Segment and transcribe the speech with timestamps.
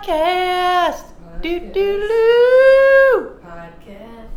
[0.00, 1.04] Podcast.
[1.42, 3.40] Do do do.
[3.44, 4.28] Podcast.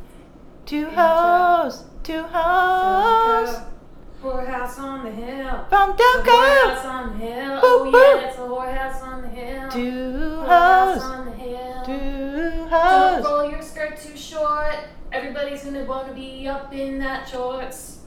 [0.65, 1.85] Two hoes.
[2.03, 3.61] Two hoes.
[4.21, 5.65] Whorehouse on the hill.
[5.69, 6.85] From The whorehouse Delco.
[6.85, 7.53] on the hill.
[7.53, 9.69] Woo, Oh yeah, it's a whorehouse on the hill.
[9.71, 11.01] Two hoes.
[11.01, 11.85] on the hill.
[11.85, 13.23] Two Don't hoes.
[13.23, 14.75] roll your skirt too short.
[15.13, 17.99] Everybody's gonna wanna be up in that shorts.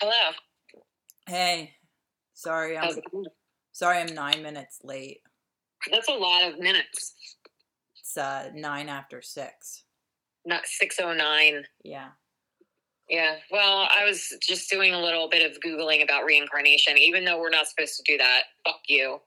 [0.00, 0.32] Hello.
[1.32, 1.72] Hey.
[2.34, 2.94] Sorry, I'm
[3.72, 5.20] sorry I'm nine minutes late.
[5.90, 7.14] That's a lot of minutes.
[7.98, 9.84] It's uh nine after six.
[10.44, 11.64] Not 609.
[11.84, 12.08] Yeah.
[13.08, 13.36] Yeah.
[13.50, 17.48] Well, I was just doing a little bit of Googling about reincarnation, even though we're
[17.48, 18.42] not supposed to do that.
[18.66, 19.20] Fuck you.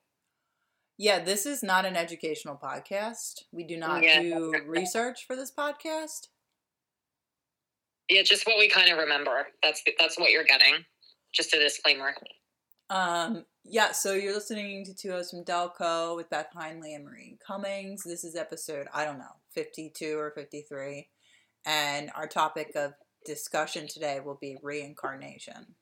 [1.00, 3.42] Yeah, this is not an educational podcast.
[3.52, 4.22] We do not Yeah.
[4.22, 6.28] do research for this podcast.
[8.10, 9.48] Yeah, just what we kind of remember.
[9.64, 10.86] That's that's what you're getting.
[11.34, 12.16] Just a disclaimer.
[12.90, 17.38] Um, yeah, so you're listening to Two Hosts from Delco with Beth Hindley and Maureen
[17.46, 18.04] Cummings.
[18.04, 21.10] This is episode, I don't know, 52 or 53.
[21.66, 22.94] And our topic of
[23.26, 25.76] discussion today will be reincarnation.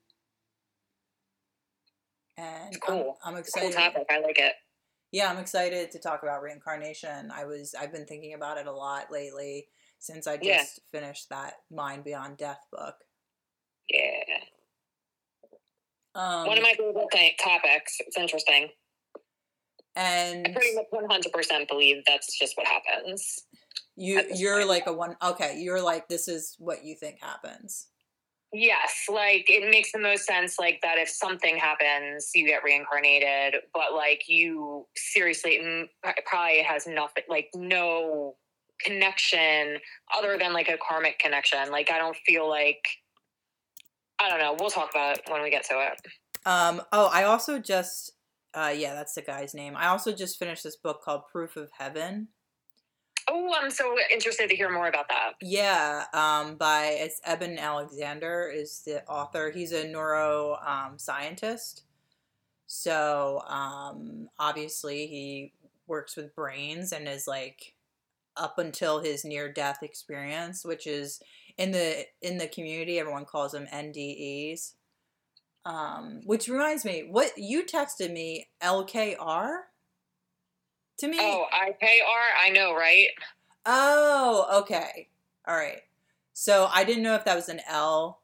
[2.38, 3.17] And Cool.
[3.23, 3.73] I'm, I'm Cool excited.
[3.73, 4.07] topic.
[4.09, 4.53] I like it.
[5.11, 7.30] Yeah, I'm excited to talk about reincarnation.
[7.31, 9.67] I was I've been thinking about it a lot lately
[10.00, 11.00] since I just Yeah.
[11.00, 12.95] finished that Mind Beyond Death book.
[13.89, 14.39] Yeah.
[16.16, 17.95] Um, One of my favorite th- topics.
[18.00, 18.69] It's interesting.
[19.95, 23.45] and I pretty much 100% believe that's just what happens.
[23.95, 24.69] you you're point.
[24.69, 27.88] like a one okay, you're like this is what you think happens.
[28.56, 33.61] Yes, like it makes the most sense, like that if something happens, you get reincarnated,
[33.73, 35.89] but like you seriously it
[36.28, 38.36] probably has nothing, like no
[38.81, 39.78] connection
[40.16, 41.72] other than like a karmic connection.
[41.72, 42.84] Like I don't feel like,
[44.19, 44.56] I don't know.
[44.59, 46.02] We'll talk about it when we get to it.
[46.45, 48.14] Um oh, I also just
[48.53, 49.75] uh yeah, that's the guy's name.
[49.75, 52.29] I also just finished this book called Proof of Heaven.
[53.29, 55.34] Oh, I'm so interested to hear more about that.
[55.41, 59.50] Yeah, um, by it's Eben Alexander is the author.
[59.50, 61.84] He's a neuro um, scientist.
[62.68, 65.53] So um, obviously he
[65.88, 67.75] works with brains and is like
[68.35, 71.22] up until his near death experience, which is
[71.58, 74.74] in the in the community everyone calls them NDEs.
[75.66, 79.59] Um, which reminds me, what you texted me LKR
[80.97, 81.18] to me.
[81.19, 83.08] Oh, IKR, I know, right?
[83.66, 85.08] Oh, okay.
[85.47, 85.81] All right.
[86.34, 88.22] So I didn't know if that was an L,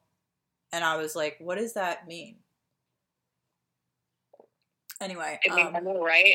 [0.73, 2.37] and I was like, what does that mean?
[4.99, 6.33] Anyway, I mean, I um, know, right?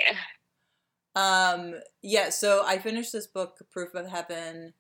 [1.16, 4.72] um, yeah, so I finished this book, Proof of Heaven,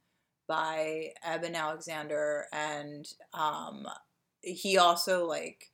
[0.46, 3.86] by Eben Alexander, and um,
[4.42, 5.70] he also, like,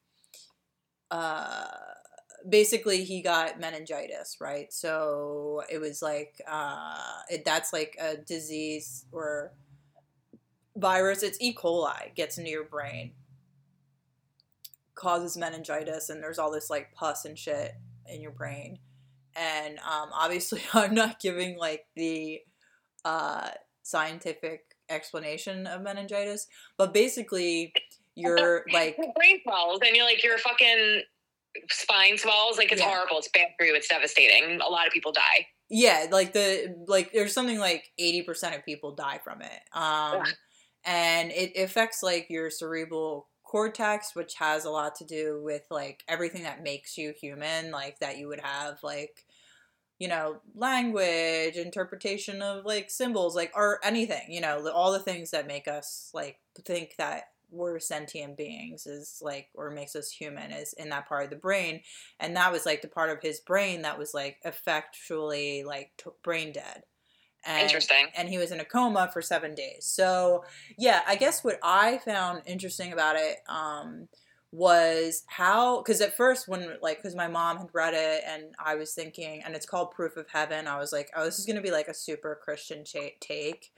[1.10, 1.66] uh,
[2.48, 4.72] basically he got meningitis right?
[4.72, 9.52] So it was like uh it, that's like a disease or
[10.76, 11.54] virus it's e.
[11.54, 13.12] coli gets into your brain
[14.94, 17.74] causes meningitis and there's all this like pus and shit
[18.06, 18.78] in your brain.
[19.36, 22.40] And um obviously i'm not giving like the
[23.04, 23.50] uh
[23.82, 26.46] scientific explanation of meningitis
[26.76, 27.72] but basically
[28.16, 31.02] you're like Your brain swells, and you're like your fucking
[31.70, 32.58] spine swells.
[32.58, 32.88] Like it's Yeah.
[32.88, 33.18] horrible.
[33.18, 33.74] It's bad for you.
[33.74, 34.60] It's devastating.
[34.60, 35.46] A lot of people die.
[35.70, 40.28] yeah like the like there's something like 80% of people die from it um Ugh.
[40.84, 46.02] and it affects like your cerebral cortex which has a lot to do with like
[46.08, 49.24] everything that makes you human like that you would have like
[50.00, 55.30] you know language interpretation of like symbols like or anything you know all the things
[55.30, 60.52] that make us like think that we're sentient beings is like or makes us human
[60.52, 61.80] is in that part of the brain.
[62.18, 66.10] And that was like the part of his brain that was like effectually like t-
[66.22, 66.84] brain dead.
[67.44, 68.06] And, Interesting.
[68.14, 69.86] and he was in a coma for seven days.
[69.86, 70.44] So
[70.78, 74.08] yeah i guess what i found interesting about it um
[74.52, 78.74] was how because at first when like because my mom had read it and i
[78.74, 81.60] was thinking and it's called proof of heaven i was like oh this is gonna
[81.60, 83.70] be like a super christian cha- take.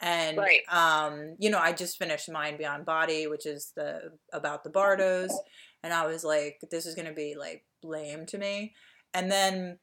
[0.00, 0.60] And Right.
[0.70, 5.36] um you know i just finished mind beyond body which is the about the bardos
[5.82, 8.74] and i was like this is gonna be like lame to me.
[9.12, 9.78] And then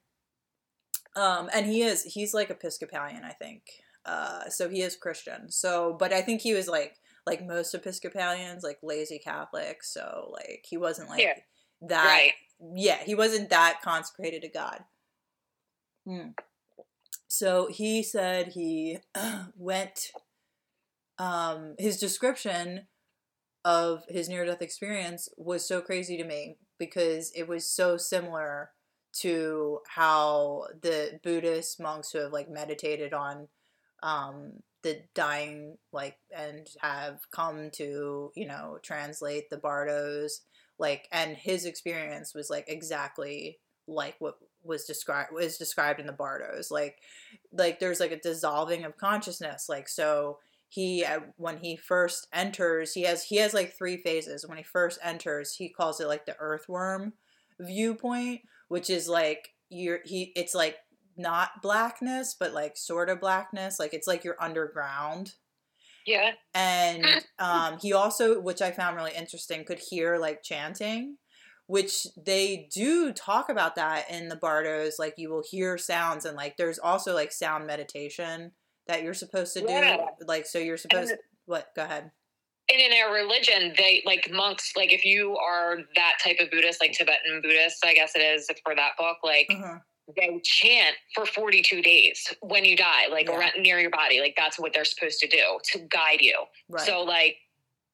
[1.14, 3.62] um and he is he's like episcopalian i think
[4.06, 5.50] uh so he is christian.
[5.50, 6.96] So but i think he was like
[7.28, 11.34] like most episcopalians like lazy catholics so like he wasn't like Yeah.
[11.82, 12.32] that Right.
[12.74, 14.80] yeah he wasn't that consecrated to god
[16.06, 16.28] Hmm.
[17.26, 18.98] so he said he
[19.56, 20.10] went
[21.18, 22.86] um, his description
[23.64, 28.70] of his near death experience was so crazy to me because it was so similar
[29.20, 33.48] to how the Buddhist monks who have like meditated on
[34.02, 40.42] um, the dying like and have come to you know translate the bardos
[40.78, 46.12] like and his experience was like exactly like what was described was described in the
[46.12, 46.98] bardos like
[47.52, 50.38] like there's like a dissolving of consciousness like so
[50.68, 54.46] he uh, when he first enters he has he has like three phases.
[54.46, 57.14] When he first enters he calls it like the earthworm
[57.58, 60.76] viewpoint which is like you're he it's like
[61.18, 65.34] not blackness but like sort of blackness like it's like you're underground
[66.06, 66.32] Yeah.
[66.54, 67.04] and
[67.38, 71.16] um, he also which i found really interesting could hear like chanting
[71.66, 76.36] which they do talk about that in the bardos like you will hear sounds and
[76.36, 78.52] like there's also like sound meditation
[78.86, 80.06] that you're supposed to do Yeah.
[80.26, 82.10] like so you're supposed And- what go ahead
[82.70, 86.82] And in our religion, they like monks, like if you are that type of Buddhist,
[86.82, 89.78] like Tibetan Buddhist, I guess it is for that book, like uh-huh.
[90.16, 93.38] They chant for 42 days when you die, like Yeah.
[93.38, 94.20] around, near your body.
[94.20, 96.44] Like that's what they're supposed to do to guide you.
[96.68, 97.36] right So like,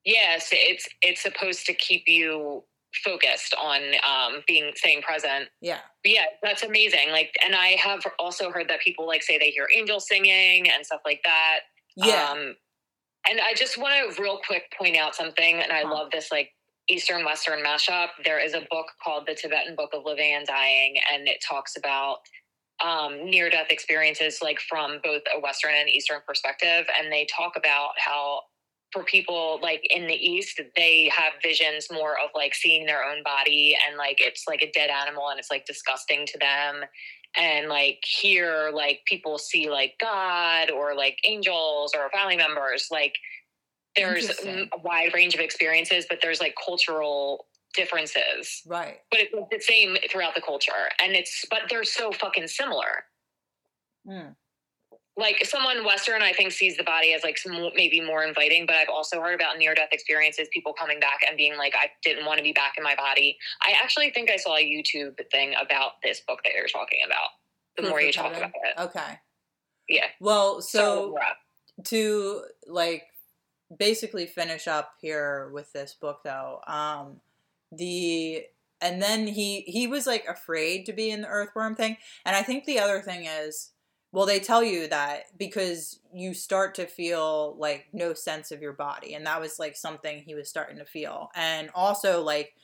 [0.05, 2.65] yes, it's it's supposed to keep you
[3.05, 5.49] focused on um, being staying present.
[5.61, 7.11] yeah But yeah, that's amazing.
[7.11, 10.87] Like, and I have also heard that people like say they hear angels singing and
[10.87, 11.61] stuff like that.
[11.97, 12.57] yeah Um,
[13.29, 15.93] and I just want to real quick point out something, and I Huh.
[15.95, 16.54] love this like
[16.89, 18.09] Eastern Western mashup.
[18.25, 21.77] There is a book called The Tibetan Book of Living and Dying, and it talks
[21.77, 22.19] about
[22.85, 26.87] um, near death experiences like from both a Western and Eastern perspective.
[26.99, 28.41] And they talk about how
[28.93, 33.23] for people like in the East, they have visions more of like seeing their own
[33.25, 36.85] body and like it's like a dead animal and it's like disgusting to them
[37.37, 43.15] and like here like people see like god or like angels or family members like
[43.97, 48.63] there's a wide range of experiences but there's like cultural differences.
[48.67, 48.99] Right.
[49.11, 53.05] But it's the same throughout the culture and it's but they're so fucking similar.
[54.07, 54.35] Mm.
[55.17, 58.77] like someone western i think sees the body as like some, maybe more inviting but
[58.77, 62.27] i've also heard about near death experiences people coming back and being like i didn't
[62.27, 63.39] want to be back in my body.
[63.63, 67.31] I actually think i saw a youtube thing about this book that you're talking about
[67.77, 68.79] the Proof more you talk about it.
[68.79, 69.19] Okay.
[69.89, 70.07] Yeah.
[70.21, 71.85] Well so yeah.
[71.85, 73.05] to like
[73.79, 76.61] basically finish up here with this book though.
[76.67, 77.21] Um
[77.73, 78.45] the
[78.81, 81.97] and then he he was like afraid to be in the earthworm thing.
[82.25, 83.73] And i think the other thing is
[84.13, 88.73] well they tell you that because you start to feel like no sense of your
[88.73, 89.15] body.
[89.15, 91.31] And that was like something he was starting to feel.
[91.35, 92.55] And also like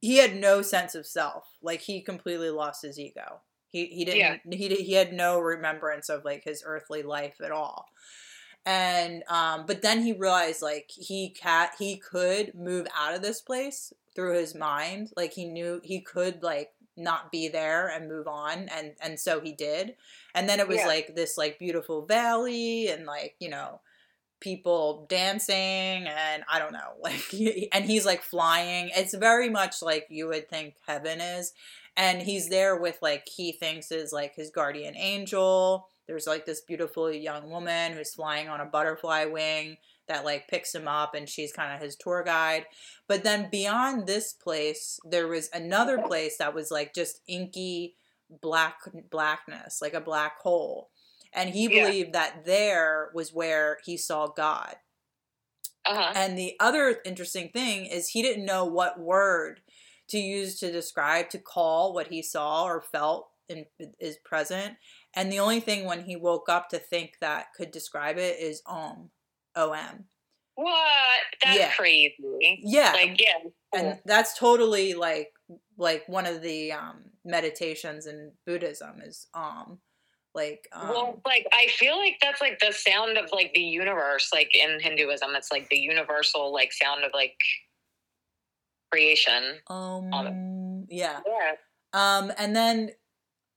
[0.00, 1.44] he had no sense of self.
[1.62, 3.40] Like he completely lost his ego.
[3.68, 7.52] He he didn't he, di- he had no remembrance of like his earthly life at
[7.52, 7.86] all
[8.66, 13.40] and um but then he realized like he cat he could move out of this
[13.40, 15.10] place through his mind.
[15.16, 19.40] Like he knew he could like not be there and move on and and so
[19.40, 19.96] he did.
[20.34, 20.86] And then it was Yeah.
[20.86, 23.80] like this like beautiful valley and like you know
[24.40, 27.32] people dancing and i don't know like
[27.72, 28.90] and he's like flying.
[28.94, 31.52] It's very much like you would think heaven is.
[31.96, 36.60] And he's there with like he thinks is like his guardian angel there's like this
[36.60, 39.76] beautiful young woman who's flying on a butterfly wing
[40.08, 42.66] that like picks him up and she's kind of his tour guide
[43.08, 47.94] but then beyond this place there was another place that was like just inky
[48.42, 48.78] black
[49.10, 50.90] blackness like a black hole
[51.32, 51.84] and he Yeah.
[51.84, 54.76] believed that there was where he saw god
[55.86, 59.60] uh-huh and the other interesting thing is he didn't know what word
[60.08, 63.64] to use to describe, to call what he saw or felt in,
[63.98, 64.76] is present.
[65.16, 68.62] And the only thing when he woke up to think that could describe it is
[68.66, 69.10] om,
[69.54, 70.04] O M.
[70.56, 71.72] what that's Yeah.
[71.72, 75.32] crazy Yeah, like yeah and that's totally like
[75.76, 79.78] like one of the um, meditations in Buddhism is om.
[80.34, 84.30] Like um, well, like I feel like that's like the sound of like the universe.
[84.32, 87.36] Like in Hinduism, it's like the universal like sound of like
[88.90, 89.58] creation.
[89.68, 91.20] um, yeah.
[91.26, 91.52] Yeah.
[91.92, 92.90] Um, and then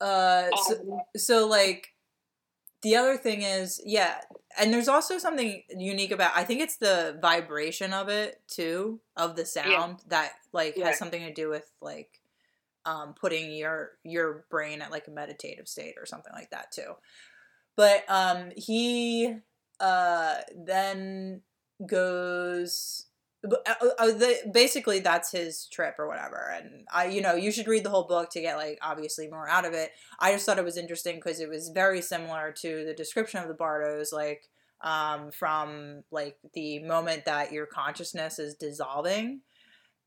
[0.01, 1.93] uh, so, Um, so like
[2.83, 4.21] the other thing is yeah
[4.59, 9.35] and there's also something unique about i think it's the vibration of it too of
[9.35, 10.85] the sound that like Yeah.
[10.87, 12.21] has something to do with like
[12.85, 16.93] um putting your your brain at like a meditative state or something like that too.
[17.75, 19.35] But um he
[19.79, 21.41] uh then
[21.85, 23.06] goes
[23.45, 27.67] Uh, uh, uh, basically that's his trip or whatever and i you know you should
[27.67, 30.57] read the whole book to get like obviously more out of it i just thought
[30.57, 34.49] it was interesting because it was very similar to the description of the bardos like
[34.81, 39.41] um, from like the moment that your consciousness is dissolving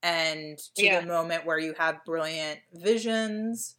[0.03, 1.01] and to Yeah.
[1.01, 3.77] the moment where you have brilliant visions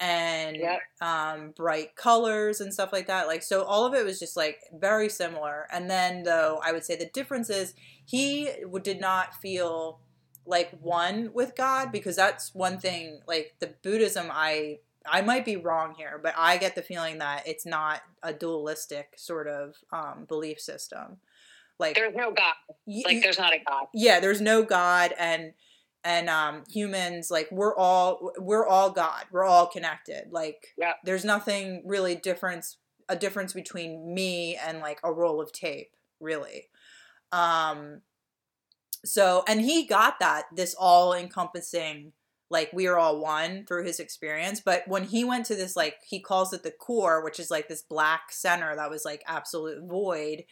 [0.00, 0.80] and Yep.
[1.00, 3.26] um, bright colors and stuff like that.
[3.26, 5.66] Like, so all of it was just like very similar.
[5.72, 7.74] And then, though, I would say the difference is
[8.04, 8.50] he
[8.82, 10.00] did not feel
[10.46, 13.20] like one with God because that's one thing.
[13.26, 17.46] Like the Buddhism, I I might be wrong here, but I get the feeling that
[17.46, 21.18] it's not a dualistic sort of um, belief system.
[21.78, 22.54] Like, There's no God.
[22.86, 23.86] y- Like there's not a God.
[23.92, 25.52] yeah there's no god and
[26.04, 30.96] and um humans like we're all we're all god we're all connected like Yep.
[31.04, 32.76] there's nothing really difference
[33.08, 36.68] a difference between me and like a roll of tape really
[37.32, 38.02] um
[39.04, 42.12] so and he got that this all encompassing
[42.50, 45.96] like we are all one through his experience but when he went to this like
[46.06, 49.82] he calls it the core which is like this black center that was like absolute
[49.88, 50.44] void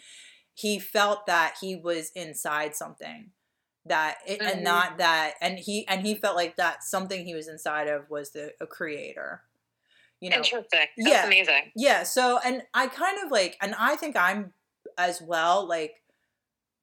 [0.54, 3.30] he felt that he was inside something
[3.86, 4.52] that it, Mhm.
[4.52, 8.08] and not that and he and he felt like that something he was inside of
[8.08, 9.42] was the a creator
[10.20, 10.86] you know Interesting.
[10.96, 11.26] That's Yeah.
[11.26, 11.72] amazing.
[11.74, 14.52] yeah so and i kind of like and i think i'm
[14.96, 16.00] as well like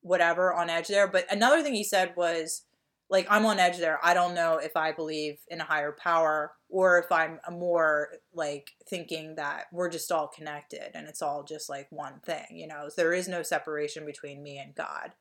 [0.02, 2.64] whatever on edge there but another thing he said was
[3.10, 6.54] like i'm on edge there i don't know if i believe in a higher power
[6.70, 11.70] or if i'm more like thinking that we're just all connected and it's all just
[11.70, 15.14] like one thing you know there is no separation between me and god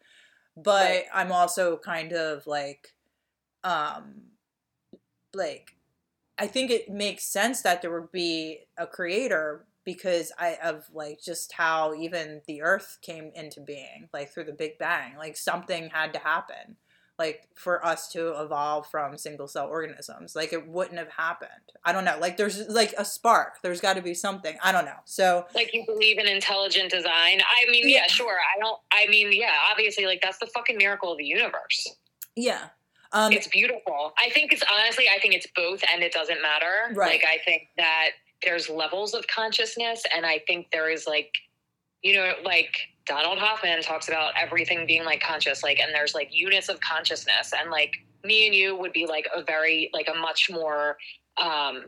[0.63, 1.05] but Right.
[1.15, 2.95] i'm also kind of like
[3.65, 4.23] um
[5.35, 5.73] like
[6.39, 11.21] I think it makes sense that there would be a creator because I of like
[11.21, 15.89] just how even the earth came into being like through the big bang like something
[15.91, 16.77] had to happen
[17.19, 21.51] like for us to evolve from single cell organisms like it wouldn't have happened
[21.85, 24.85] I don't know like there's like a spark there's got to be something I don't
[24.85, 27.41] know so Like you believe in intelligent design.
[27.41, 28.07] I mean, yeah, Yeah.
[28.07, 28.37] sure.
[28.57, 28.79] I don't.
[28.93, 31.89] I mean, yeah, obviously, like that's the fucking miracle of the universe.
[32.37, 32.69] yeah
[33.13, 34.13] um it's beautiful.
[34.19, 36.93] I think it's honestly, I think it's both, and it doesn't matter.
[36.95, 37.13] Right.
[37.13, 38.11] Like I think that
[38.45, 41.33] there's levels of consciousness, and I think there is like,
[42.03, 42.77] you know, like
[43.07, 47.53] Donald Hoffman talks about everything being like conscious, like, and there's like units of consciousness,
[47.59, 47.93] and like
[48.25, 50.97] me and you would be like a very like a much more
[51.41, 51.85] um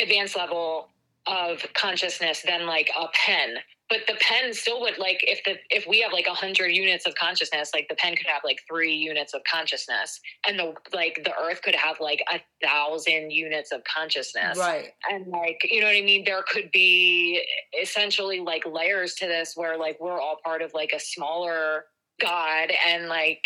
[0.00, 0.88] advanced level
[1.26, 3.56] of consciousness than like a pen
[3.94, 7.06] but the pen still would like if the if we have like a hundred units
[7.06, 10.20] of consciousness like the pen could have like three units of consciousness.
[10.48, 14.58] And the like the earth could have like a thousand units of consciousness.
[14.58, 14.88] Right.
[15.08, 16.24] And like you know what i mean?
[16.24, 17.40] There could be
[17.80, 21.84] essentially like layers to this where like we're all part of like a smaller
[22.20, 23.42] god and like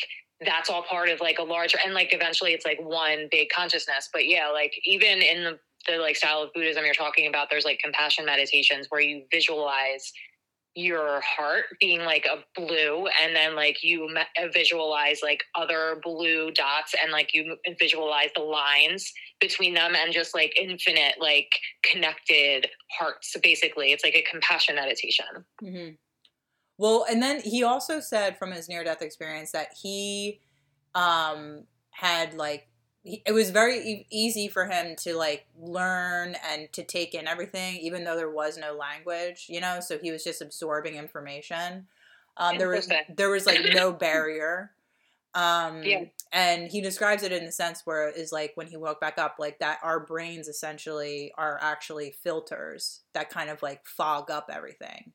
[0.46, 4.08] that's all part of like a larger and like eventually it's like one big consciousness.
[4.10, 7.64] But yeah like even in the the like style of buddhism you're talking about there's
[7.64, 10.12] like compassion meditations where you visualize
[10.78, 14.08] your heart being like a blue and then like you
[14.52, 20.36] visualize like other blue dots and like you visualize the lines between them and just
[20.36, 21.50] like infinite like
[21.82, 23.90] connected hearts basically.
[23.90, 25.26] It's like a compassion meditation.
[25.60, 25.88] Hmm
[26.78, 30.38] Well, and then he also said from his near death experience that he
[30.94, 32.67] um, had like
[33.04, 37.76] it was very e- easy for him to like learn and to take in everything,
[37.76, 39.80] even though there was no language, you know.
[39.80, 41.86] So he was just absorbing information.
[42.36, 44.72] Um, there was there was like no barrier.
[45.34, 46.04] Um, Yeah.
[46.32, 49.18] And he describes it in the sense where it is like when he woke back
[49.18, 54.50] up, like that our brains essentially are actually filters that kind of like fog up
[54.52, 55.12] everything.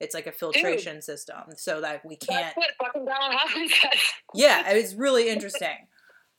[0.00, 2.54] It's like a filtration system so that we can't.
[2.54, 4.00] that's what fucking donald hoffman says
[4.34, 5.86] Yeah, it's really interesting.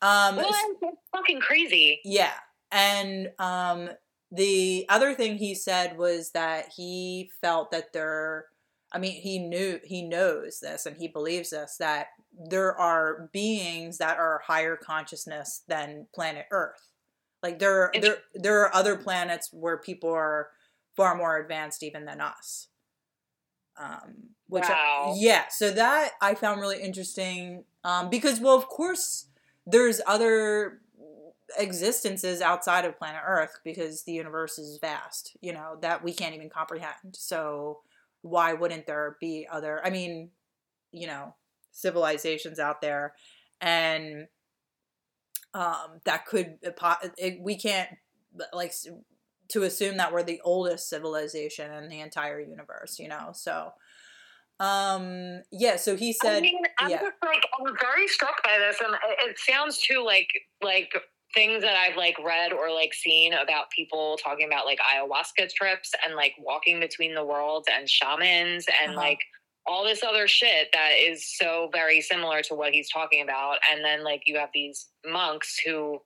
[0.05, 2.33] Um, well that's fucking crazy yeah.
[2.71, 3.89] And um,
[4.31, 8.45] the other thing he said was that he felt that there,
[8.91, 12.07] I mean, he knew, he knows this and he believes this that
[12.49, 16.91] there are beings that are higher consciousness than planet Earth.
[17.41, 20.49] Like there, there, there are other planets where people are
[20.97, 22.67] far more advanced even than us.
[23.77, 25.15] Um, which, Wow.
[25.17, 29.27] yeah, so that I found really interesting um, because, well, of course,
[29.65, 30.79] there's other
[31.57, 36.35] existences outside of planet Earth because the universe is vast, you know, that we can't
[36.35, 37.13] even comprehend.
[37.13, 37.79] So
[38.21, 40.31] why wouldn't there be other I mean,
[40.91, 41.35] you know,
[41.71, 43.13] civilizations out there
[43.61, 44.27] and
[45.53, 46.57] um that could
[47.17, 47.89] it, we can't
[48.53, 48.73] like
[49.47, 53.29] to assume that we're the oldest civilization in the entire universe, you know.
[53.33, 53.73] So
[54.59, 57.01] um yeah, so he said I mean, I'm yeah.
[57.01, 58.95] just like I'm very struck by this, and
[59.27, 60.27] it- sounds too like
[60.63, 60.91] like
[61.33, 65.91] things that I've like read or like seen about people talking about like ayahuasca trips
[66.05, 68.99] and like walking between the worlds and shamans and Uh-huh.
[69.01, 69.19] like
[69.67, 73.83] all this other shit that is so very similar to what he's talking about and
[73.83, 75.99] then like you have these monks who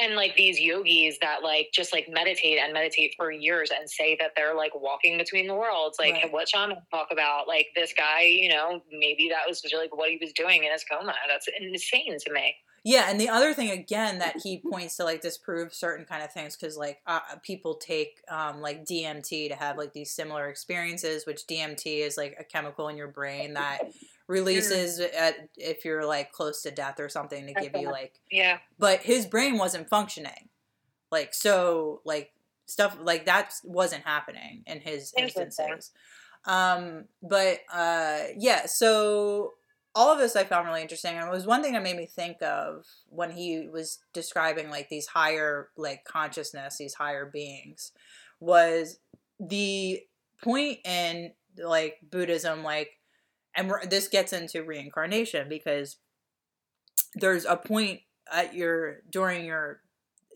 [0.00, 4.16] and like these yogis that like just like meditate and meditate for years and say
[4.18, 6.32] that they're like walking between the worlds like Right.
[6.32, 10.18] what shaman talk about like this guy you know maybe that was like what he
[10.20, 12.54] was doing in his coma that's insane to me
[12.84, 16.32] Yeah, and the other thing again that he points to like disprove certain kind of
[16.32, 21.26] things because like uh, people take um, like DMT to have like these similar experiences,
[21.26, 23.80] which DMT is like a chemical in your brain that
[24.28, 28.14] releases at, if you're like close to death or something to give you like.
[28.30, 30.48] yeah But his brain wasn't functioning,
[31.10, 32.32] like so like
[32.66, 35.92] stuff like that wasn't happening in his instances.
[36.44, 39.54] Um, but uh, yeah, so
[39.94, 42.06] all of this I found really interesting, and it was one thing that made me
[42.06, 47.92] think of when he was describing like these higher like consciousness, these higher beings,
[48.40, 48.98] was
[49.40, 50.02] the
[50.42, 52.95] point in like Buddhism, like,
[53.56, 55.96] and this gets into reincarnation because
[57.14, 58.00] there's a point
[58.32, 59.80] at your during your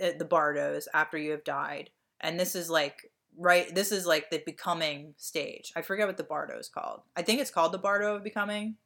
[0.01, 4.31] at the bardos after you have died, and this is like right this is like
[4.31, 5.73] the becoming stage.
[5.77, 7.03] I forget what the bardo is called.
[7.17, 8.77] I think it's called the bardo of becoming.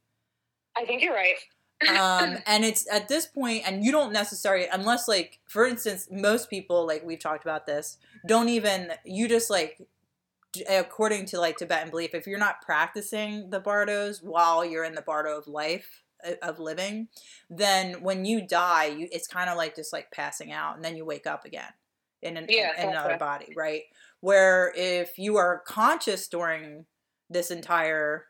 [0.76, 1.36] I think you're right.
[1.88, 6.50] Um and it's at this point and you don't necessarily unless like for instance most
[6.50, 9.80] people like we've talked about this don't even you just like
[10.68, 15.02] according to like tibetan belief if you're not practicing the bardos while you're in the
[15.02, 17.08] bardo of life uh, of living
[17.50, 20.96] then when you die you it's kind of like just like passing out and then
[20.96, 21.72] you wake up again
[22.22, 23.18] in, an, Yeah, in, another gotcha.
[23.18, 23.82] body right
[24.20, 26.86] where if you are conscious during
[27.28, 28.26] this entire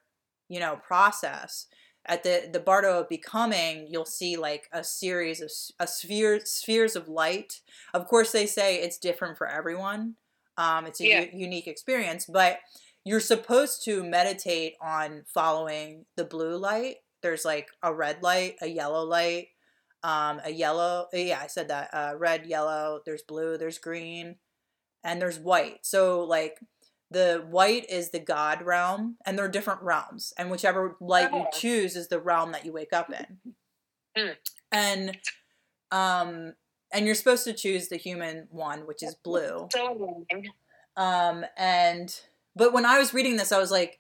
[0.49, 1.67] you know process
[2.07, 5.51] at the the bardo of becoming you'll see like a series of
[5.81, 7.61] a sphere spheres of light
[7.93, 10.15] of course they say it's different for everyone
[10.57, 11.21] um, it's a Yeah.
[11.21, 12.59] u- unique experience but
[13.05, 18.67] you're supposed to meditate on following the blue light there's like a red light a
[18.67, 19.49] yellow light
[20.03, 24.37] um, a yellow yeah i said that uh, red yellow there's blue there's green
[25.03, 26.59] and there's white so like
[27.11, 31.45] the white is the god realm and there are different realms and whichever light you
[31.47, 31.51] Oh.
[31.53, 33.39] choose is the realm that you wake up in
[34.17, 34.33] Hmm.
[34.73, 35.19] and
[35.91, 36.55] um
[36.95, 39.69] and you're supposed to choose the human one which is blue.
[39.73, 40.25] so
[40.97, 42.21] um and
[42.57, 43.99] but when i was reading this i was like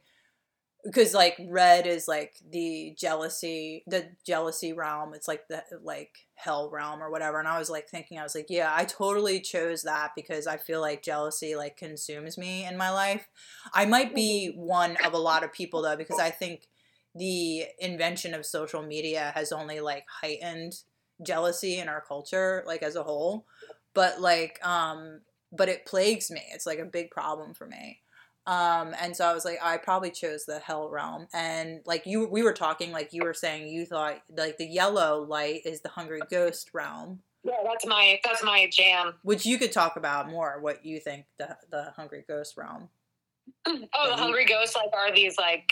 [0.84, 5.14] because like red is like the jealousy the jealousy realm.
[5.14, 7.38] It's like the like hell realm or whatever.
[7.38, 10.56] And i was like thinking i was like yeah i totally chose that because i
[10.56, 13.26] feel like jealousy like consumes me in my life.
[13.72, 16.68] I might be one of a lot of people though because i think
[17.14, 20.74] the invention of social media has only like heightened
[21.22, 23.46] jealousy in our culture like as a whole
[23.94, 25.20] but like um
[25.56, 26.42] but it plagues me.
[26.52, 28.00] It's like a big problem for me.
[28.46, 31.28] Um and so i was like i probably chose the hell realm.
[31.32, 35.22] And like you we were talking like you were saying you thought like the yellow
[35.22, 37.20] light is the hungry ghost realm.
[37.42, 39.14] Yeah that's my that's my jam.
[39.22, 42.90] Which you could talk about more what you think the the hungry ghost realm
[43.66, 45.70] Oh, the hungry ghosts like are these like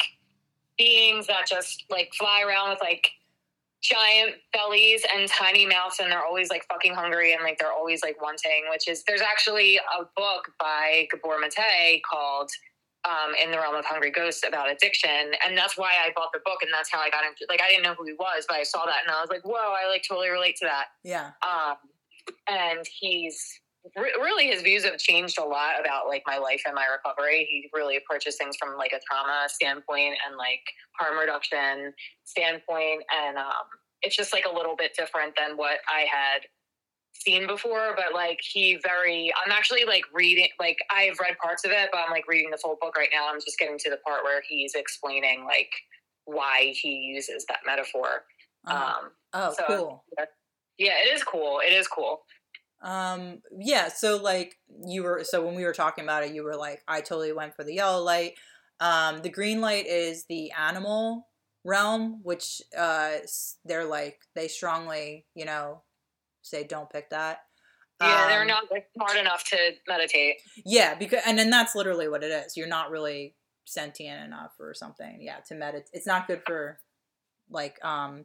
[0.79, 3.11] beings that just like fly around with like
[3.83, 8.03] giant bellies and tiny mouths and they're always like fucking hungry and like they're always
[8.03, 12.51] like wanting, which is there's actually a book by Gabor Mate called
[13.05, 15.33] um, In the Realm of Hungry Ghosts about addiction.
[15.45, 17.69] And that's why I bought the book and that's how I got into like I
[17.69, 19.89] didn't know who he was, but I saw that and I was like, whoa, I
[19.89, 20.87] like totally relate to that.
[21.03, 21.77] yeah um,
[22.49, 23.61] and he's
[23.97, 27.47] re- really his views have changed a lot about like my life and my recovery.
[27.51, 30.63] He really approaches things from like a trauma standpoint and like
[30.99, 31.93] harm reduction
[32.25, 33.67] standpoint and um,
[34.03, 36.41] it's just like a little bit different than what i had
[37.15, 41.71] seen before but like he very i'm actually like reading like i've read parts of
[41.71, 43.99] it but i'm like reading the full book right now i'm just getting to the
[44.07, 45.71] part where he's explaining like
[46.25, 48.23] why he uses that metaphor.
[48.67, 50.05] Uh, um, oh so- cool.
[50.79, 52.23] yeah it is cool it is cool
[52.83, 56.57] Um, yeah, so like you were so when we were talking about it, you were
[56.57, 58.35] like, I totally went for the yellow light.
[58.81, 61.29] Um, the green light is the animal
[61.65, 63.19] realm, which uh
[63.65, 65.83] they're like they strongly, you know,
[66.43, 67.39] say don't pick that.
[68.01, 70.41] Yeah, they're Um, not like, smart enough to meditate.
[70.65, 72.57] Yeah, because and then that's literally what it is.
[72.57, 75.19] You're not really sentient enough or something.
[75.21, 75.91] Yeah, to meditate.
[75.93, 76.81] It's not good for
[77.49, 78.25] like um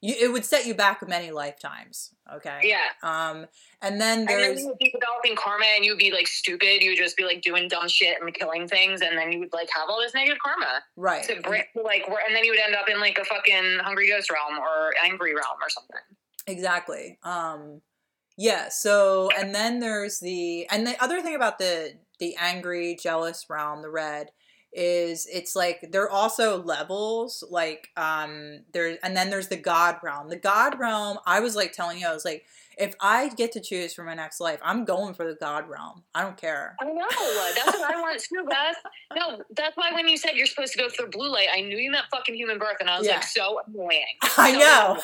[0.00, 2.60] you it would set you back many lifetimes, okay?
[2.62, 2.78] Yeah.
[3.02, 3.46] Um
[3.82, 6.26] and then And then there's you would be developing karma and you would be like
[6.26, 6.82] stupid.
[6.82, 9.00] You would just be like doing dumb shit and killing things.
[9.02, 11.24] And then you would like have all this negative karma right.
[11.24, 14.30] to bring, like, and then you would end up in like a fucking hungry ghost
[14.30, 16.00] realm or angry realm or something.
[16.46, 17.18] Exactly.
[17.22, 17.82] Um
[18.40, 23.46] yeah, so and then there's the and the other thing about the the angry, jealous
[23.50, 24.28] realm, the red,
[24.72, 29.96] is it's like there are also levels like um there and then there's the god
[30.02, 32.44] realm the god realm i was like telling you i was like
[32.76, 36.04] if i get to choose for my next life i'm going for the god realm
[36.14, 37.06] i don't care I know.
[37.54, 38.76] That's what I want too, Beth.
[39.16, 41.76] No, that's why when you said you're supposed to go through blue light, I knew
[41.78, 43.14] you meant fucking human birth, and I was Yeah.
[43.16, 44.04] like, so annoying.
[44.36, 45.00] i know annoying.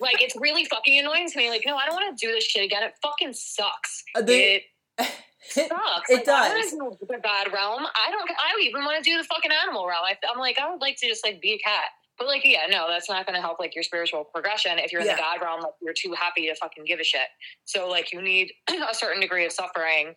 [0.00, 1.48] Like it's really fucking annoying to me.
[1.50, 2.82] Like, no, I don't want to do this shit again.
[2.82, 4.04] It fucking sucks.
[4.14, 4.62] Uh, the- it
[5.48, 6.10] sucks.
[6.10, 6.70] it Like, does.
[6.70, 7.84] the god realm.
[7.86, 8.30] I don't.
[8.30, 10.04] I even want to do the fucking animal realm.
[10.04, 11.84] I, I'm like, I would like to just like be a cat.
[12.18, 14.78] But like, yeah, no, that's not going to help like your spiritual progression.
[14.78, 15.16] If you're in Yeah.
[15.16, 17.26] the god realm, like you're too happy to fucking give a shit.
[17.64, 20.14] So like, you need a certain degree of suffering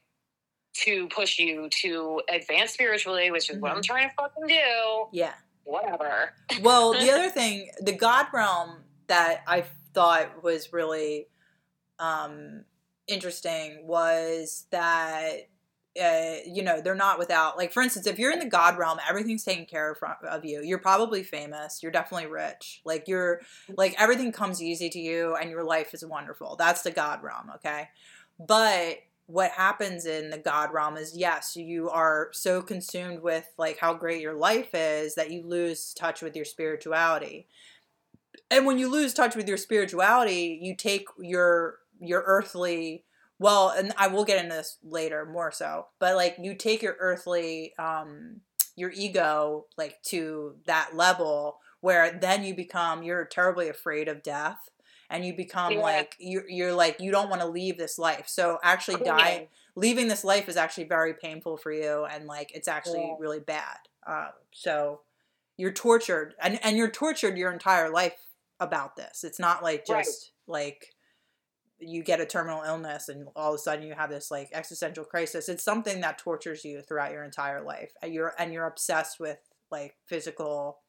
[0.83, 3.83] to push you to advance spiritually, which is what I'm Mhm.
[3.85, 5.05] trying to fucking do.
[5.13, 5.33] yeah
[5.63, 6.33] Whatever.
[6.61, 9.63] well the other thing the god realm that i
[9.95, 11.27] thought was really
[11.97, 12.65] um
[13.07, 15.47] interesting was that
[16.01, 18.99] uh, you know they're not without like for instance if you're in the god realm
[19.07, 20.61] everything's taken care of, from, of you.
[20.61, 21.81] You're probably famous.
[21.81, 22.81] You're definitely rich.
[22.83, 23.41] Like you're
[23.77, 26.57] like everything comes easy to you and your life is wonderful.
[26.57, 27.89] That's the god realm okay?
[28.45, 33.79] But what happens in the god realm is yes you are so consumed with like
[33.79, 37.47] how great your life is that you lose touch with your spirituality.
[38.51, 43.03] And when you lose touch with your spirituality you take your your earthly
[43.39, 46.95] well and i will get into this later more so but like you take your
[46.99, 48.41] earthly um
[48.75, 54.69] your ego like to that level where then you become you're terribly afraid of death
[55.09, 55.79] and you become Yeah.
[55.81, 60.07] like you're, you're like you don't want to leave this life so actually dying leaving
[60.07, 63.15] this life is actually very painful for you and like it's actually Yeah.
[63.19, 63.77] really bad
[64.07, 65.01] um, so
[65.57, 68.17] you're tortured and, and you're tortured your entire life
[68.59, 70.03] about this it's not like Right.
[70.03, 70.94] just like
[71.79, 75.03] you get a terminal illness and all of a sudden you have this like existential
[75.03, 79.19] crisis it's something that tortures you throughout your entire life and you're and you're obsessed
[79.19, 79.37] with
[79.71, 80.79] like physical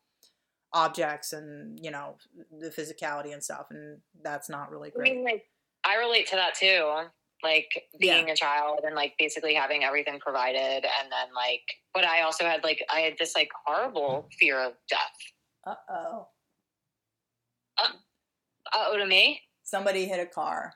[0.73, 2.17] objects and you know
[2.61, 5.45] the physicality and stuff and that's not really I great mean, like,
[5.87, 7.07] I relate to that too.
[7.43, 11.61] Like being a child and like basically having everything provided, and then like,
[11.93, 14.99] but I also had like I had this like horrible fear of death.
[15.67, 16.29] uh-oh
[17.79, 17.89] Uh
[18.75, 19.41] Oh, to me.
[19.67, 20.73] Somebody hit a car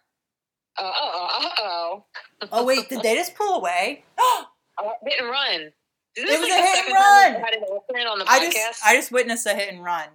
[0.78, 2.04] Oh, oh, oh,
[2.52, 4.46] oh wait did they just pull away oh,
[5.04, 5.72] hit and run.
[6.16, 7.34] This It was like a hit and run!
[7.34, 10.08] we've Had an accident on the I just I just witnessed a hit and run.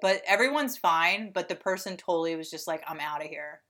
[0.00, 3.60] But everyone's fine, but the person totally was just like, I'm out of here.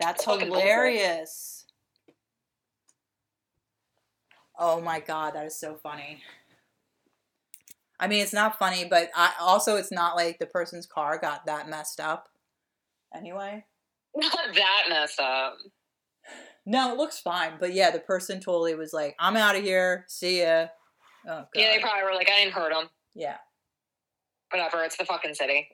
[0.00, 1.64] That's hilarious.
[4.56, 6.22] Oh my god, that is so funny.
[8.00, 11.46] I mean, it's not funny, but I, also it's not like the person's car got
[11.46, 12.28] that messed up.
[13.14, 13.64] Anyway,
[14.16, 15.56] Not that messed up.
[16.66, 20.04] no, it looks fine, but yeah, the person totally was like, "I'm out of here.
[20.08, 20.66] See ya."
[21.26, 21.46] Oh god.
[21.54, 22.88] Yeah, they probably were like, I didn't hurt them.
[23.14, 23.36] yeah.
[24.50, 24.84] Whatever.
[24.84, 25.68] It's the fucking city.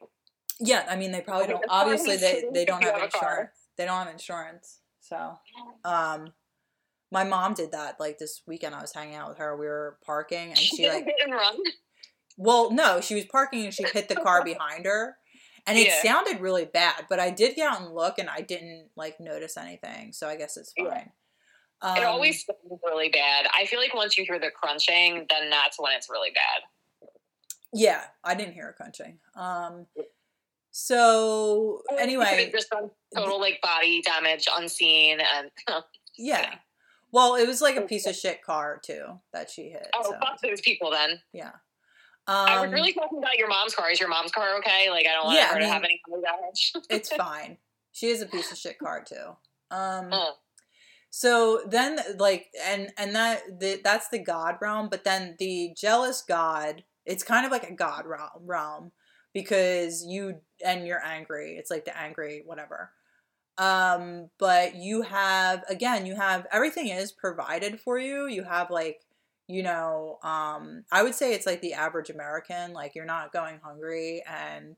[0.59, 1.65] Yeah, I mean they probably don't.
[1.69, 3.51] Obviously, they they don't have have insurance.
[3.77, 4.81] They don't have insurance.
[5.01, 5.39] So,
[5.85, 6.33] um,
[7.11, 7.99] my mom did that.
[7.99, 9.57] Like this weekend, I was hanging out with her.
[9.57, 11.57] We were parking, and she like, and run.
[12.43, 15.17] Well, no, she was parking and she hit the car behind her,
[15.67, 16.03] and it Yeah.
[16.03, 17.05] sounded really bad.
[17.09, 20.13] But I did get out and look, and I didn't like notice anything.
[20.15, 20.89] So I guess it's Yeah.
[20.89, 21.13] fine.
[21.83, 23.47] Um, it always sounds really bad.
[23.55, 27.09] I feel like once you hear the crunching, then that's when it's really bad.
[27.73, 29.21] yeah, I didn't hear it crunching.
[29.35, 29.87] Um,
[30.71, 32.73] so anyway, just
[33.15, 35.51] total like body damage unseen and
[36.19, 36.55] Yeah.
[37.13, 39.89] Well, it was like a piece of shit car too that she hit.
[39.95, 41.21] oh so, fuck those people then.
[41.33, 41.53] yeah.
[42.27, 43.91] I Um, was really talking about your mom's car.
[43.91, 44.91] Is your mom's car okay?
[44.91, 46.73] Like I don't want Yeah, her I to have any damage.
[46.91, 47.59] it's fine.
[47.93, 49.37] She is a piece of shit car too.
[49.71, 50.33] Um, Mm.
[51.11, 56.23] so then like and and that the, that's the god realm, but then the jealous
[56.23, 58.93] god, it's kind of like a god realm realm
[59.33, 61.57] because you and you're angry.
[61.57, 62.93] It's like the angry whatever.
[63.59, 68.27] Um, but you have again, you have everything is provided for you.
[68.27, 69.03] You have like
[69.51, 72.73] you know, um, I would say it's like the average American.
[72.73, 74.77] Like you're not going hungry and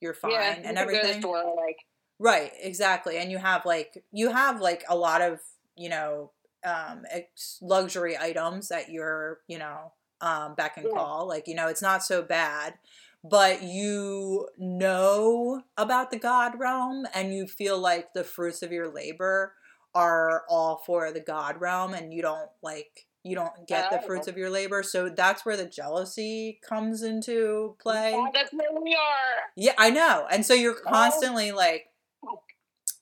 [0.00, 1.20] you're fine yeah, and you to everything.
[1.20, 1.76] store, like
[2.18, 3.18] Right, exactly.
[3.18, 5.40] And you have like you have like a lot of,
[5.76, 6.30] you know,
[6.64, 10.94] um ex- luxury items that you're, you know, um back and Yeah.
[10.94, 11.26] call.
[11.28, 12.74] Like, you know, it's not so bad,
[13.22, 18.88] but you know about the god realm and you feel like the fruits of your
[18.92, 19.54] labor
[19.94, 24.06] are all for the god realm and you don't like you don't get the Oh.
[24.06, 24.82] fruits of your labor.
[24.82, 28.12] So that's where the jealousy comes into play.
[28.14, 29.42] "Oh, that's where we are.
[29.56, 30.26] Yeah, I know.
[30.30, 30.90] And so you're Oh.
[30.90, 31.88] constantly like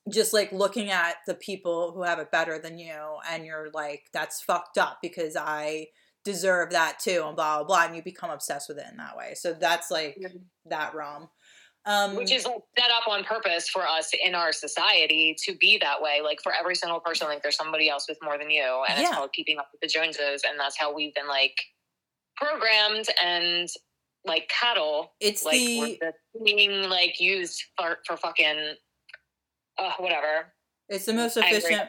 [0.08, 4.04] just like looking at the people who have it better than you and you're like
[4.12, 5.88] that's fucked up because I
[6.24, 9.16] deserve that too and blah blah blah and you become obsessed with it in that
[9.16, 10.18] way so that's like
[10.66, 11.28] that realm
[11.87, 15.79] um which is like set up on purpose for us in our society to be
[15.79, 18.62] that way like for every single person like there's somebody else with more than you
[18.88, 19.16] and it's Yeah.
[19.16, 21.57] called keeping up with the joneses and that's how we've been like
[22.37, 23.68] programmed and
[24.25, 26.12] like cattle it's like the
[26.45, 28.75] being like used for for fucking
[29.79, 30.53] uh whatever
[30.88, 31.88] it's the most efficient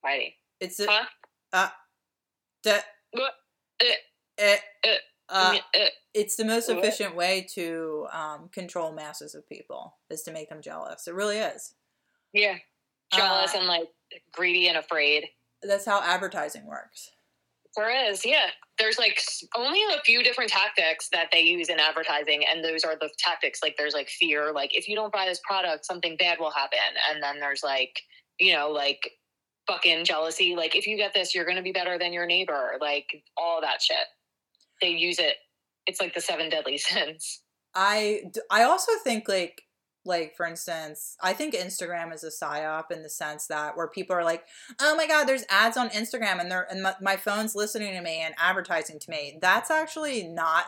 [0.00, 0.34] Friday.
[0.60, 1.04] it's the Huh?
[1.52, 1.68] uh
[2.64, 3.34] the What?
[3.80, 3.94] eh,
[4.40, 4.94] uh, uh,
[5.28, 5.58] Uh,
[6.14, 10.62] it's the most efficient way to um, control masses of people is to make them
[10.62, 11.06] jealous.
[11.06, 11.74] It really is.
[12.32, 12.56] yeah
[13.12, 13.88] jealous Uh, and like
[14.32, 15.24] greedy and afraid
[15.62, 17.10] That's how advertising works.
[17.76, 18.46] There is, yeah.
[18.78, 19.20] There's like
[19.56, 23.60] only a few different tactics that they use in advertising, and those are the tactics.
[23.62, 26.78] Like there's like fear, like if you don't buy this product, something bad will happen,
[27.10, 28.00] and then there's like
[28.40, 29.10] you know like
[29.68, 30.56] fucking jealousy.
[30.56, 32.72] Like if you get this, you're gonna be better than your neighbor.
[32.80, 34.06] Like all that shit.
[34.80, 35.36] They use it.
[35.86, 37.42] It's like the seven deadly sins.
[37.74, 39.62] I I also think like
[40.04, 44.16] like for instance, I think Instagram is a psyop in the sense that where people
[44.16, 44.44] are like,
[44.80, 48.00] "Oh my god, there's ads on Instagram and they're and my, my phone's listening to
[48.00, 50.64] me and advertising to me." That's actually not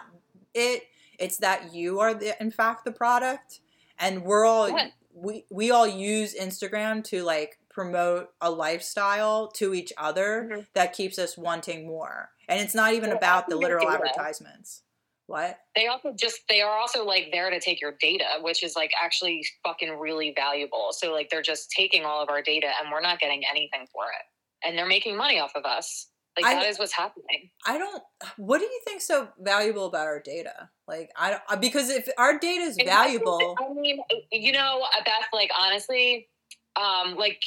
[0.52, 0.84] it.
[1.18, 3.60] It's that you are the in fact the product
[3.98, 4.76] and we're all
[5.14, 10.66] we we all use Instagram to like promote a lifestyle to each other Mhm.
[10.74, 12.30] that keeps us wanting more.
[12.50, 14.82] And it's not even Well, about the literal advertisements.
[15.26, 15.58] What?
[15.76, 18.90] They also just they are also like there to take your data, which is like
[19.00, 20.88] actually fucking really valuable.
[20.90, 24.04] So like they're just taking all of our data and we're not getting anything for
[24.06, 24.66] it.
[24.66, 26.08] And they're making money off of us.
[26.36, 27.50] Like I- that is what's happening.
[27.64, 28.02] I don't.
[28.38, 30.70] What do you think so valuable about our data?
[30.88, 34.00] Like I don't because if our data is And I think- valuable, I mean,
[34.32, 36.28] you know, Beth, like honestly,
[36.74, 37.40] um, like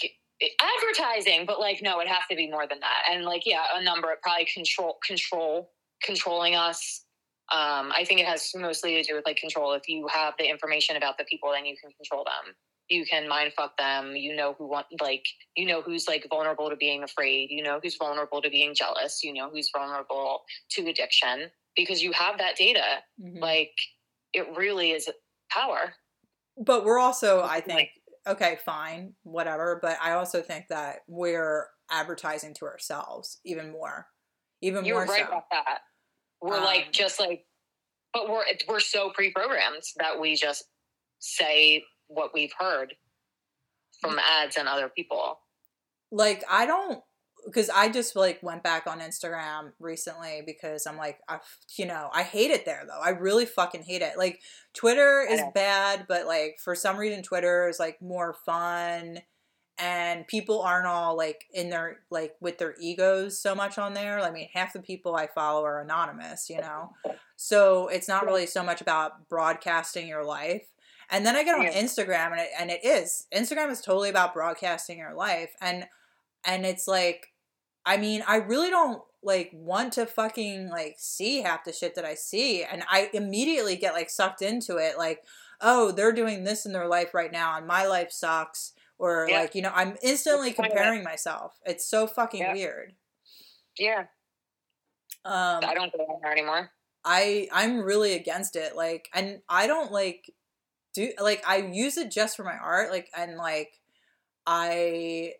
[0.62, 3.03] advertising, but like no, it has to be more than that.
[3.12, 5.71] And like, yeah, a number, probably control control
[6.03, 7.06] controlling us.
[7.51, 9.73] Um, I think it has mostly to do with like control.
[9.73, 12.53] If you have the information about the people, then you can control them.
[12.89, 14.15] You can mind fuck them.
[14.15, 15.25] You know who want like
[15.56, 17.49] you know who's like vulnerable to being afraid.
[17.51, 19.21] You know who's vulnerable to being jealous.
[19.23, 23.01] You know who's vulnerable to addiction because you have that data.
[23.21, 23.39] Mhm.
[23.39, 23.73] Like
[24.34, 25.10] it really is
[25.51, 25.93] power.
[26.58, 27.89] but we're also, I Like- think,
[28.28, 29.80] okay, fine, whatever.
[29.82, 34.08] But I also think that we're advertising to ourselves even more,
[34.62, 35.28] even You're more right so.
[35.28, 35.80] about that.
[36.42, 37.46] We're Um, like just like,
[38.14, 40.64] but we're we're so pre-programmed that we just
[41.20, 42.94] say what we've heard
[44.02, 45.40] from ads and other people.
[46.12, 47.02] like I don't
[47.45, 51.39] because I just like went back on Instagram recently because I'm like I,
[51.77, 52.99] you know I hate it there though.
[53.01, 54.17] I really fucking hate it.
[54.17, 54.41] Like
[54.73, 59.19] Twitter is bad but like for some reason Twitter is like more fun
[59.79, 64.19] and people aren't all like in their like with their egos so much on there.
[64.19, 66.93] I mean half the people I follow are anonymous you know?
[67.36, 70.67] So it's not really so much about broadcasting your life.
[71.10, 73.27] And then I get on Instagram and it, and it is.
[73.36, 75.86] Instagram is totally about broadcasting your life and
[76.45, 77.33] and it's like
[77.86, 82.06] i mean i really don't like want to fucking like see half the shit that
[82.06, 85.24] i see and i immediately get like sucked into it like
[85.62, 89.41] oh they're doing this in their life right now and my life sucks or Yeah.
[89.41, 90.76] like you know i'm instantly That's kind of it.
[90.78, 92.54] comparing myself it's so fucking Yeah.
[92.54, 92.93] weird
[93.80, 94.00] Yeah,
[95.26, 96.69] um I don't go on there anymore.
[97.06, 98.76] I I'm really against it.
[98.76, 100.32] Like, and I don't like
[100.93, 102.91] do like I use it just for my art.
[102.91, 103.80] Like, and like
[104.46, 105.34] I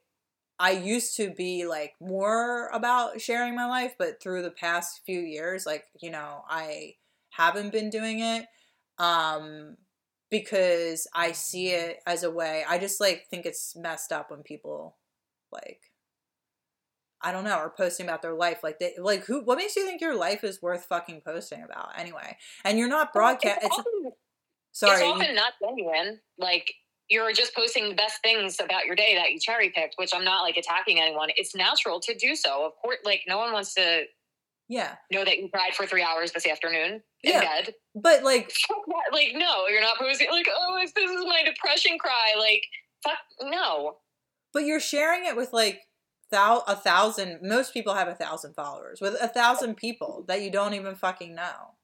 [0.64, 5.20] I used to be like more about sharing my life, but through the past few
[5.20, 6.96] years, like you know, I
[7.32, 8.46] haven't been doing it.
[8.98, 9.78] Um
[10.30, 12.64] because I see it as a way.
[12.68, 14.98] I just like think it's messed up when people
[15.52, 15.82] like
[17.22, 18.64] I don't know, are posting about their life.
[18.64, 21.98] Like they like who what makes you think your life is worth fucking posting about
[21.98, 22.38] anyway?
[22.66, 24.12] And you're not broadcast It's it's often,
[24.72, 24.94] sorry.
[24.94, 26.20] it's you- often not genuine.
[26.38, 26.74] Like
[27.14, 30.24] you're just posting the best things about your day that you cherry picked, which I'm
[30.24, 31.30] not like attacking anyone.
[31.36, 32.66] It's natural to do so.
[32.66, 34.04] Of course, like no one wants to
[34.68, 34.96] yeah.
[35.12, 37.40] know that you cried for three hours this afternoon in Yeah.
[37.42, 37.76] bed.
[37.96, 38.52] But like.
[39.12, 42.34] Like, no, you're not posting like, oh, this is my depression cry.
[42.38, 42.64] Like,
[43.04, 43.98] fuck, no.
[44.54, 45.82] but you're sharing it with like
[46.32, 50.50] thou a thousand most people have a thousand followers with a thousand people that you
[50.50, 51.76] don't even fucking know.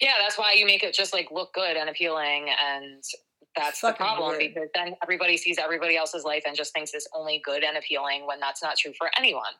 [0.00, 3.02] Yeah, that's why you make it just like look good and appealing, and
[3.56, 4.54] that's the problem weird.
[4.54, 8.26] because then everybody sees everybody else's life and just thinks it's only good and appealing
[8.26, 9.52] when that's not true for anyone.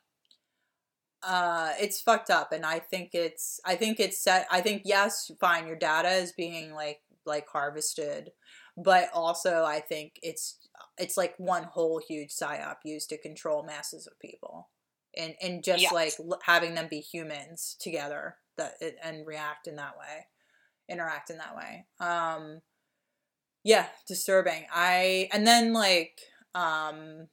[1.22, 5.30] uh it's fucked up and i think it's i think it's set i think yes
[5.40, 8.30] fine your data is being like like harvested
[8.76, 10.58] but also i think it's
[10.98, 14.68] it's like one whole huge psyop used to control masses of people
[15.16, 15.92] and and just Yes.
[15.92, 20.26] like l- having them be humans together that it, and react in that way,
[20.88, 21.86] interact in that way.
[22.00, 22.60] Um,
[23.66, 24.64] yeah, disturbing.
[24.72, 26.20] I and then like
[26.54, 27.26] um,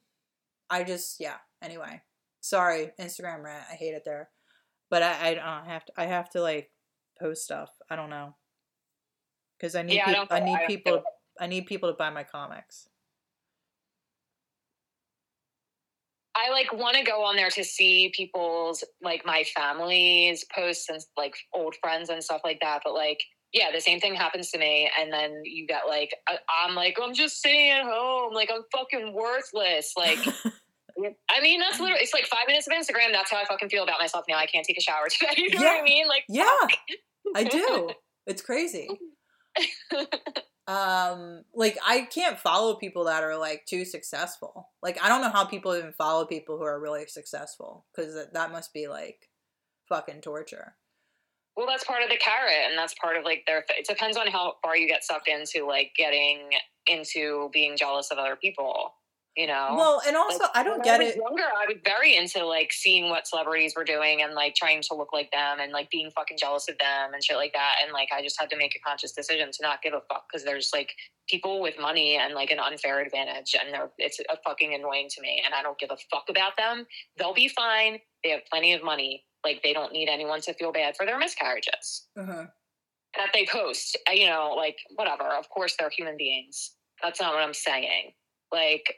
[0.69, 1.37] I just yeah.
[1.61, 2.01] Anyway,
[2.41, 3.65] sorry, Instagram rant.
[3.71, 4.29] I hate it there,
[4.89, 5.93] but I I don't have to.
[5.95, 6.71] I have to like
[7.19, 7.69] post stuff.
[7.89, 8.35] I don't know
[9.59, 10.93] because I need Yeah, I I, need I people.
[10.93, 11.03] feel-
[11.39, 12.89] I need people to buy my comics.
[16.35, 20.99] I like want to go on there to see people's like my family's posts and
[21.15, 22.81] like old friends and stuff like that.
[22.83, 23.19] But like,
[23.53, 27.13] yeah, the same thing happens to me, and then you get like, I'm like, I'm
[27.13, 29.93] just sitting at home, like I'm fucking worthless.
[29.95, 30.17] Like,
[31.29, 33.11] I mean, that's literally it's like five minutes of Instagram.
[33.11, 34.37] That's how I fucking feel about myself now.
[34.37, 35.35] I can't take a shower today.
[35.37, 36.07] You know what I mean?
[36.07, 36.45] Like, yeah,
[37.35, 37.89] I do.
[38.25, 38.87] It's crazy.
[40.65, 45.29] um like i can't follow people that are like too successful like i don't know
[45.29, 49.29] how people even follow people who are really successful because that, that must be like
[49.89, 50.75] fucking torture
[51.55, 53.63] Well, that's part of the carrot, and that's part of like their.
[53.69, 56.49] It depends on how far you get sucked into like getting
[56.87, 58.93] into being jealous of other people.
[59.35, 59.73] You know.
[59.75, 62.15] well and also Like, i don't when get I was it Younger, I was very
[62.15, 65.71] into like seeing what celebrities were doing and like trying to look like them and
[65.71, 67.77] like being fucking jealous of them and shit like that.
[67.83, 70.25] And like I just had to make a conscious decision to not give a fuck
[70.31, 70.93] because there's like
[71.27, 75.21] people with money and like an unfair advantage, and they're it's a fucking annoying to
[75.21, 75.41] me.
[75.43, 76.85] And I don't give a fuck about them.
[77.17, 77.99] They'll be fine.
[78.23, 79.23] They have plenty of money.
[79.43, 82.45] Like they don't need anyone to feel bad for their miscarriages uh-huh.
[83.17, 83.97] that they post.
[84.09, 85.25] uh, You know, like whatever.
[85.25, 86.71] Of course, they're human beings.
[87.01, 88.11] That's not what I'm saying.
[88.51, 88.95] Like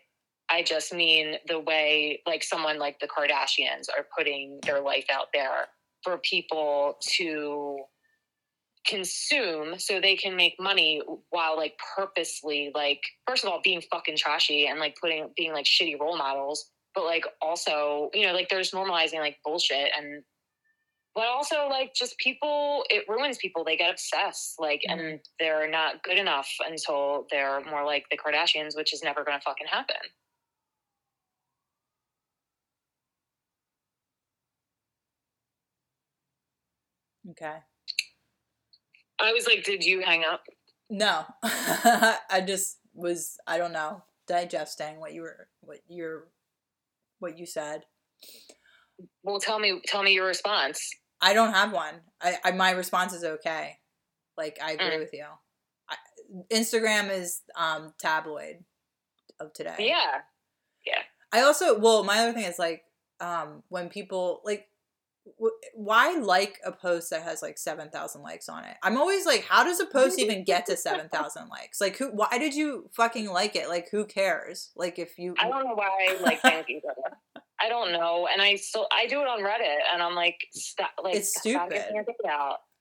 [0.50, 5.28] I just mean the way like someone like the Kardashians are putting their life out
[5.34, 5.68] there
[6.04, 7.80] for people to
[8.86, 14.16] consume so they can make money while like purposely like first of all being fucking
[14.16, 18.48] trashy and like putting being like shitty role models but like also you know like
[18.50, 20.22] there's normalizing like bullshit and
[21.16, 23.64] but also like just people it ruins people.
[23.64, 25.16] They get obsessed like and mm-hmm.
[25.40, 29.68] they're not good enough until they're more like the kardashians which is never gonna fucking
[29.68, 29.96] happen.
[37.32, 37.56] Okay.
[39.20, 40.44] I was like did you hang up?
[40.90, 41.24] No.
[41.44, 46.28] I just was i don't know digesting what you were what you're
[47.20, 47.86] what you said.
[49.24, 51.96] Well tell me tell me your response I don't have one.
[52.22, 53.78] I, I my response is okay.
[54.38, 55.00] Like I agree Mm.
[55.00, 55.26] with you.
[55.90, 55.96] I,
[56.52, 58.64] Instagram is um tabloid
[59.40, 59.76] of today.
[59.80, 60.22] yeah
[60.86, 61.02] yeah.
[61.32, 62.84] I also well, my other thing is like
[63.20, 64.68] um when people like
[65.38, 68.76] w- why like a post that has like 7,000 likes on it?
[68.84, 71.80] I'm always like how does a post even get to 7,000 likes?
[71.82, 73.68] Like who why did you fucking like it?
[73.70, 74.72] Like who cares?
[74.76, 77.42] Like if you I don't know why I like things either.
[77.60, 80.92] I don't know, and I still I do it on Reddit, and I'm like, stop,
[81.02, 81.84] like It's stupid.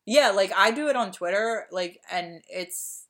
[0.07, 3.07] Yeah, like I do it on Twitter, like and it's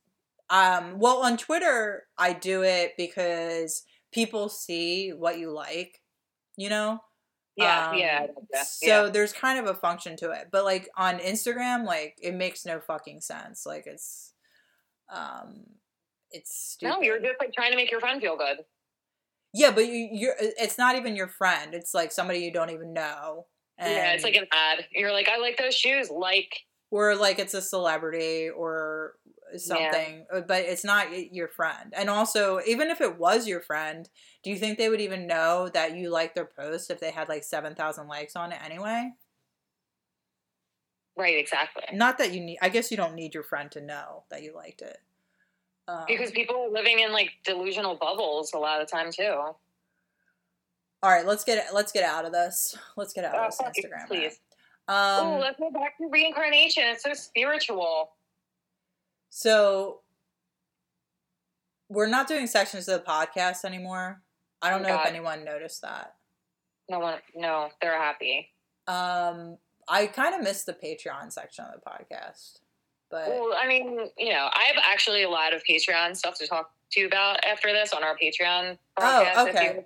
[0.50, 6.00] um well on Twitter I do it because people see what you like,
[6.57, 7.00] you know?
[7.57, 8.62] Yeah, Um, yeah, yeah.
[8.64, 10.48] So there's kind of a function to it.
[10.53, 13.64] But like on Instagram, like it makes no fucking sense.
[13.64, 14.33] Like it's
[15.12, 15.64] um
[16.31, 16.92] it's stupid.
[16.92, 18.59] no, you're just like trying to make your friend feel good.
[19.54, 21.74] Yeah, but you you're it's not even your friend.
[21.74, 23.46] It's like somebody you don't even know.
[23.78, 24.84] yeah, it's like an ad.
[24.92, 26.10] You're like, I like those shoes.
[26.10, 29.14] Like, or like it's a celebrity or
[29.56, 34.08] something uh, but it's not your friend and also even if it was your friend
[34.42, 37.28] do you think they would even know that you liked their post if they had
[37.28, 39.10] like 7000 likes on it anyway
[41.16, 41.84] right, exactly.
[41.92, 44.54] not that you need i guess you don't need your friend to know that you
[44.54, 44.98] liked it
[45.88, 49.25] um, Because people are living in like delusional bubbles a lot of the time too.
[51.03, 53.61] all right let's get let's get out of this let's get out Oh, of this
[53.85, 54.20] instagram please.
[54.23, 54.38] rant.
[54.88, 56.85] oh, um let's go back to reincarnation.
[56.87, 58.11] It's so spiritual.
[59.31, 60.01] so
[61.90, 64.23] we're not doing sections of the podcast anymore
[64.62, 66.14] i don't know if anyone noticed that
[66.89, 68.51] No one, no, they're happy.
[68.87, 69.57] Um,
[69.89, 72.59] I kind of missed the Patreon section of the podcast,
[73.14, 76.48] but Well, I mean, you know, I have actually a lot of Patreon stuff to
[76.48, 78.76] talk to you about after this on our Patreon.
[78.98, 79.84] oh, if you okay,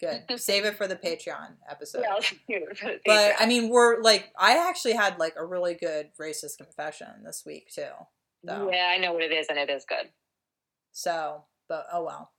[0.00, 0.40] good, good.
[0.40, 2.00] Save it for the Patreon episode.
[2.02, 5.34] Yeah, I'll do it for the But I mean, we're like, I actually had like
[5.38, 7.82] a really good racist confession this week too.
[8.46, 10.08] So, yeah, I know what it is, and it is good.
[10.92, 12.30] so, but oh well.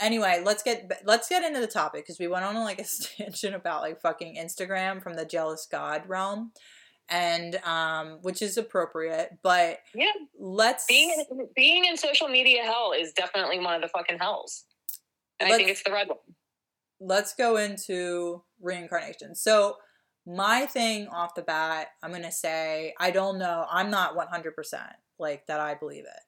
[0.00, 2.84] Anyway, let's get let's get into the topic because we went on like a
[3.16, 6.50] tangent about like fucking Instagram from the jealous god realm,
[7.10, 9.38] and um, which is appropriate.
[9.42, 13.88] But Yeah, let's being in, being in social media hell is definitely one of the
[13.88, 14.64] fucking hells.
[15.40, 16.18] And I think it's the red one.
[17.00, 19.34] let's go into reincarnation.
[19.34, 19.76] So
[20.26, 23.66] my thing off the bat, I'm gonna say I don't know.
[23.70, 25.60] I'm not 100 percent like that.
[25.60, 26.22] I believe it.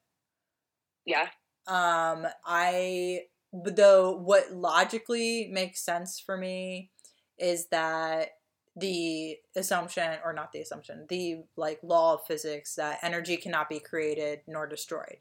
[1.05, 1.27] Yeah.
[1.67, 3.21] Um, I
[3.53, 6.89] though what logically makes sense for me
[7.37, 8.29] is that
[8.75, 13.79] the assumption or not the assumption the like law of physics that energy cannot be
[13.79, 15.17] created nor destroyed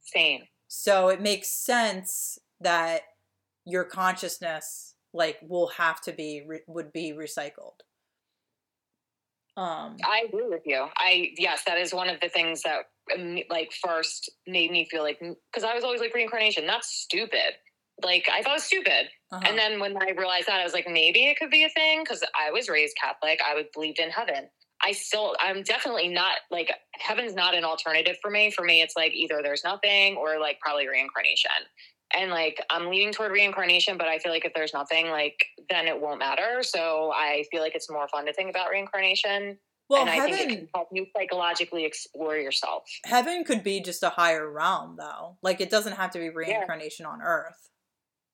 [0.00, 0.42] Same.
[0.68, 3.02] so it makes sense that
[3.64, 7.80] your consciousness like will have to be re- would be recycled
[9.56, 10.86] um I agree with you.
[10.96, 12.84] I yes, that is one of the things that
[13.50, 16.66] like first made me feel like because I was always like reincarnation.
[16.66, 17.56] That's stupid.
[18.02, 19.08] Like I thought it was stupid.
[19.30, 19.42] uh-huh.
[19.46, 22.02] And then when I realized that, I was like, maybe it could be a thing
[22.02, 23.40] because I was raised Catholic.
[23.46, 24.48] I would believed in heaven.
[24.84, 28.50] I still, I'm definitely not like heaven's not an alternative for me.
[28.50, 31.50] For me, it's like either there's nothing or like probably reincarnation.
[32.14, 35.36] And like I'm leaning toward reincarnation, but I feel like if there's nothing, like
[35.70, 36.62] then it won't matter.
[36.62, 39.58] So I feel like it's more fun to think about reincarnation.
[39.88, 42.82] well and I heaven think it can help you psychologically explore yourself.
[43.04, 47.06] heaven could be just a higher realm though like it doesn't have to be reincarnation
[47.06, 47.68] on earth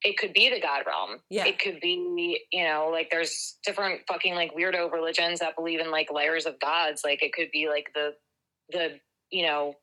[0.02, 1.18] It could be the God realm.
[1.28, 1.46] Yeah.
[1.46, 5.90] It could be, you know, like there's different fucking like weirdo religions that believe in
[5.90, 7.02] like layers of gods.
[7.04, 8.12] Like it could be like the
[8.70, 9.74] the, you know,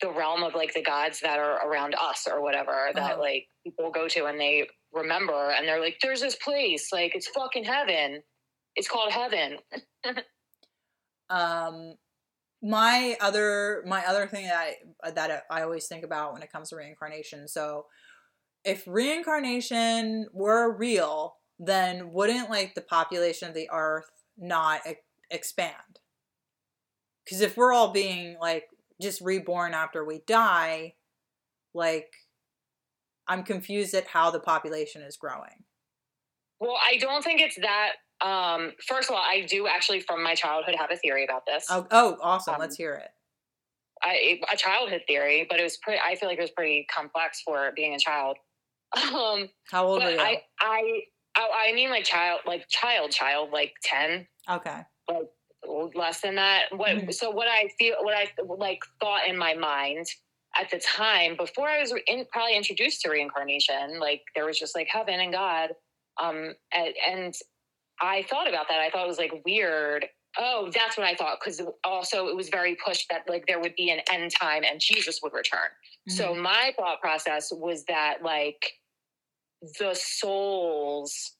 [0.00, 3.20] the realm of like the gods that are around us or whatever that Uh-huh.
[3.20, 7.26] like people go to and they remember and they're like, There's this place, like it's
[7.28, 8.22] fucking heaven.
[8.76, 9.58] It's called heaven.
[11.30, 11.94] um
[12.62, 16.70] my other my other thing that I that I always think about when it comes
[16.70, 17.46] to reincarnation.
[17.48, 17.86] So
[18.68, 24.96] if reincarnation were real, then wouldn't like the population of the earth not e-
[25.30, 26.00] expand?
[27.26, 28.68] Cuz if we're all being like
[29.00, 30.96] just reborn after we die,
[31.72, 32.12] like
[33.26, 35.64] I'm confused at how the population is growing.
[36.60, 40.34] Well, I don't think it's that um first of all, I do actually from my
[40.34, 41.66] childhood have a theory about this.
[41.70, 42.54] Oh, oh awesome.
[42.54, 43.10] Um, Let's hear it.
[44.02, 46.00] I a childhood theory, but it was pretty.
[46.04, 48.36] I feel like it was pretty complex for being a child.
[48.96, 50.18] Um, How old are you?
[50.18, 51.00] I, I,
[51.36, 54.80] I, I mean, like child, like child, child, like ten, okay.
[55.10, 55.28] Like
[55.94, 56.66] less than that.
[56.70, 56.90] What?
[56.90, 57.12] Mhm.
[57.14, 60.06] So what I feel, what I like thought in my mind
[60.58, 64.74] at the time before I was in, probably introduced to reincarnation, like there was just
[64.74, 65.70] like heaven and God.
[66.20, 67.34] Um, and, and
[68.00, 68.80] I thought about that.
[68.80, 70.06] I thought it was like weird.
[70.38, 71.38] Oh, that's what I thought.
[71.40, 74.80] Because also it was very pushed that like there would be an end time and
[74.80, 75.68] Jesus would return.
[76.08, 76.42] So Mhm.
[76.42, 78.72] my thought process was that like
[79.78, 81.36] the souls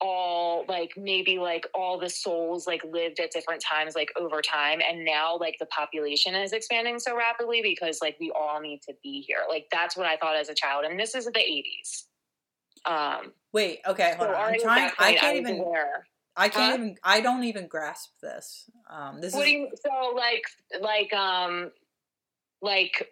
[0.00, 4.80] all like maybe like all the souls like lived at different times like over time
[4.88, 8.94] and now like the population is expanding so rapidly because like we all need to
[9.02, 12.04] be here like that's what i thought as a child and this is the 80s
[12.90, 14.54] um Wait, okay, hold so on.
[14.54, 16.06] I'm trying I can't even aware.
[16.36, 16.74] I can't Huh?
[16.84, 18.70] even I don't even grasp this.
[18.88, 20.44] Um this what is do you so like
[20.80, 21.72] like um
[22.62, 23.08] like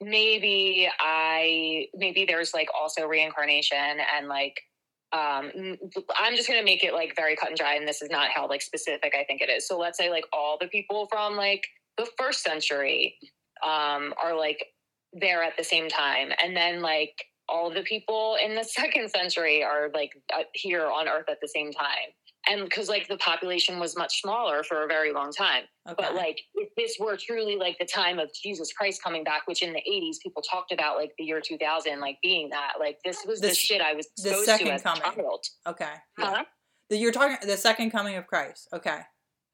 [0.00, 4.60] maybe i maybe there's like also reincarnation and like
[5.12, 5.50] um
[6.18, 8.46] i'm just gonna make it like very cut and dry and this is not how
[8.46, 9.66] like specific i think it is.
[9.66, 13.16] So let's say like all the people from like the first century
[13.66, 14.66] um are like
[15.12, 17.14] there at the same time and then like
[17.48, 21.48] all the people in the second century are like uh, here on earth at the
[21.48, 22.12] same time
[22.48, 25.94] and because like the population was much smaller for a very long time okay.
[25.98, 29.62] but like if this were truly like the time of jesus christ coming back which
[29.62, 33.24] in the 80s people talked about like the year 2000 like being that like this
[33.26, 35.02] was the, The shit i was the second coming.
[35.66, 35.86] okay.
[36.18, 36.34] Yeah.
[36.36, 36.44] Huh?
[36.90, 38.68] The, you're talking the second coming of Christ.
[38.72, 39.00] Okay.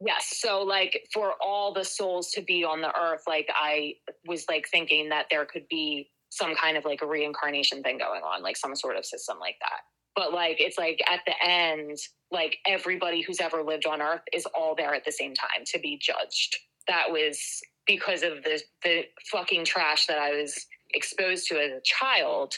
[0.00, 3.94] yes so like for all the souls to be on the earth like i
[4.26, 8.22] was like thinking that there could be some kind of like a reincarnation thing going
[8.22, 9.80] on like some sort of system like that
[10.16, 11.98] but like it's like at the end
[12.30, 15.78] like everybody who's ever lived on earth is all there at the same time to
[15.78, 16.56] be judged
[16.88, 21.80] that was because of the the fucking trash that i was exposed to as a
[21.84, 22.54] child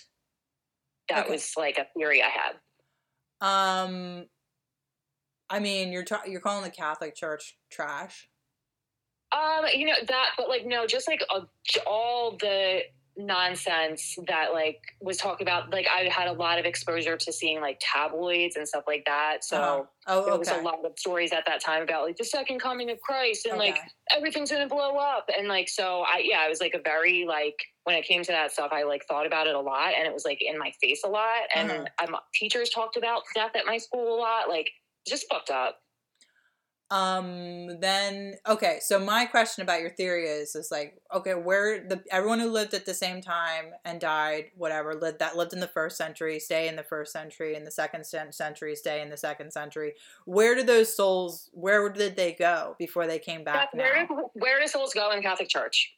[1.09, 1.33] that Okay.
[1.33, 2.57] was like a theory i had
[3.41, 4.27] Um
[5.49, 8.29] I mean, you're ta- you're calling the Catholic Church trash.
[9.33, 11.43] Um, you know that, but like no, just like uh,
[11.87, 12.81] all the
[13.17, 15.73] nonsense that like was talking about.
[15.73, 19.45] Like I had a lot of exposure to seeing like tabloids and stuff like that.
[19.45, 19.83] So Uh-huh.
[20.09, 22.91] Oh, there was a lot of stories at that time about like the second coming
[22.91, 23.77] of Christ and like
[24.17, 27.57] everything's gonna blow up and like so I yeah I was like a very like
[27.85, 30.12] when it came to that stuff I like thought about it a lot and it
[30.12, 32.21] was like in my face a lot and Uh-huh.
[32.35, 34.69] teachers talked about death at my school a lot like
[35.09, 35.79] just fucked up.
[36.93, 42.01] Um then okay so my question about your theory is is like okay where the
[42.12, 45.66] everyone who lived at the same time and died whatever lived that lived in the
[45.66, 49.53] first century stay in the first century in the second century stay in the second
[49.53, 49.95] century
[50.26, 54.07] where did those souls where did they go before they came back Where now?
[54.07, 55.93] do, where do souls go in Catholic Church?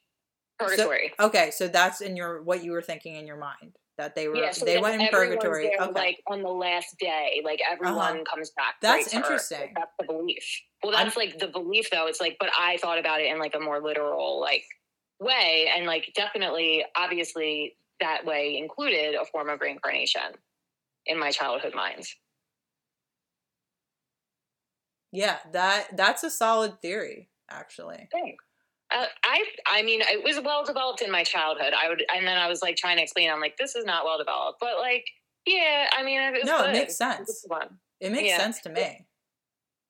[0.59, 1.13] Purgatory.
[1.21, 4.37] okay so that's in your what you were thinking in your mind that they were
[4.37, 8.25] yeah, so they went in purgatory there, okay like on the last day, like everyone
[8.25, 8.77] comes back.
[8.81, 9.25] That's right to Earth.
[9.25, 9.61] interesting.
[9.61, 10.63] Like, that's the belief.
[10.83, 12.07] Well, I'm- that's like the belief, though.
[12.07, 14.65] It's like, but I thought about it in like a more literal like
[15.21, 20.35] way, and like definitely, obviously, that way included a form of reincarnation
[21.07, 22.05] in my childhood mind.
[25.13, 28.45] yeah that that's a solid theory actually Thanks.
[28.91, 31.75] Uh, I, I mean, it was well developed in my childhood.
[31.79, 33.29] I would, and then I was like trying to explain.
[33.31, 35.05] I'm like, this is not well developed, but like,
[35.45, 35.89] yeah.
[35.93, 37.45] I mean, it was No, it makes sense.
[38.01, 38.39] it makes Yeah.
[38.39, 39.05] sense to me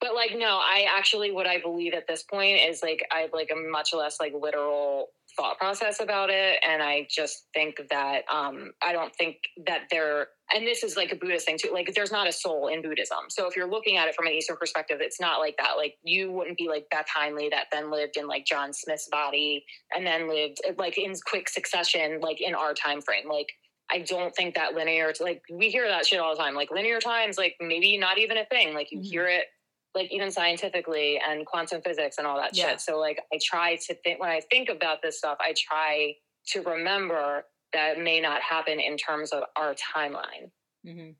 [0.00, 3.32] But like, no, I actually what I believe at this point is like I have
[3.32, 8.22] like a much less like literal thought process about it, and I just think that
[8.32, 9.36] um I don't think
[9.66, 10.28] that there.
[10.54, 11.70] And this is like a Buddhist thing too.
[11.74, 13.18] Like, there's not a soul in Buddhism.
[13.28, 15.72] So if you're looking at it from an Eastern perspective, it's not like that.
[15.76, 19.62] Like, you wouldn't be like Beth heinley that then lived in like John Smith's body
[19.94, 23.28] and then lived like in quick succession, like in our time frame.
[23.28, 23.48] Like,
[23.90, 25.12] I don't think that linear.
[25.20, 26.54] Like, we hear that shit all the time.
[26.54, 28.72] Like, linear times, like maybe not even a thing.
[28.72, 29.04] Like, you Mhm.
[29.04, 29.44] hear it
[29.94, 32.70] like even scientifically and quantum physics and all that Yeah.
[32.70, 32.80] shit.
[32.80, 36.14] So like I try to think when I think about this stuff, I try
[36.52, 40.50] to remember that it may not happen in terms of our timeline
[40.84, 41.10] hmm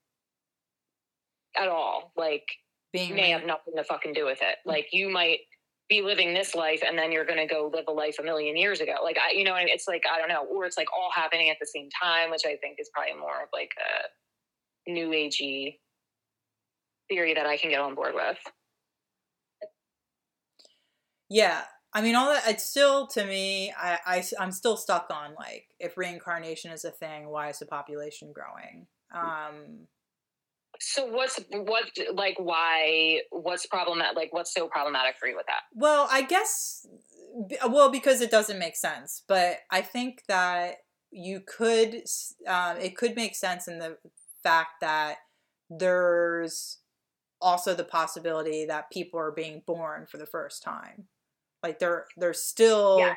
[1.57, 2.13] at all.
[2.17, 2.45] Like
[2.93, 4.57] being may have nothing to fucking do with it.
[4.65, 5.41] Like you might
[5.89, 8.57] be living this life and then you're going to go live a life a million
[8.57, 8.97] years ago.
[9.03, 11.51] Like I, you know, what it's like, I don't know, or it's like all happening
[11.51, 13.71] at the same time, which I think is probably more of like
[14.87, 15.79] a new agey
[17.09, 18.39] theory that I can get on board with.
[21.29, 21.63] Yeah.
[21.93, 25.67] I mean, all that, it's still, to me, I, I, I'm still stuck on, like,
[25.81, 28.87] if reincarnation is a thing, why is the population growing?
[29.15, 29.87] Um,
[30.81, 35.63] So what's what like why what's problematic like what's so problematic for you with that?
[35.75, 36.87] well, I guess,
[37.67, 40.77] well, because it doesn't make sense, but I think that
[41.11, 42.03] you could,
[42.47, 43.97] um, it could make sense in the
[44.43, 45.17] fact that
[45.71, 46.79] there's
[47.41, 51.09] also the possibility that people are being born for the first time.
[51.63, 53.15] Like, they're, they're still, Yeah.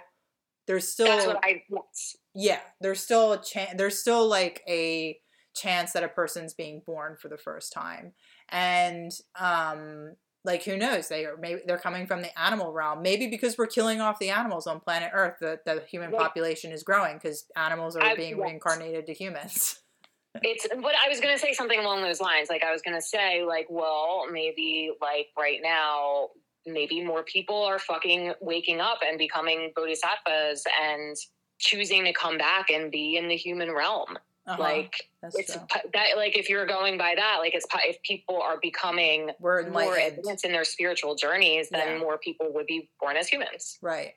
[0.68, 2.16] there's still, That's what I yes.
[2.34, 5.20] yeah there's still a chance there's still like a
[5.54, 8.14] chance that a person's being born for the first time
[8.50, 10.16] and um
[10.46, 13.68] like who knows they are maybe they're coming from the animal realm maybe because we're
[13.68, 16.22] killing off the animals on planet earth the, the human Right.
[16.22, 19.80] population is growing because animals are I- being reincarnated to humans
[20.44, 22.48] It's but I was gonna say something along those lines.
[22.50, 26.30] Like I was gonna say, like, well, maybe like right now,
[26.66, 31.16] maybe more people are fucking waking up and becoming bodhisattvas and
[31.60, 34.18] choosing to come back and be in the human realm.
[34.48, 35.62] Uh-huh, Like that's it's true.
[35.94, 39.96] that like if you're going by that, like it's if people are becoming we're more
[39.96, 42.00] advanced in their spiritual journeys, then Yeah.
[42.00, 43.78] more people would be born as humans.
[43.84, 44.14] Right.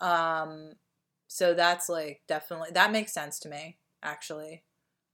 [0.00, 0.74] Um
[1.26, 4.62] so that's like definitely that makes sense to me actually.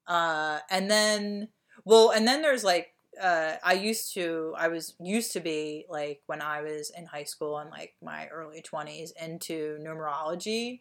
[0.07, 1.49] Uh and then
[1.85, 6.23] well and then there's like uh I used to I was used to be like
[6.27, 10.81] when I was in high school and like my early 20s into numerology.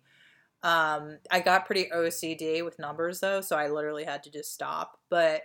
[0.64, 5.00] Um I got pretty OCD with numbers though, so I literally had to just stop.
[5.10, 5.44] But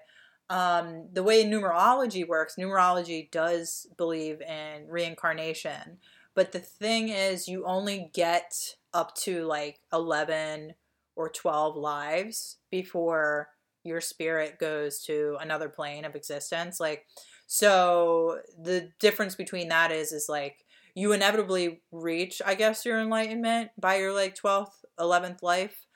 [0.50, 5.98] um, the way numerology works, numerology does believe in reincarnation.
[6.34, 10.74] But the thing is, you only get up to like 11
[11.16, 13.48] or 12 lives before
[13.84, 16.80] your spirit goes to another plane of existence.
[16.80, 17.04] Like,
[17.46, 20.64] so the difference between that is, is like
[20.94, 25.86] you inevitably reach, I guess, your enlightenment by your like 12th, 11th life.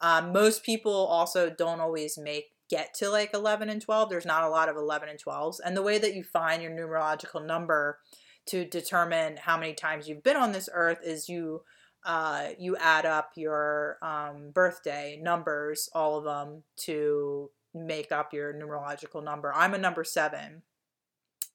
[0.00, 4.42] Um, most people also don't always make get to like 11 and 12 there's not
[4.42, 8.00] a lot of 11 and 12s and the way that you find your numerological number
[8.46, 11.62] to determine how many times you've been on this earth is you
[12.06, 18.54] uh, you add up your um, birthday numbers all of them to make up your
[18.54, 19.52] numerological number.
[19.54, 20.62] I'm a number seven.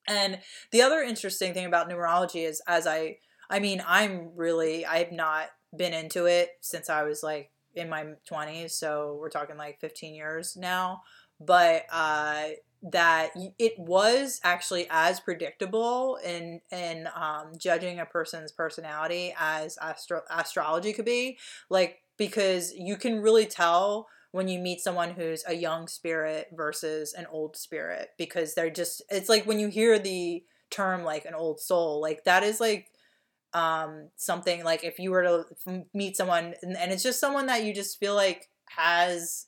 [0.08, 0.39] And
[0.72, 3.18] the other interesting thing about numerology is as i
[3.49, 8.06] i mean i'm really i've not been into it since i was like in my
[8.30, 11.02] 20s so we're talking like 15 years now.
[11.39, 12.49] But uh
[12.84, 20.23] that it was actually as predictable in in um, judging a person's personality as astro-
[20.32, 21.38] astrology could be
[21.69, 27.13] like because you can really tell when you meet someone who's a young spirit versus
[27.13, 31.36] an old spirit because they're just it's like when you hear the term like an
[31.36, 32.01] old soul.
[32.01, 32.88] Like that is like
[33.53, 37.65] um something like if you were to meet someone and, and it's just someone that
[37.65, 39.45] you just feel like has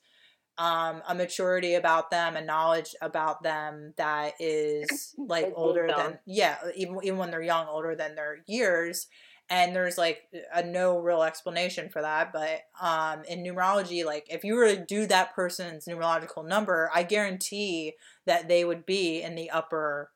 [0.57, 6.57] um a maturity about them a knowledge about them that is like older than yeah
[6.75, 9.07] even even when they're young older than their years
[9.49, 10.21] and there's like
[10.53, 14.85] a no real explanation for that but um in numerology like if you were to
[14.85, 17.93] do that person's numerological number i guarantee
[18.25, 20.11] that they would be in the upper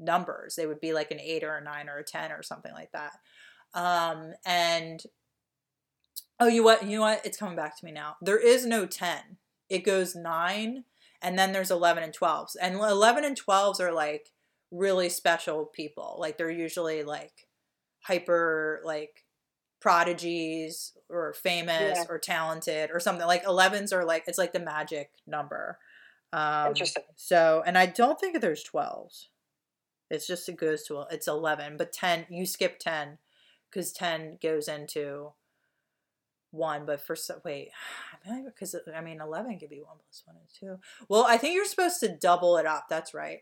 [0.00, 0.56] numbers.
[0.56, 2.92] They would be like an 8 or a 9 or a 10 or something like
[2.92, 3.12] that.
[3.74, 5.02] Um and
[6.40, 7.24] oh you what you know what?
[7.26, 8.16] It's coming back to me now.
[8.22, 10.84] There is no 10 it goes 9
[11.22, 14.28] and then there's 11 and 12s and 11 and 12s are like
[14.70, 16.16] really special people.
[16.18, 17.48] Like they're usually like
[18.02, 19.24] hyper like
[19.80, 22.04] prodigies or famous Yeah.
[22.08, 23.26] or talented or something.
[23.26, 25.78] Like 11s are like it's like the magic number.
[26.32, 27.04] Um Interesting.
[27.16, 29.28] so and i don't think there's 12s
[30.10, 33.16] it's just it goes to it's 11 but 10 you skip 10
[33.70, 35.32] because 10 goes into
[36.50, 37.70] one but for so wait
[38.44, 41.64] because i mean 11 could be 1 plus 1 and 2 well i think you're
[41.64, 43.40] supposed to double it up that's right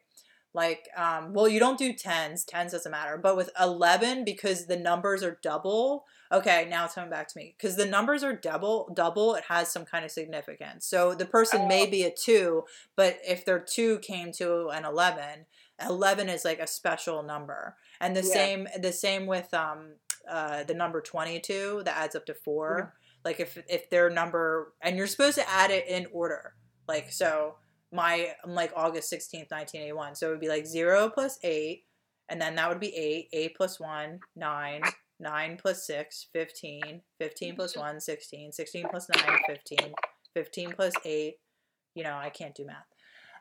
[0.54, 4.76] like um well you don't do 10s 10s doesn't matter but with 11 because the
[4.76, 8.90] numbers are double okay now it's coming back to me because the numbers are double
[8.94, 11.90] double it has some kind of significance so the person may Oh.
[11.90, 12.64] be a 2
[12.96, 15.46] but if their 2 came to an 11
[15.86, 18.32] 11 is like a special number and the Yeah.
[18.32, 19.96] same the same with um
[20.30, 22.94] uh the number 22 that adds up to 4
[23.26, 26.54] like if if their number and you're supposed to add it in order.
[26.88, 27.56] Like so
[27.92, 31.82] my I'm like August 16th 1981 so it would be like 0 plus 8
[32.28, 34.82] and then that would be 8 8 plus 1 9
[35.18, 39.92] 9 plus 6 15 15 plus 1 16 16 plus 9 15
[40.34, 41.34] 15 plus 8
[41.94, 42.86] you know I can't do math.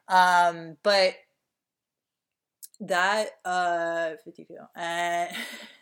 [0.08, 1.14] Um but
[2.80, 5.30] that uh 52 and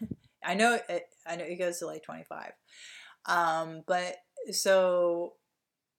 [0.45, 2.51] I know it I know it goes to like 25
[3.25, 4.17] um but
[4.51, 5.33] so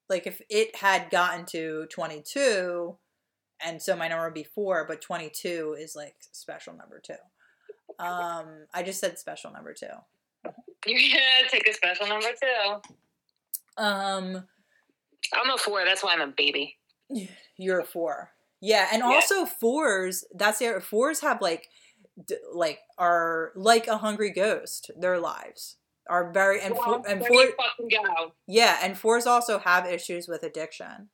[0.09, 2.97] like if it had gotten to 22
[3.64, 7.14] and so my number would be 4 but 22 is like special number 2
[7.99, 9.86] um I just said special number 2
[10.86, 12.28] You're gonna take a special number
[13.76, 13.82] 2.
[13.82, 14.45] um
[15.32, 15.84] I'm a four.
[15.86, 16.76] That's why I'm a baby.
[17.57, 18.30] you're a 4
[18.61, 19.07] yeah and Yeah.
[19.07, 21.68] also fours that's the fours have like
[22.53, 25.77] like are like a hungry ghost their lives
[26.09, 28.33] are very and Well, four, and there four fucking go.
[28.47, 31.09] yeah and fours also have issues with addiction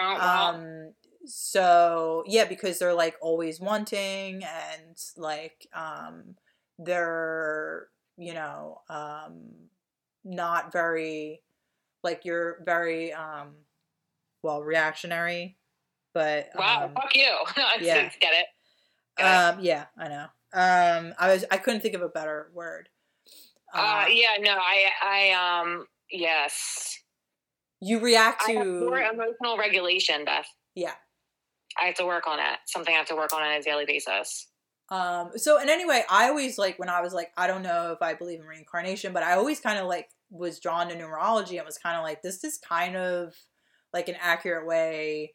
[0.00, 0.50] Oh, wow.
[0.54, 0.92] um
[1.24, 6.34] so yeah because they're like always wanting and like um
[6.78, 7.88] they're
[8.18, 9.50] you know um
[10.24, 11.42] not very
[12.02, 13.54] like you're very um
[14.42, 15.56] well reactionary
[16.12, 16.84] but wow.
[16.84, 17.24] um, fuck you.
[17.56, 18.04] I yeah.
[18.04, 18.46] just get it.
[19.20, 22.88] Um yeah i know um i was i couldn't think of a better word
[23.74, 24.36] Uh, Uh, yeah.
[24.40, 24.52] No.
[24.56, 24.86] I.
[25.02, 25.60] I.
[25.60, 25.86] Um.
[26.10, 26.98] Yes.
[27.80, 28.54] you react to
[28.88, 30.46] poor emotional regulation, Beth.
[30.74, 30.94] yeah
[31.80, 32.58] I have to work on it.
[32.66, 34.46] Something I have to work on on a daily basis.
[34.90, 38.00] Um, so and anyway, I always like when I was like, I don't know if
[38.02, 41.66] I believe in reincarnation, but I always kind of like was drawn to numerology and
[41.66, 43.34] was kind of like, this is kind of
[43.92, 45.34] like an accurate way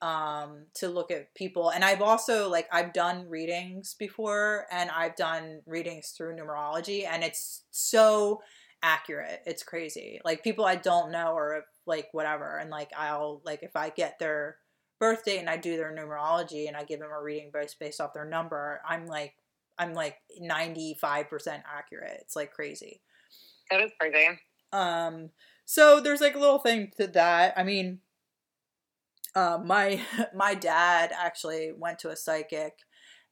[0.00, 5.16] um to look at people and i've also like i've done readings before and i've
[5.16, 8.40] done readings through numerology and it's so
[8.82, 13.64] accurate it's crazy like people i don't know or like whatever and like i'll like
[13.64, 14.58] if i get their
[15.00, 18.00] birth date and i do their numerology and i give them a reading based based
[18.00, 19.34] off their number i'm like
[19.78, 23.00] i'm like 95% accurate it's like crazy
[23.70, 24.38] That is crazy.
[24.72, 25.30] um,
[25.64, 27.54] so there's like a little thing to that.
[27.56, 28.00] I mean,
[29.38, 30.00] uh, my
[30.34, 32.74] my dad actually went to a psychic,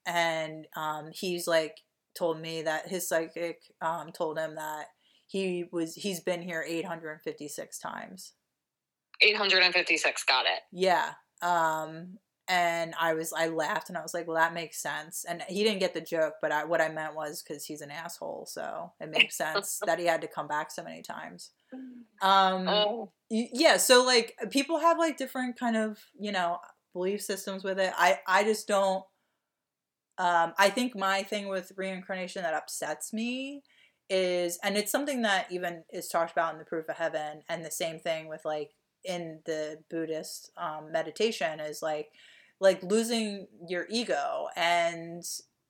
[0.07, 1.77] and um, he's like
[2.17, 4.87] told me that his psychic um, told him that
[5.27, 8.33] he was he's been here 856 times.
[9.23, 10.25] 856.
[10.25, 10.61] Got it.
[10.73, 11.13] Yeah.
[11.43, 15.25] Um, and I was I laughed and I was like, well, that makes sense.
[15.29, 17.91] And he didn't get the joke, but I, what I meant was because he's an
[17.91, 21.51] asshole, so it makes sense that he had to come back so many times.
[22.23, 26.59] Um, Oh, yeah so like people have like different kind of you know
[26.93, 27.93] belief systems with it.
[27.97, 29.05] I i just don't
[30.19, 33.63] um i think my thing with reincarnation that upsets me
[34.09, 37.65] is and it's something that even is talked about in the proof of heaven and
[37.65, 38.71] the same thing with like
[39.05, 42.09] in the buddhist um, meditation is like
[42.61, 45.25] like losing your ego and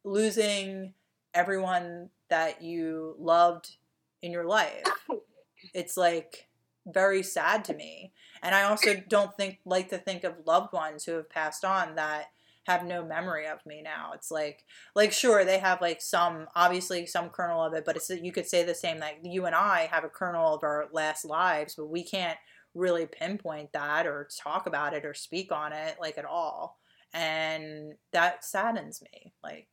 [0.05, 0.93] losing
[1.35, 3.77] everyone that you loved
[4.23, 4.85] in your life
[5.77, 6.49] it's like
[6.87, 8.13] very sad to me
[8.43, 11.95] and i also don't think like to think of loved ones who have passed on
[11.97, 12.27] that
[12.67, 14.11] have no memory of me now.
[14.15, 14.65] It's like
[14.95, 18.47] like sure they have like some obviously some kernel of it, but it's you could
[18.47, 21.87] say the same like you and I have a kernel of our last lives, but
[21.87, 22.39] we can't
[22.75, 26.79] really pinpoint that or talk about it or speak on it like at all.
[27.15, 29.33] And that saddens me.
[29.43, 29.69] Like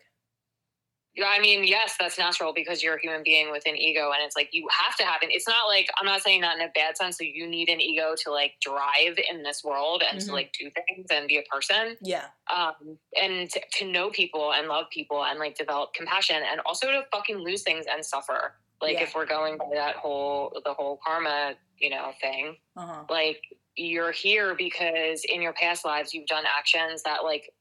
[1.23, 4.35] I mean, yes, that's natural because you're a human being with an ego, and it's
[4.35, 5.29] like you have to have it.
[5.31, 7.17] It's not like I'm not saying that in a bad sense.
[7.19, 10.25] So you need an ego to like drive in this world and Mhm.
[10.27, 12.29] to like do things and be a person, yeah.
[12.51, 16.87] um, and to, to know people and love people and like develop compassion, and also
[16.87, 18.55] to fucking lose things and suffer.
[18.81, 19.03] Like Yeah.
[19.03, 23.03] if we're going by that whole the whole karma, you know, thing, Uh-huh.
[23.09, 23.39] like
[23.75, 27.51] you're here because in your past lives you've done actions that like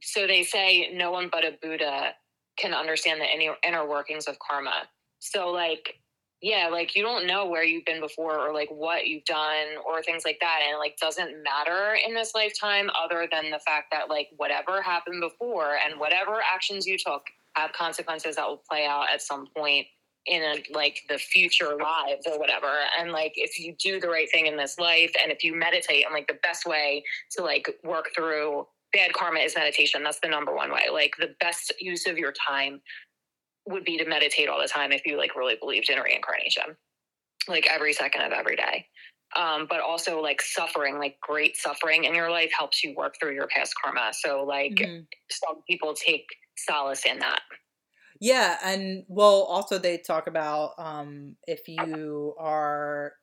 [0.00, 2.14] so they say no one but a buddha
[2.56, 4.88] can understand the inner, workings of karma.
[5.20, 5.98] So like
[6.40, 10.02] yeah like you don't know where you've been before or like what you've done or
[10.02, 10.60] things like that.
[10.68, 15.20] And like doesn't matter in this lifetime other than the fact that like whatever happened
[15.20, 17.22] before and whatever actions you took
[17.54, 19.86] have consequences that will play out at some point
[20.26, 22.72] in a, like the future lives or whatever.
[22.98, 26.04] And like if you do the right thing in this life and if you meditate
[26.04, 30.02] and like the best way to like work through bad karma is meditation.
[30.04, 30.86] That's the number one way.
[30.92, 32.80] Like the best use of your time
[33.66, 36.76] would be to meditate all the time if you like really believed in reincarnation
[37.48, 38.86] like every second of every day.
[39.36, 43.34] Um, but also like suffering like great suffering in your life helps you work through
[43.34, 44.12] your past karma.
[44.12, 45.06] So like Mhm.
[45.30, 46.26] some people take
[46.56, 47.40] solace in that.
[48.20, 53.14] Yeah, and well, also they talk about um, if you are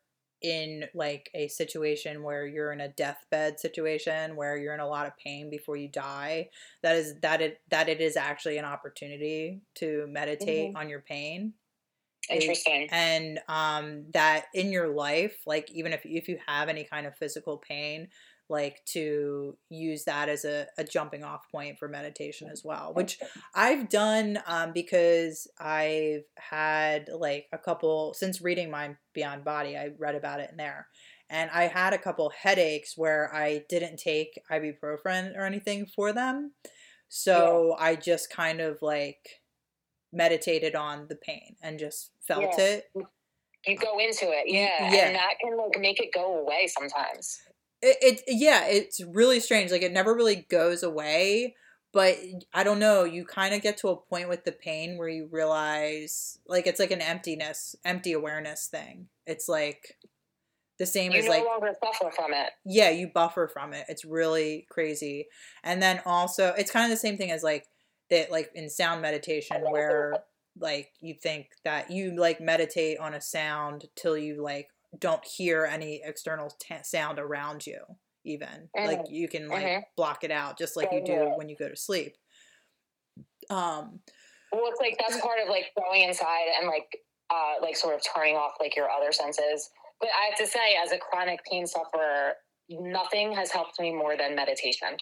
[0.41, 5.07] in like a situation where you're in a deathbed situation where you're in a lot
[5.07, 6.49] of pain before you die,
[6.83, 11.53] that is that it that it is actually an opportunity to meditate on your pain
[12.29, 12.87] interesting.
[12.91, 17.15] and um that in your life like even if if you have any kind of
[17.15, 18.07] physical pain
[18.49, 23.19] like to use that as a, a jumping off point for meditation as well which
[23.55, 29.89] i've done um because i've had like a couple since reading my beyond body i
[29.97, 30.87] read about it in there
[31.29, 36.51] and i had a couple headaches where i didn't take ibuprofen or anything for them
[37.07, 39.41] so i just kind of like
[40.11, 42.65] meditated on the pain and just felt Yeah.
[42.65, 42.85] it
[43.67, 45.05] you go into it yeah, yeah.
[45.07, 47.39] and that can like make it go away sometimes
[47.81, 51.55] it, it yeah it's really strange like it never really goes away
[51.93, 52.17] but
[52.53, 55.27] i don't know you kind of get to a point with the pain where you
[55.31, 59.07] realize like it's like an emptiness empty awareness thing.
[59.25, 59.97] It's like
[60.77, 62.51] the same you as no like longer suffer from it.
[62.65, 63.85] Yeah you buffer from it.
[63.89, 65.27] It's really crazy.
[65.63, 67.65] And then also it's kind of the same thing as like
[68.09, 70.13] that like in sound meditation where
[70.59, 75.65] like you think that you like meditate on a sound till you like don't hear
[75.65, 77.79] any external ta sound around you
[78.23, 79.09] even like Mhm.
[79.09, 79.83] you can like Mhm.
[79.95, 82.17] block it out just like you do when you go to sleep
[83.49, 84.01] um
[84.51, 88.01] well it's like that's part of like going inside and like uh like sort of
[88.03, 89.69] turning off like your other senses
[89.99, 92.33] but i have to say as a chronic pain sufferer
[92.69, 94.97] nothing has helped me more than meditation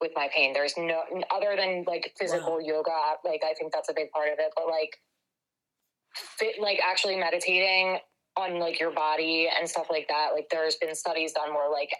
[0.00, 3.94] with my pain there's no other than like physical yoga like i think that's a
[3.94, 4.96] big part of it but like
[6.14, 7.98] fit, like actually meditating
[8.36, 11.90] on like your body and stuff like that like there's been studies done where like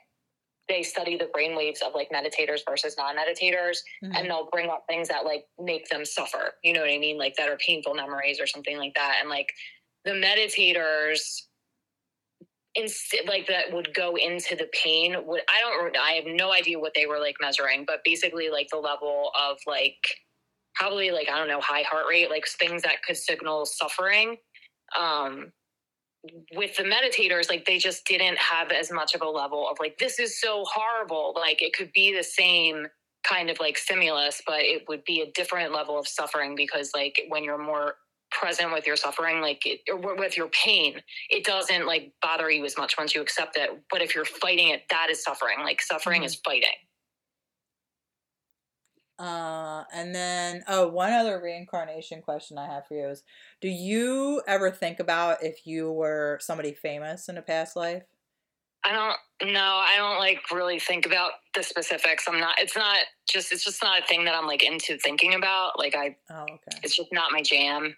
[0.68, 4.12] they study the brain waves of like meditators versus non-meditators mhm.
[4.14, 7.18] and they'll bring up things that like make them suffer you know what i mean
[7.18, 9.48] like that are painful memories or something like that and like
[10.04, 11.42] the meditators
[12.74, 16.78] instead like that would go into the pain would i don't i have no idea
[16.78, 19.96] what they were like measuring but basically like the level of like
[20.74, 24.36] probably like i don't know high heart rate like things that could signal suffering
[24.98, 25.50] um
[26.54, 29.98] with the meditators like they just didn't have as much of a level of like
[29.98, 31.34] this is so horrible.
[31.36, 32.86] Like it could be the same
[33.24, 37.20] kind of like stimulus but it would be a different level of suffering because like
[37.28, 37.96] when you're more
[38.30, 41.00] present with your suffering like it, or with your pain
[41.30, 43.70] it doesn't like bother you as much once you accept it.
[43.90, 45.58] But if you're fighting it that is suffering.
[45.60, 46.26] Like suffering Mhm.
[46.26, 46.70] is fighting
[49.18, 53.22] Uh, and then, oh, one other reincarnation question I have for you is
[53.60, 58.02] Do you ever think about if you were somebody famous in a past life?
[58.84, 62.26] I don't no, I don't like really think about the specifics.
[62.28, 62.98] I'm not it's not
[63.28, 65.78] just it's just not a thing that I'm like into thinking about.
[65.78, 66.78] Like I Oh, okay.
[66.82, 67.96] it's just not my jam.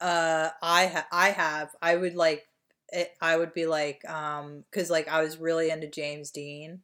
[0.00, 1.70] Uh, I ha- I have.
[1.80, 2.44] I would like.
[2.92, 6.80] It, I would be like, um, because like I was really into James Dean,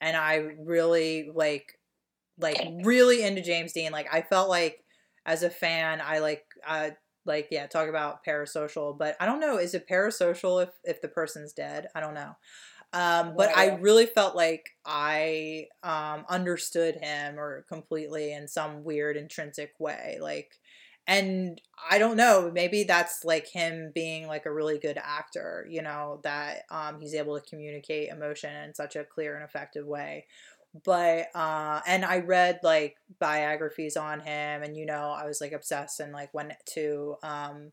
[0.00, 1.77] and I really like,
[2.38, 3.92] like really into James Dean.
[3.92, 4.84] Like I felt like
[5.26, 6.90] as a fan, I like, uh,
[7.24, 9.58] like yeah, talk about parasocial, but I don't know.
[9.58, 11.88] Is it parasocial if if the person's dead?
[11.94, 12.36] I don't know.
[12.94, 19.16] Um, but I really felt like I um, understood him or completely in some weird
[19.18, 20.18] intrinsic way.
[20.22, 20.52] Like,
[21.06, 21.60] and
[21.90, 26.20] I don't know, maybe that's like him being like a really good actor, you know,
[26.22, 30.26] that um, he's able to communicate emotion in such a clear and effective way.
[30.84, 35.52] But uh and I read like biographies on him and you know, I was like
[35.52, 37.72] obsessed and like went to um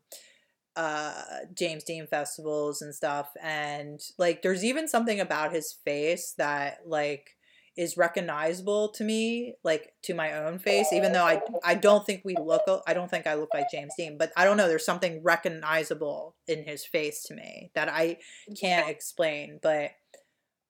[0.76, 1.22] uh
[1.54, 7.30] James Dean festivals and stuff and like there's even something about his face that like
[7.76, 12.22] is recognizable to me like to my own face even though I I don't think
[12.24, 14.84] we look I don't think I look like James Dean but I don't know there's
[14.84, 18.18] something recognizable in his face to me that I
[18.58, 19.92] can't explain but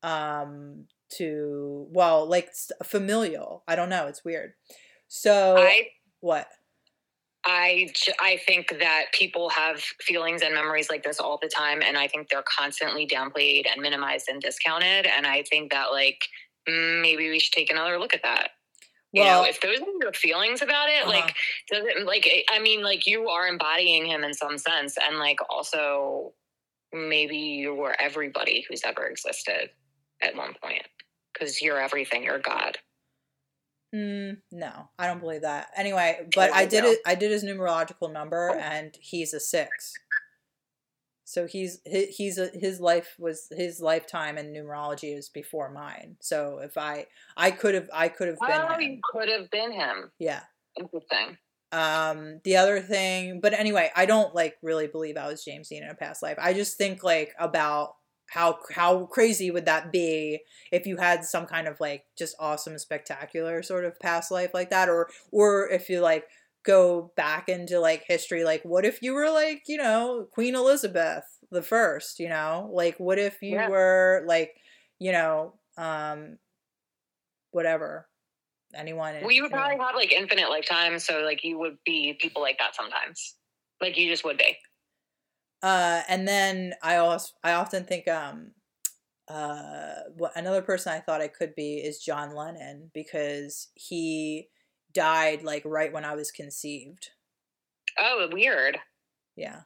[0.03, 2.51] um to well like
[2.83, 4.53] familial I don't know it's weird
[5.09, 5.89] so I
[6.21, 6.49] what
[7.47, 7.89] I
[8.21, 12.09] I think that people have feelings and memories like this all the time, and I
[12.09, 15.07] think they're constantly downplayed and minimized and discounted.
[15.07, 16.19] And I think that like
[16.69, 18.49] mm, maybe we should take another look at that.
[19.13, 21.11] You well know, if those are your feelings about it, uh-huh.
[21.11, 21.37] like
[21.71, 25.39] does it like I mean, like you are embodying him in some sense, and like
[25.49, 26.33] also
[26.93, 29.71] maybe you were everybody who's ever existed
[30.21, 30.83] at one point
[31.39, 32.23] because you're everything.
[32.25, 32.79] You're God.
[33.95, 35.69] Mm, no, I don't believe that.
[35.77, 36.99] Anyway, but I did it.
[37.07, 39.95] I did his numerological number, and he's a six.
[41.25, 46.17] So he's he- he's a, his life was his lifetime in numerology is before mine.
[46.21, 47.07] So if I
[47.37, 48.81] I could have I could have been Oh, him.
[48.81, 50.11] you could have been him.
[50.19, 50.41] Yeah.
[50.79, 51.37] Interesting.
[51.73, 52.41] Um.
[52.45, 55.91] The other thing, but anyway, I don't like really believe I was James Dean in
[55.91, 56.39] a past life.
[56.41, 57.95] I just think like about
[58.29, 60.41] how how crazy would that be
[60.73, 64.71] if you had some kind of like just awesome spectacular sort of past life like
[64.71, 66.29] that or or if you like
[66.65, 71.25] go back into like history like what if you were like you know queen elizabeth
[71.53, 73.69] the first you know like what if you Yeah.
[73.69, 74.57] were like
[74.99, 76.39] you know um
[77.51, 78.09] whatever
[78.75, 82.43] anyone Well, you would probably have like infinite lifetimes, so like you would be people
[82.43, 83.37] like that sometimes.
[83.81, 84.57] Like you just would be.
[85.63, 88.53] Uh, and then I also I often think um
[89.29, 94.49] uh what another person I thought I could be is John Lennon because he
[94.93, 97.11] died like right when I was conceived.
[97.99, 98.79] Oh, weird.
[99.35, 99.63] Yeah.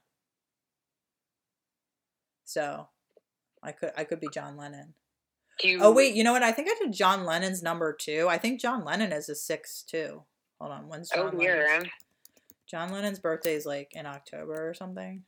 [2.44, 2.88] So
[3.62, 4.94] I could I could be John Lennon.
[5.62, 5.80] You?
[5.82, 6.42] Oh wait, you know what?
[6.42, 8.26] I think I did John Lennon's number too.
[8.30, 10.22] I think John Lennon is a six too.
[10.60, 11.66] Hold on, when's Oh, John weird.
[11.68, 11.90] Lennon's?
[12.66, 15.24] John Lennon's birthday is like in October or something.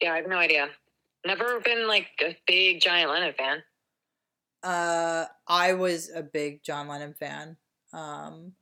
[0.00, 0.68] Yeah, I have no idea.
[1.24, 3.62] Never been like a big giant Lennon fan.
[4.62, 7.56] Uh, I was a big John Lennon fan.
[7.92, 8.54] Um,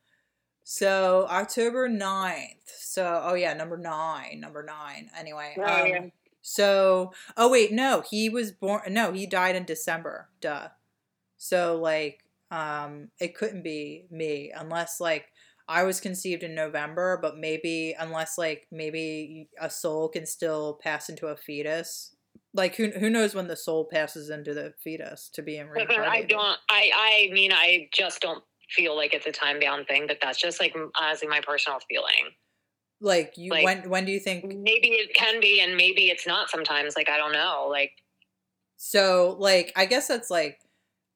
[0.65, 2.67] so October 9th.
[2.67, 5.11] So, oh yeah, number nine, number nine.
[5.17, 6.07] Anyway, Oh, um, yeah.
[6.43, 10.31] so, oh wait, no, he was born, no, he died in December.
[10.41, 10.69] Duh.
[11.39, 15.33] So, like, um, it couldn't be me unless, like,
[15.69, 21.11] I was conceived in November, but maybe, unless, like, maybe a soul can still pass
[21.11, 22.17] into a fetus.
[22.55, 26.23] Like, who, who knows when the soul passes into the fetus to be in I
[26.23, 26.59] don't.
[26.71, 26.91] I.
[26.95, 30.07] I mean, I just don't feel like it's a time bound thing.
[30.07, 32.33] But that's just like honestly my personal feeling.
[33.01, 34.45] Like you, Like- when when do you think?
[34.45, 36.51] Maybe it can be, and maybe it's not.
[36.51, 37.69] Sometimes, like I don't know.
[37.71, 37.93] Like
[38.77, 40.59] So like I guess that's like,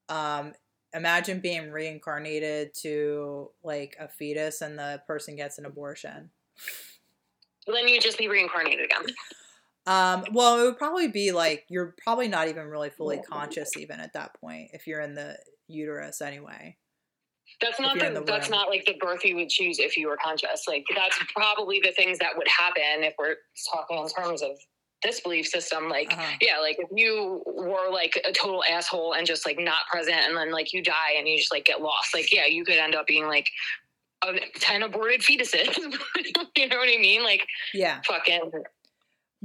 [0.09, 0.53] um,
[0.95, 6.30] imagine being reincarnated to like a fetus and the person gets an abortion.
[7.66, 9.14] then you just be reincarnated again.
[9.86, 13.99] Um, well, it would probably be like you're probably not even really fully conscious even
[13.99, 15.36] at that point if you're in the
[15.66, 16.76] uterus anyway.
[17.61, 20.18] That's not the, the that's not like the birth you would choose if you were
[20.22, 20.64] conscious.
[20.66, 23.36] Like that's probably the things that would happen if we're
[23.72, 24.51] talking in terms of
[25.03, 25.88] this belief system.
[25.88, 26.36] Like Uh-huh.
[26.40, 30.36] yeah, like if you were like a total asshole and just like not present, and
[30.36, 32.14] then like you die and you just like get lost.
[32.14, 33.48] Like yeah, you could end up being like
[34.24, 35.76] a, ten aborted fetuses.
[36.57, 37.22] you know what I mean?
[37.24, 38.00] Like Yeah.
[38.07, 38.50] fucking.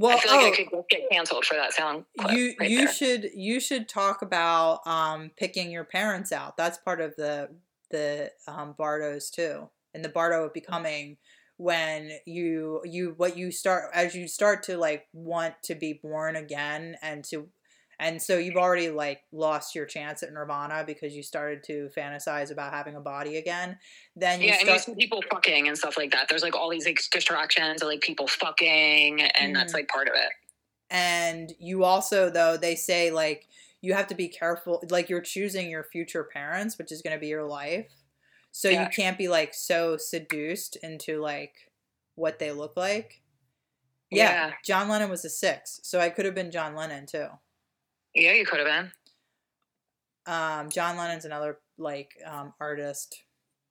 [0.00, 2.04] Well, I feel like oh, I could just get canceled for that sound.
[2.30, 2.92] You right you there.
[2.92, 6.56] should you should talk about um picking your parents out.
[6.56, 7.48] That's part of the
[7.90, 9.68] the um Bardos too.
[9.94, 11.16] And the Bardo of becoming
[11.58, 16.36] when you you what you start as you start to like want to be born
[16.36, 17.48] again and to
[18.00, 22.52] and so you've already like lost your chance at nirvana because you started to fantasize
[22.52, 23.76] about having a body again
[24.16, 26.28] then you yeah, and you start see people fucking and stuff like that.
[26.28, 29.76] There's like all these like distractions of like people fucking, and that's Mhm.
[29.78, 30.30] like part of it.
[30.90, 33.46] and you also though they say like
[33.82, 37.20] you have to be careful like you're choosing your future parents which is going to
[37.20, 37.90] be your life
[38.58, 41.70] so you can't be like so seduced into like
[42.16, 43.22] what they look like
[44.10, 44.52] yeah, Yeah.
[44.64, 47.28] john lennon was a six so i could have been john lennon too
[48.14, 48.92] Yeah, you could have been.
[50.26, 53.22] Um, John Lennon's another like um, artist,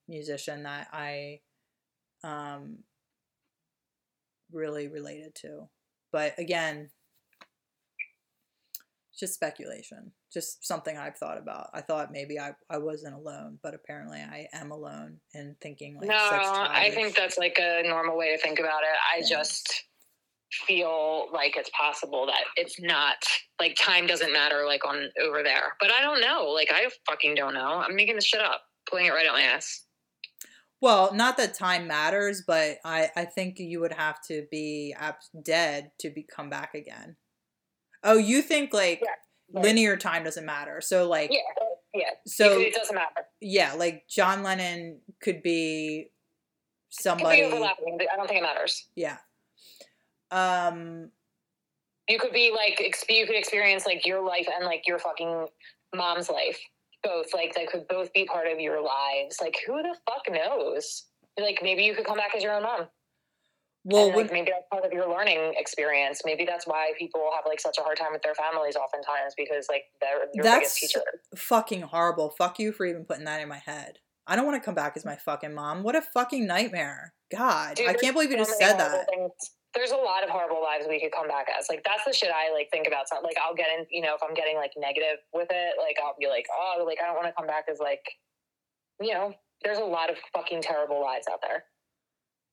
[0.08, 1.42] musician that I
[2.24, 2.80] um,
[4.52, 5.68] really related to.
[6.12, 6.90] But again,
[9.18, 11.70] just speculation, just something I've thought about.
[11.74, 16.10] I thought maybe I, I wasn't alone, but apparently I am alone in thinking like
[16.10, 18.98] no, I think that's like a normal way to think about it.
[19.16, 19.84] I just
[20.52, 23.18] feel like it's possible that it's not
[23.60, 25.74] like time doesn't matter like on over there.
[25.80, 26.46] But I don't know.
[26.54, 27.84] Like I fucking don't know.
[27.86, 29.84] I'm making this shit up, pulling it right out my ass.
[30.80, 35.16] Well, not that time matters, but I, I think you would have to be ab-
[35.44, 37.16] dead to be come back again.
[38.04, 40.82] Oh, you think like Yeah, linear time doesn't matter.
[40.82, 41.40] So like Yeah,
[41.94, 42.10] yeah.
[42.26, 43.28] so it doesn't matter.
[43.42, 46.10] yeah, like John Lennon could be
[46.98, 47.98] Could somebody be overlapping.
[48.12, 48.88] I don't think it matters.
[48.96, 49.18] yeah.
[50.32, 51.12] Um
[52.08, 52.80] You could be like
[53.10, 55.48] you could experience like your life and like your fucking
[55.96, 56.60] mom's life
[57.04, 59.38] both like that could both be part of your lives.
[59.40, 61.06] Like who the fuck knows?
[61.40, 62.88] Like maybe you could come back as your own mom.
[63.90, 66.22] Well like, maybe that's part of your learning experience.
[66.26, 69.68] Maybe that's why people have like such a hard time with their families oftentimes because
[69.70, 71.04] like they're your That's- biggest teacher.
[71.36, 72.30] fucking horrible.
[72.30, 74.00] Fuck you for even putting that in my head.
[74.28, 75.84] I don't want to come back as my fucking mom.
[75.84, 77.14] What a fucking nightmare.
[77.32, 79.08] God, Dude, I can't believe you just said that.
[79.10, 79.32] things.
[79.74, 81.68] There's a lot of horrible lives we could come back as.
[81.70, 83.08] Like that's the shit I like think about.
[83.08, 85.96] Something like I'll get in, you know, if I'm getting like negative with it, like
[86.04, 88.04] I'll be like, oh, like I don't want to come back as like,
[89.00, 89.34] you know,
[89.64, 91.64] there's a lot of fucking terrible lives out there.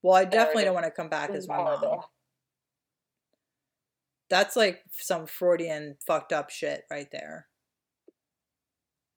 [0.05, 1.79] Well, I definitely don't want to come back as my mom.
[1.79, 2.11] Horrible.
[4.29, 7.47] That's like some Freudian fucked up shit right there.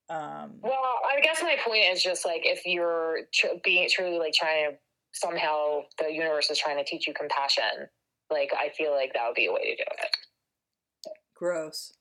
[0.07, 4.31] Um, Well, I guess my point is just like if you're tr- being truly like
[4.33, 4.77] trying to
[5.11, 7.91] somehow the universe is trying to teach you compassion,
[8.31, 11.11] like I feel like that would be a way to do it.
[11.35, 11.91] gross.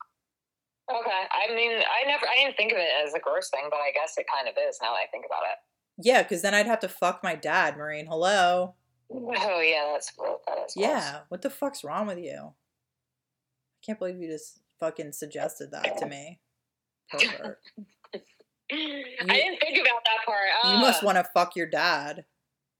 [0.89, 3.79] Okay, I mean, I never, I didn't think of it as a gross thing, but
[3.79, 5.59] I guess it kind of is now that I think about it.
[5.99, 8.07] Yeah, because then I'd have to fuck my dad, Marine.
[8.07, 8.75] Hello.
[9.11, 10.13] Oh yeah, that's.
[10.17, 10.73] That is gross.
[10.77, 12.53] Yeah, what the fuck's wrong with you?
[12.53, 16.41] I can't believe you just fucking suggested that to me.
[17.11, 17.59] Pervert.
[18.15, 18.19] I
[19.27, 20.49] didn't think about that part.
[20.65, 22.25] You must Ah, want to fuck your dad.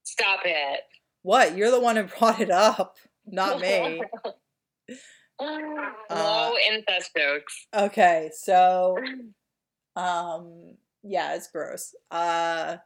[0.03, 0.81] stop it.
[1.23, 1.55] What?
[1.57, 4.01] You're the one who brought it up, not me.
[5.41, 7.67] no incest jokes.
[7.73, 8.97] Okay, so
[9.95, 11.95] um yeah, it's gross.
[12.11, 12.77] Uh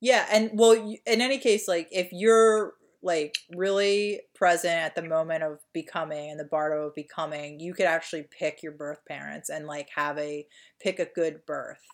[0.00, 5.42] yeah, and well in any case like if you're like really present at the moment
[5.44, 9.66] of becoming and the bardo of becoming, you could actually pick your birth parents and
[9.66, 10.46] like have a
[10.80, 11.84] pick a good birth.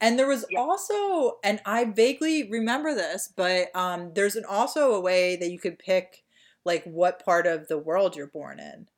[0.00, 0.58] And there was Yeah.
[0.58, 5.58] also and I vaguely remember this, but um there's an also a way that you
[5.58, 6.24] could pick
[6.64, 8.88] like what part of the world you're born in.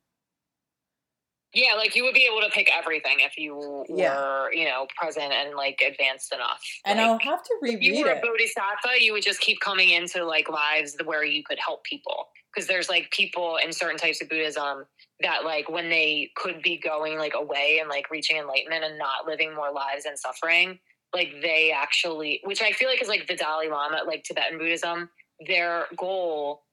[1.53, 4.47] Yeah, like you would be able to pick everything if you were, Yeah.
[4.51, 6.61] you know, present and like advanced enough.
[6.85, 7.77] And like, I'll have to read it.
[7.77, 8.17] if you were it.
[8.17, 12.27] a bodhisattva, you would just keep coming into like lives where you could help people.
[12.53, 14.85] Because there's like people in certain types of Buddhism
[15.21, 19.25] that like when they could be going like away and like reaching enlightenment and not
[19.27, 20.79] living more lives and suffering,
[21.13, 25.09] like they actually, which I feel like is like the Dalai Lama, like Tibetan Buddhism,
[25.47, 26.63] their goal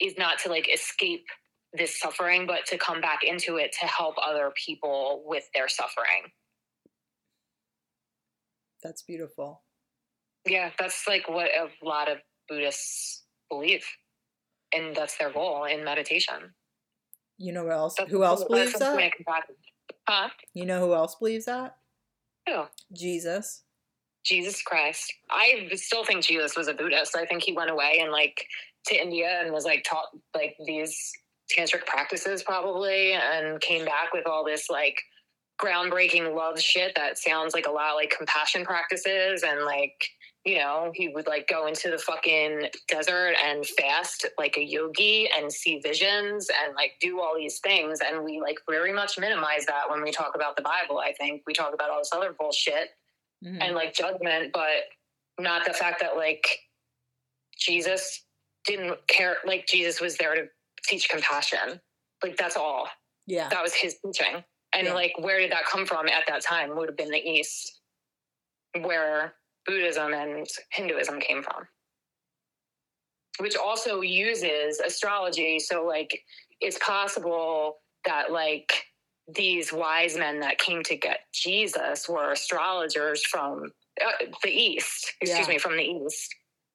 [0.00, 1.26] is not to like escape
[1.76, 6.30] this suffering, but to come back into it to help other people with their suffering.
[8.82, 9.62] That's beautiful.
[10.46, 12.18] Yeah, that's like what a lot of
[12.48, 13.84] Buddhists believe.
[14.74, 16.54] And that's their goal in meditation.
[17.38, 17.94] You know who else?
[17.96, 18.96] That's Who else believes that?
[18.96, 19.56] I can practice.
[20.08, 20.28] Huh?
[20.52, 21.76] You know who else believes that?
[22.46, 22.64] Who?
[22.92, 23.62] Jesus.
[24.24, 25.12] Jesus Christ.
[25.30, 27.16] I still think Jesus was a Buddhist.
[27.16, 28.46] I think he went away and like
[28.86, 31.12] to India and was like taught like these
[31.54, 35.00] tantric practices probably and came back with all this like
[35.60, 39.94] groundbreaking love shit that sounds like a lot like compassion practices and like
[40.44, 45.28] you know he would like go into the fucking desert and fast like a yogi
[45.38, 49.64] and see visions and like do all these things and we like very much minimize
[49.66, 52.34] that when we talk about the bible i think we talk about all this other
[52.38, 52.90] bullshit
[53.44, 53.58] Mhm.
[53.60, 54.88] and like judgment, but
[55.38, 56.46] not the fact that like
[57.58, 58.24] Jesus
[58.64, 59.36] didn't care.
[59.44, 60.46] Like Jesus was there to
[60.86, 61.80] teach compassion.
[62.22, 62.88] Like that's all.
[63.26, 63.48] yeah.
[63.48, 64.42] That was his teaching.
[64.74, 64.94] And Yeah.
[64.94, 66.76] like, where did that come from at that time?
[66.76, 67.80] Would have been the East,
[68.80, 69.34] where
[69.66, 71.66] Buddhism and Hinduism came from,
[73.38, 75.58] which also uses astrology.
[75.60, 76.22] So like,
[76.60, 78.72] it's possible that like
[79.34, 83.70] these wise men that came to get Jesus were astrologers from
[84.04, 85.54] uh, the East, excuse Yeah.
[85.54, 86.34] me, from the East,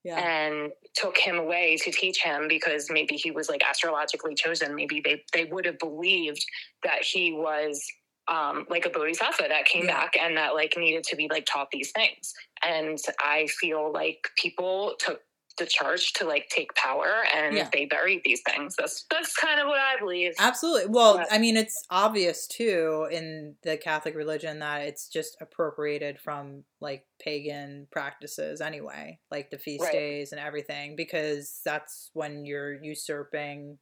[0.10, 0.20] Yeah.
[0.20, 4.76] and took him away to teach him because maybe he was like astrologically chosen.
[4.76, 6.44] Maybe they, they would have believed
[6.84, 7.82] that he was
[8.28, 10.00] um, like a bodhisattva that came Yeah.
[10.00, 12.34] back and that like needed to be like taught these things.
[12.64, 15.22] And I feel like people took
[15.60, 17.70] the church to like take power and Yeah.
[17.72, 18.76] they buried these things.
[18.76, 20.34] That's that's kind of what I believe.
[20.40, 20.90] Absolutely.
[20.90, 26.20] Well, But- I mean, it's obvious too in the Catholic religion that it's just appropriated
[26.20, 29.94] from like pagan practices anyway, like the feast Right.
[29.94, 33.78] days and everything, because that's when you're usurping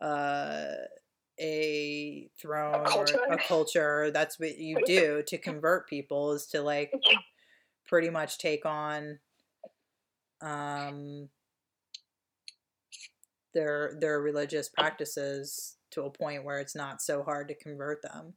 [0.00, 0.64] uh,
[1.40, 3.18] a throne culture.
[3.28, 4.10] or a culture.
[4.10, 6.92] That's what you do to convert people is to like
[7.86, 9.18] pretty much take on
[10.42, 11.28] um
[13.54, 18.34] their their religious practices to a point where it's not so hard to convert them.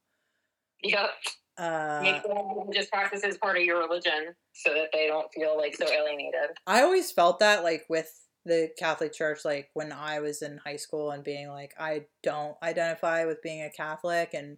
[0.84, 1.10] Yep.
[1.58, 5.86] Uh, Make religious practices part of your religion so that they don't feel like so
[5.86, 6.58] alienated.
[6.68, 8.12] I always felt that like with
[8.46, 12.56] the Catholic Church, like when I was in high school and being like, I don't
[12.62, 14.58] identify with being a Catholic, and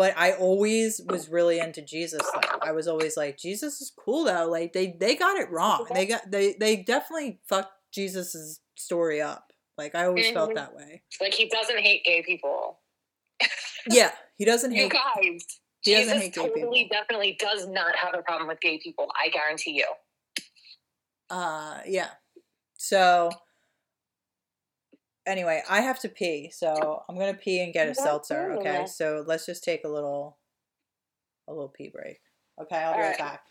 [0.00, 2.22] but I always was really into Jesus.
[2.32, 4.46] Though I was always like, Jesus is cool though.
[4.48, 5.86] Like they they got it wrong.
[5.92, 9.52] They got they they definitely fucked Jesus's story up.
[9.76, 10.54] Like I always felt Mhm.
[10.54, 11.02] that way.
[11.20, 12.80] Like he doesn't hate gay people.
[13.90, 14.92] Yeah, he doesn't You hate.
[14.92, 15.44] guys,
[15.82, 16.88] He Jesus totally, people.
[16.90, 19.06] definitely does not have a problem with gay people.
[19.22, 19.86] I guarantee you.
[21.28, 22.08] Uh, yeah.
[22.78, 23.30] So
[25.26, 28.52] anyway, I have to pee, so I'm gonna pee and get a seltzer.
[28.58, 30.38] Okay, so let's just take a little,
[31.48, 32.20] a little pee break.
[32.60, 33.18] Okay, I'll be right right.
[33.18, 33.42] back.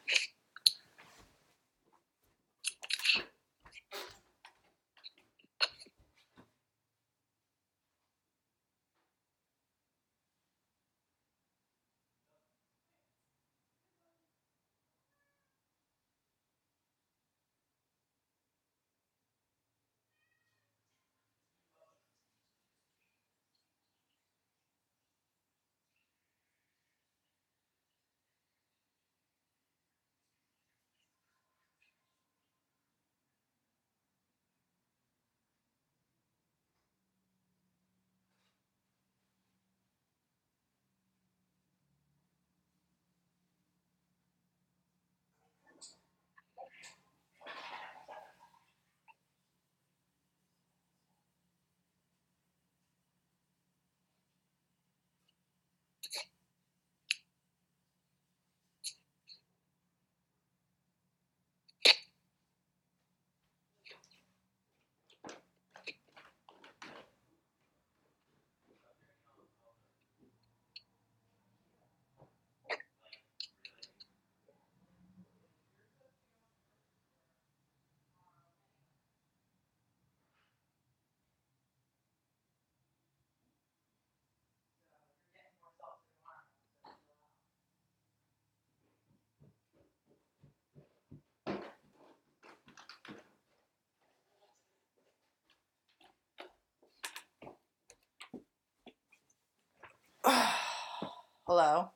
[101.47, 101.91] Hello.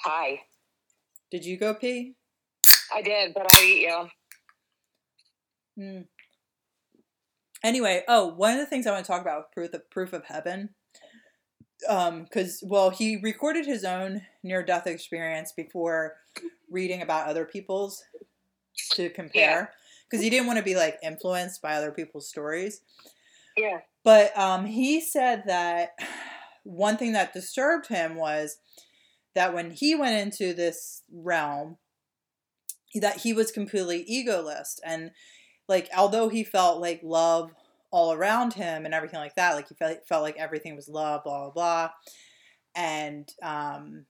[0.00, 0.40] Hi.
[1.30, 2.14] Did you go pee?
[2.92, 4.08] I did, but I'll eat you.
[5.76, 6.00] Hmm.
[7.62, 10.12] Anyway, oh, one of the things I want to talk about with proof of proof
[10.12, 10.70] of heaven,
[11.88, 16.16] um, because well, he recorded his own near death experience before
[16.70, 18.02] reading about other people's
[18.92, 19.72] to compare,
[20.08, 22.80] because he didn't want to be like influenced by other people's stories.
[23.56, 23.80] Yeah.
[24.02, 25.90] But um, he said that
[26.64, 28.58] one thing that disturbed him was
[29.34, 31.78] that when he went into this realm,
[32.94, 35.12] that he was completely egoless and
[35.68, 37.52] like although he felt like love
[37.92, 41.22] all around him and everything like that, like he felt felt like everything was love,
[41.24, 41.90] blah blah blah,
[42.74, 44.04] and um,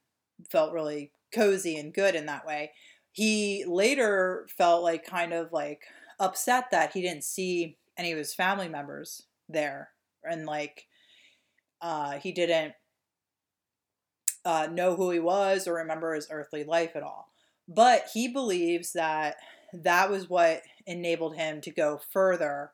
[0.51, 2.71] felt really cozy and good in that way.
[3.11, 5.83] He later felt like kind of like
[6.19, 9.89] upset that he didn't see any of his family members there
[10.23, 10.85] and like
[11.81, 12.73] uh, he didn't
[14.45, 17.31] uh, know who he was or remember his earthly life at all.
[17.67, 19.37] But he believes that
[19.73, 22.71] that was what enabled him to go further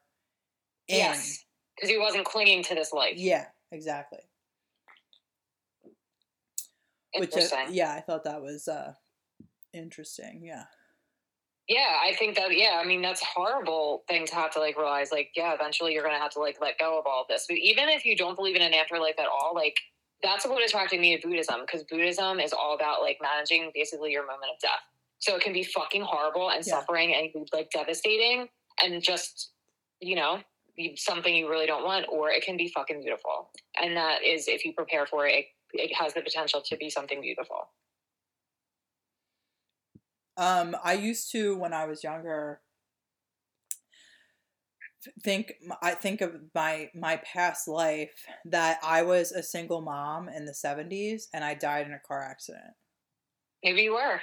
[0.88, 0.97] in.
[0.97, 1.45] Yes.
[1.75, 3.13] Because he wasn't clinging to this life.
[3.17, 4.19] Yeah, exactly.
[7.15, 7.67] Which uh, Interesting.
[7.71, 8.93] yeah, I thought that was uh
[9.73, 10.41] interesting.
[10.43, 10.63] Yeah.
[11.68, 14.77] Yeah, I think that yeah, I mean that's a horrible thing to have to like
[14.77, 17.45] realize like yeah, eventually you're gonna have to like let go of all of this.
[17.48, 19.76] But even if you don't believe in an afterlife at all, like
[20.23, 24.23] that's what attracted me to Buddhism because Buddhism is all about like managing basically your
[24.23, 24.80] moment of death.
[25.19, 26.80] So it can be fucking horrible and Yeah.
[26.80, 28.48] suffering and like devastating
[28.84, 29.52] and just
[29.99, 30.39] you know
[30.95, 33.49] something you really don't want, or it can be fucking beautiful.
[33.81, 36.89] And that is if you prepare for it, it it has the potential to be
[36.89, 37.69] something beautiful.
[40.38, 42.61] Um, I used to when I was younger
[45.23, 50.45] think I think of my my past life that I was a single mom in
[50.45, 52.73] the 70s and I died in a car accident.
[53.64, 54.22] Maybe you were.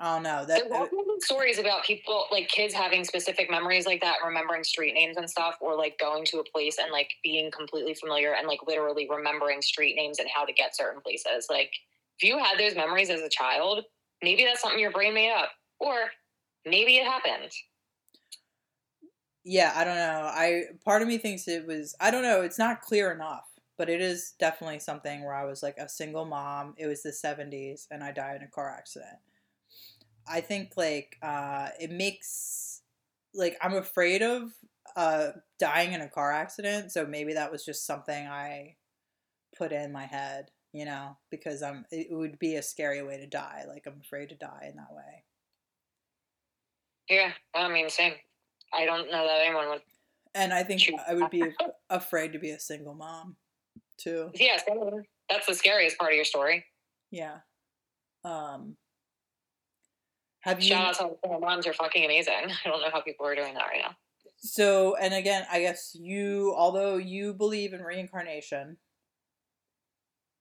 [0.00, 0.44] I don't know.
[0.44, 0.90] That
[1.20, 5.54] stories about people like kids having specific memories like that, remembering street names and stuff,
[5.60, 9.62] or like going to a place and like being completely familiar and like literally remembering
[9.62, 11.46] street names and how to get certain places.
[11.48, 11.70] Like
[12.18, 13.84] if you had those memories as a child,
[14.22, 15.50] maybe that's something your brain made up.
[15.80, 15.96] Or
[16.64, 17.52] maybe it happened.
[19.44, 20.30] yeah, I don't know.
[20.32, 23.88] I part of me thinks it was I don't know, it's not clear enough, but
[23.90, 26.74] it is definitely something where I was like a single mom.
[26.78, 29.18] It was the 70s and I died in a car accident.
[30.26, 32.82] I think like uh it makes
[33.34, 34.52] like I'm afraid of
[34.96, 38.76] uh dying in a car accident, so maybe that was just something I
[39.56, 43.26] put in my head, you know, because I'm it would be a scary way to
[43.26, 43.64] die.
[43.68, 45.24] Like I'm afraid to die in that way.
[47.08, 48.14] Yeah, I mean, same.
[48.72, 49.82] I don't know that anyone would.
[50.34, 50.82] And I think.
[51.06, 51.44] I would be
[51.90, 53.36] afraid to be a single mom
[53.98, 54.30] too.
[54.34, 54.58] Yeah,
[55.28, 56.64] that's the scariest part of your story.
[57.10, 57.38] Yeah.
[58.24, 58.76] Um
[60.40, 62.34] have you Shout out to all the single moms, you're fucking amazing.
[62.64, 63.94] I don't know how people are doing that right now.
[64.38, 68.78] so and again, I guess you although you believe in reincarnation,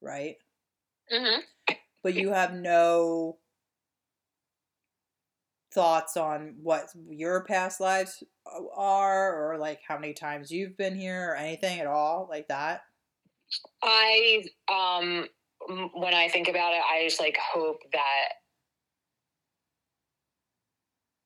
[0.01, 0.35] right?
[1.11, 1.75] Mm-hmm.
[2.03, 3.37] But you have no
[5.73, 8.23] thoughts on what your past lives
[8.75, 12.81] are or like how many times you've been here or anything at all like that.
[13.83, 15.27] I um
[15.93, 18.29] when I think about it, I just like hope that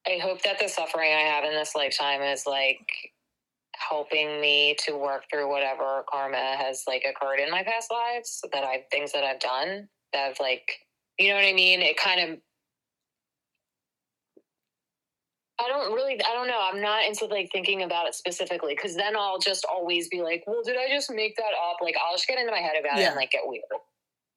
[0.07, 2.87] I hope that the suffering I have in this lifetime is like
[3.87, 8.63] helping me to work through whatever karma has like occurred in my past lives that
[8.63, 10.79] I've things that I've done that have like
[11.17, 11.81] you know what I mean?
[11.81, 12.39] It kind of
[15.59, 16.59] I don't really, I don't know.
[16.61, 20.43] I'm not into like thinking about it specifically because then I'll just always be like,
[20.45, 21.77] well, did I just make that up?
[21.81, 23.63] Like, I'll just get into my head about it and like get weird.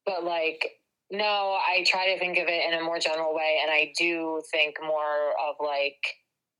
[0.06, 0.78] But like,
[1.10, 3.58] no, I try to think of it in a more general way.
[3.62, 5.98] And I do think more of like,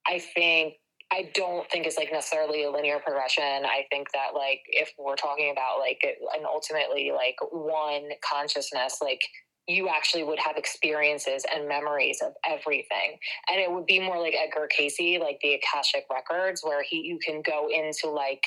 [0.08, 0.74] I think,
[1.10, 3.42] I don't think it's like necessarily a linear progression.
[3.42, 9.22] I think that like, if we're talking about like, an ultimately like one consciousness, like,
[9.68, 13.18] you actually would have experiences and memories of everything
[13.48, 17.18] and it would be more like Edgar Cayce, like the Akashic records, where he you
[17.18, 18.42] can go into like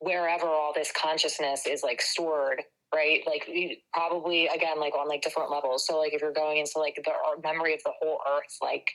[0.00, 2.62] wherever all this consciousness is like stored,
[2.94, 3.20] right?
[3.26, 3.48] Like
[3.92, 5.86] probably again like on like different levels.
[5.86, 8.88] So like if you're going into like the uh, memory of the whole earth, like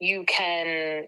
[0.00, 1.04] you can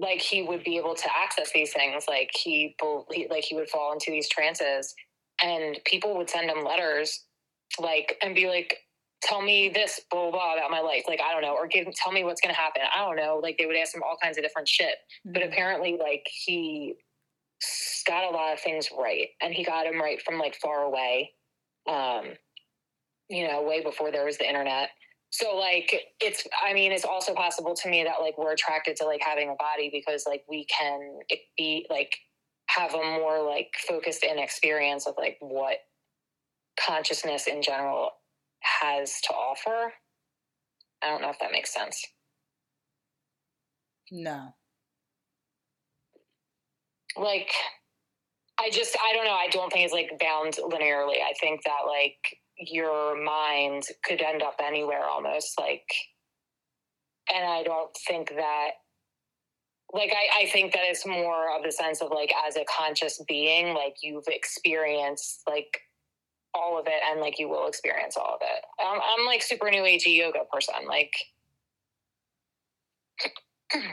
[0.00, 2.04] like he would be able to access these things.
[2.08, 2.74] Like he,
[3.12, 4.94] he like he would fall into these trances,
[5.42, 7.24] and people would send him letters,
[7.78, 8.76] like and be like
[9.22, 11.86] tell me this blah, blah blah about my life like i don't know or give
[11.94, 14.16] tell me what's going to happen i don't know like they would ask him all
[14.22, 14.94] kinds of different shit
[15.26, 16.94] but apparently like he
[18.06, 21.30] got a lot of things right and he got them right from like far away
[21.86, 22.24] um
[23.28, 24.90] you know way before there was the internet
[25.30, 29.04] so like it's i mean it's also possible to me that like we're attracted to
[29.04, 31.20] like having a body because like we can
[31.56, 32.16] be like
[32.68, 35.78] have a more like focused in experience of like what
[36.78, 38.10] consciousness in general
[38.60, 39.92] has to offer.
[41.02, 42.04] I don't know if that makes sense.
[44.12, 44.54] No.
[47.16, 47.52] like
[48.60, 49.32] i just i don't know.
[49.32, 51.22] I don't think it's like bound linearly.
[51.22, 55.86] I think that like your mind could end up anywhere almost like
[57.32, 58.70] and i don't think that
[59.92, 63.22] like I, I think that it's more of the sense of like as a conscious
[63.26, 65.80] being like you've experienced like
[66.54, 68.64] all of it and like you will experience all of it.
[68.80, 71.12] I'm, I'm like super new agey yoga person like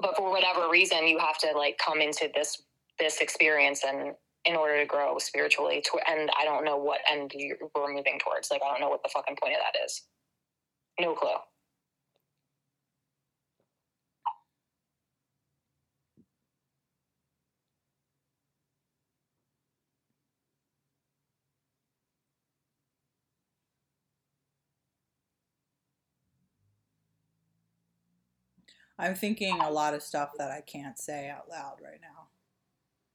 [0.00, 2.62] but for whatever reason you have to like come into this
[2.98, 4.14] this experience and
[4.46, 8.18] in order to grow spiritually to and i don't know what end you we're moving
[8.24, 8.50] towards.
[8.50, 10.02] Like i don't know what the fucking point of that is.
[11.00, 11.36] No clue
[29.00, 32.28] I'm thinking a lot of stuff that I can't say out loud right now.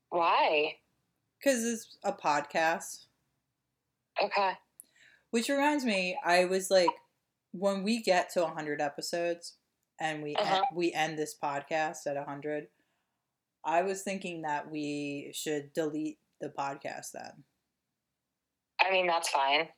[0.10, 0.78] why
[1.40, 3.06] Because it's a podcast.
[4.22, 4.54] okay
[5.32, 6.90] Which reminds me, I was like,
[7.52, 9.58] when we get to 100 episodes
[10.00, 10.56] and we Uh-huh.
[10.56, 12.68] end, we end this podcast at 100,
[13.64, 17.44] I was thinking that we should delete the podcast then.
[18.80, 19.70] I mean, that's fine.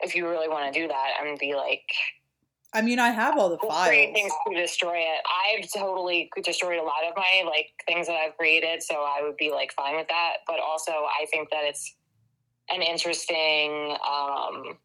[0.00, 1.84] If you really want to do that and be like,
[2.74, 3.88] I mean, I have all the files.
[3.88, 5.20] create things to destroy it.
[5.26, 9.36] I've totally destroyed a lot of my like things that I've created, so I would
[9.36, 10.38] be like fine with that.
[10.46, 11.94] But also, I think that it's
[12.68, 14.78] an interesting um,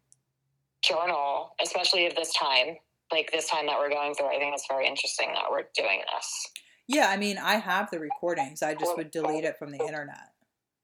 [0.82, 2.76] journal, especially of this time,
[3.12, 4.28] like this time that we're going through.
[4.28, 6.48] I think it's very interesting that we're doing this.
[6.86, 8.62] Yeah, I mean, I have the recordings.
[8.62, 10.32] I just would delete it from the internet.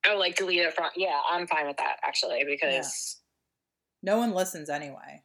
[0.07, 0.91] Oh, like delete it from?
[0.97, 3.17] Yeah, I'm fine with that actually because.
[4.03, 5.23] No one listens anyway.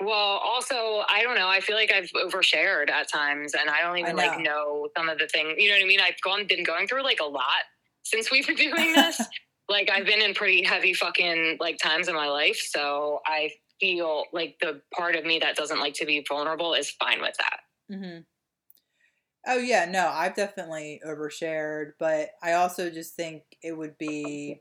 [0.00, 1.48] Well, also, I don't know.
[1.48, 4.28] I feel like I've overshared at times, and I don't even I know.
[4.28, 5.54] like know some of the things.
[5.58, 6.00] You know what I mean?
[6.00, 7.64] I've gone been going through like a lot
[8.04, 9.20] since we've been doing this.
[9.68, 13.50] like I've been in pretty heavy fucking like times in my life, so I
[13.80, 17.34] feel like the part of me that doesn't like to be vulnerable is fine with
[17.38, 17.60] that.
[17.92, 18.20] Mm-hmm.
[19.46, 24.60] Oh yeah, no, I've definitely overshared, but I also just think it would be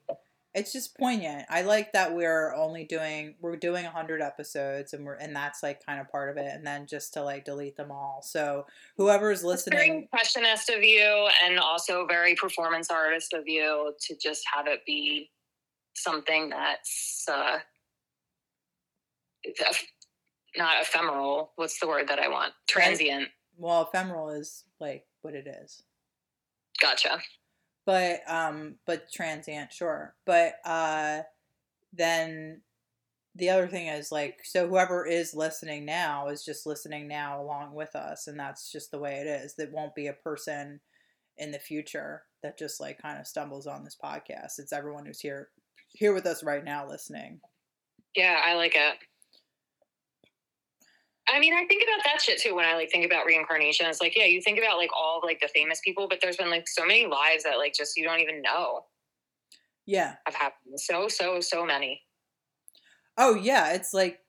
[0.58, 1.46] it's just poignant.
[1.52, 5.86] I like that we're only doing we're doing 100 episodes and we're and that's like
[5.86, 8.24] kind of part of it and then just to like delete them all.
[8.24, 8.66] So
[8.98, 14.16] whoever's It's very listening impressionist of you, and also very performance artist of you to
[14.18, 15.30] just have it be
[15.94, 17.60] something that's uh,
[20.58, 21.52] not ephemeral.
[21.56, 22.54] What's the word that I want?
[22.68, 23.30] Transient.
[23.58, 25.84] well, ephemeral is like what it is.
[26.82, 27.20] Gotcha.
[27.88, 30.14] But um but transient sure.
[30.28, 31.22] But uh
[31.94, 32.62] then
[33.34, 37.74] the other thing is like so whoever is listening now is just listening now along
[37.74, 39.56] with us and that's just the way it is.
[39.56, 40.82] There won't be a person
[41.38, 44.60] in the future that just like kind of stumbles on this podcast.
[44.60, 45.50] It's everyone who's here
[45.88, 47.40] here with us right now listening.
[48.16, 48.96] Yeah, I like it.
[51.30, 53.86] I mean, I think about that shit too when I like think about reincarnation.
[53.88, 56.50] It's like, yeah, you think about like all like the famous people, but there's been
[56.50, 58.86] like so many lives that like just you don't even know
[59.88, 60.80] yeah have happened.
[60.80, 62.02] So, so, so many.
[63.18, 64.20] Oh yeah, it's like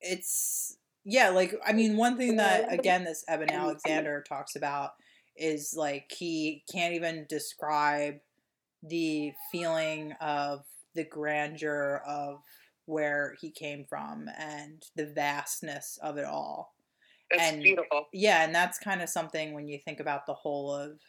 [0.00, 4.92] it's yeah, like I mean one thing that again this Eben Alexander talks about
[5.36, 8.14] is like he can't even describe
[8.82, 10.64] the feeling of
[10.94, 12.40] the grandeur of
[12.86, 16.74] where he came from and the vastness of it all.
[17.30, 18.08] It's And- beautiful.
[18.12, 21.00] Yeah, and that's kind of something when you think about the whole of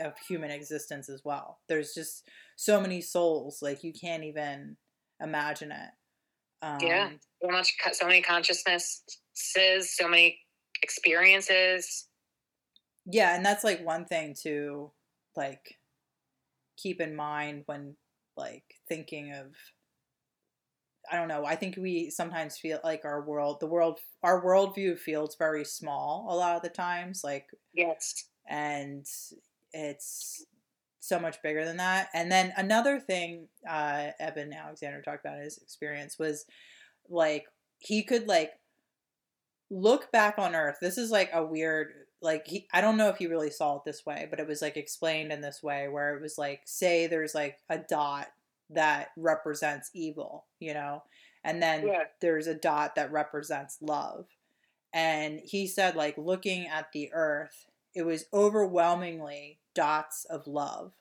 [0.00, 1.60] of human existence as well.
[1.68, 2.26] There's just
[2.56, 4.78] so many souls, like you can't even
[5.20, 5.90] imagine it.
[6.62, 7.12] Um, Yeah.
[7.42, 9.04] So much, so many consciousnesses,
[9.96, 10.40] so many
[10.82, 12.08] experiences.
[13.04, 14.92] Yeah, and that's like one thing to
[15.36, 15.78] like
[16.76, 17.96] keep in mind when
[18.36, 19.54] like thinking of
[21.10, 24.98] I don't know, I think we sometimes feel like our world the world our worldview
[24.98, 28.28] feels very small a lot of the times, like Yes.
[28.48, 29.06] and
[29.72, 30.44] it's
[31.00, 32.08] so much bigger than that.
[32.14, 36.44] And then another thing uh, Eben Alexander talked about his experience was
[37.08, 37.46] like
[37.78, 38.52] he could like
[39.70, 40.76] look back on Earth.
[40.80, 41.92] This is like a weird
[42.22, 44.60] like he I don't know if he really saw it this way, but it was
[44.62, 48.28] like explained in this way where it was like say there's like a dot
[48.70, 51.02] that represents evil, you know,
[51.44, 52.04] and then Yeah.
[52.20, 54.26] there's a dot that represents love.
[54.92, 60.92] And he said, like, looking at the earth, it was overwhelmingly dots of love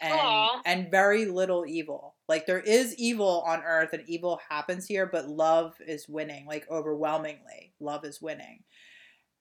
[0.00, 2.16] and and very little evil.
[2.28, 6.68] Like there is evil on earth and evil happens here, but love is winning, like
[6.70, 7.72] overwhelmingly.
[7.80, 8.64] Love is winning.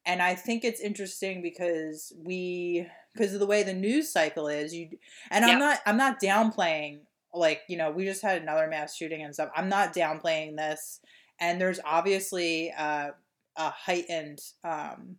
[0.05, 4.73] And I think it's interesting because we because of the way the news cycle is,
[4.73, 4.89] you
[5.31, 5.53] and Yeah.
[5.53, 7.01] I'm not I'm not downplaying
[7.33, 9.49] like, you know, we just had another mass shooting and stuff.
[9.55, 10.99] I'm not downplaying this.
[11.39, 13.09] And there's obviously uh,
[13.57, 15.17] a heightened um,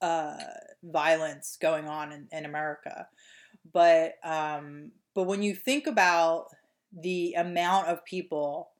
[0.00, 0.36] uh,
[0.82, 3.08] violence going on in, in America.
[3.72, 6.46] But um, but when you think about
[6.92, 8.70] the amount of people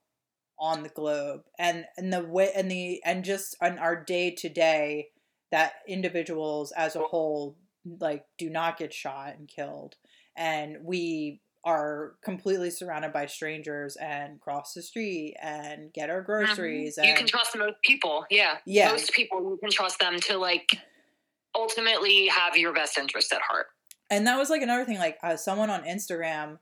[0.59, 4.47] on the globe and and the way and the and just on our day to
[4.47, 5.07] day
[5.51, 7.57] that individuals as a whole
[7.99, 9.95] like do not get shot and killed
[10.37, 16.97] and we are completely surrounded by strangers and cross the street and get our groceries
[16.97, 17.09] Mm-hmm.
[17.09, 18.25] You can trust most people.
[18.29, 18.57] Yeah.
[18.65, 18.91] Yeah.
[18.91, 20.69] Most people, you can trust them to like
[21.55, 23.67] ultimately have your best interest at heart.
[24.11, 26.59] and that was like another thing like uh, someone on instagram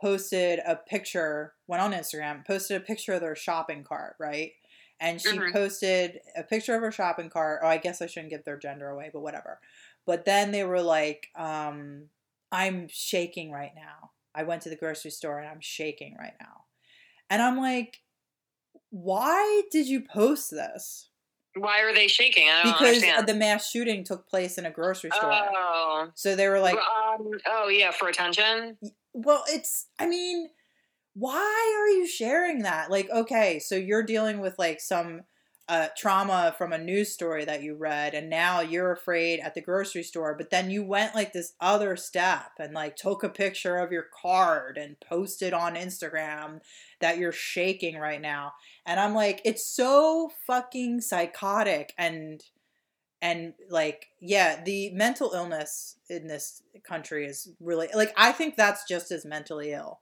[0.00, 4.52] posted a picture went on instagram posted a picture of their shopping cart right
[5.00, 5.52] and she Mhm.
[5.52, 8.88] posted a picture of her shopping cart oh i guess i shouldn't give their gender
[8.88, 9.60] away but whatever
[10.06, 12.08] but then they were like um
[12.50, 16.64] i'm shaking right now i went to the grocery store and i'm shaking right now
[17.30, 17.98] and i'm like
[18.90, 21.08] why did you post this
[21.56, 22.48] Why are they shaking?
[22.48, 23.26] I don't because understand.
[23.26, 25.32] the mass shooting took place in a grocery store.
[25.32, 28.76] oh, so they were like, um, oh yeah, for attention.
[29.14, 30.48] well, it's, I mean,
[31.14, 32.90] why are you sharing that?
[32.90, 35.22] Like, okay, so you're dealing with like some
[35.96, 40.02] trauma from a news story that you read, and now you're afraid at the grocery
[40.02, 43.92] store, but then you went like this other step and like took a picture of
[43.92, 46.60] your card and posted on Instagram
[47.00, 48.52] that you're shaking right now.
[48.84, 52.42] And I'm like, it's so fucking psychotic and
[53.22, 58.86] and like yeah the mental illness in this country is really like i think that's
[58.86, 60.00] just as mentally ill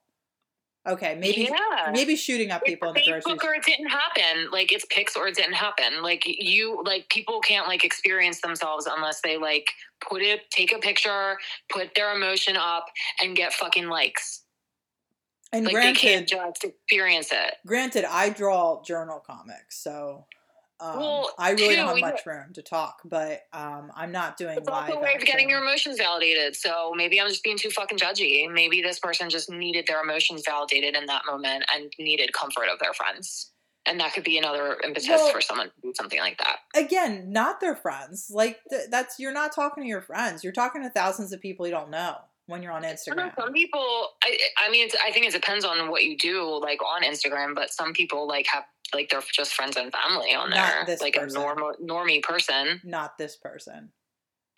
[0.89, 1.91] okay maybe yeah.
[1.93, 4.51] maybe shooting up people in the it's Facebook or it didn't happen.
[4.51, 6.03] Like it's pics or it didn't happen.
[6.03, 9.67] Like you, like people can't like experience themselves unless they like
[10.01, 11.37] put it, take a picture,
[11.71, 12.87] put their emotion up,
[13.23, 14.43] and get fucking likes.
[15.53, 17.55] and Like they can't granted just experience it.
[17.67, 20.27] granted i draw journal comics so
[20.81, 24.59] um, Well, i really don't have much room to talk but um, i'm not doing
[24.59, 26.57] It's also live a way of getting your emotions validated.
[26.57, 28.51] So maybe I'm just being too fucking judgy.
[28.53, 32.79] Maybe this person just needed their emotions validated in that moment and needed comfort of
[32.79, 33.51] their friends.
[33.87, 36.59] And that could be another impetus Well- for someone to do something like that.
[36.75, 40.83] again not their friends like th- that's you're not talking to your friends you're talking
[40.83, 42.17] to thousands of people you don't know
[42.47, 44.37] when you're on instagram Some people, I,
[44.67, 47.55] I mean, it's, I think it depends on what you do, like on Instagram.
[47.55, 48.65] But some people like have
[48.95, 51.37] like they're just friends and family on there, like person.
[51.37, 52.81] a normal normie person.
[52.85, 53.91] not this person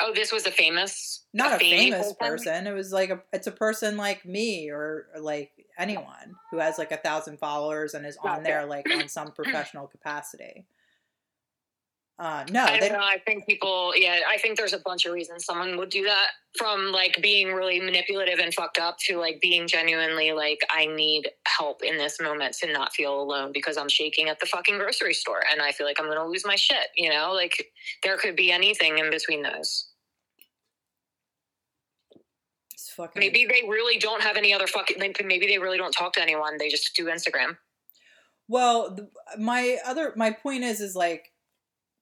[0.05, 2.67] Oh, this was a famous, not a, famous famous person.
[2.67, 6.77] It was like a it's a person like me or, or like anyone who has
[6.77, 10.67] like a thousand followers and is on there like on some professional capacity.
[12.23, 13.01] Uh, no, I don't know.
[13.01, 16.29] I think people, yeah, I think there's a bunch of reasons someone would do that
[16.57, 21.29] from like being really manipulative and fucked up to like being genuinely like, I need
[21.49, 25.15] help in this moment to not feel alone because I'm shaking at the fucking grocery
[25.15, 26.87] store and I feel like I'm going to lose my shit.
[26.97, 27.73] You know, like
[28.05, 29.89] there could be anything in between those.
[32.73, 35.91] it's fucking Maybe they really don't have any other fucking, like, maybe they really don't
[35.91, 36.57] talk to anyone.
[36.57, 37.57] They just do Instagram.
[38.47, 39.09] Well, the,
[39.41, 41.32] my other my point is is like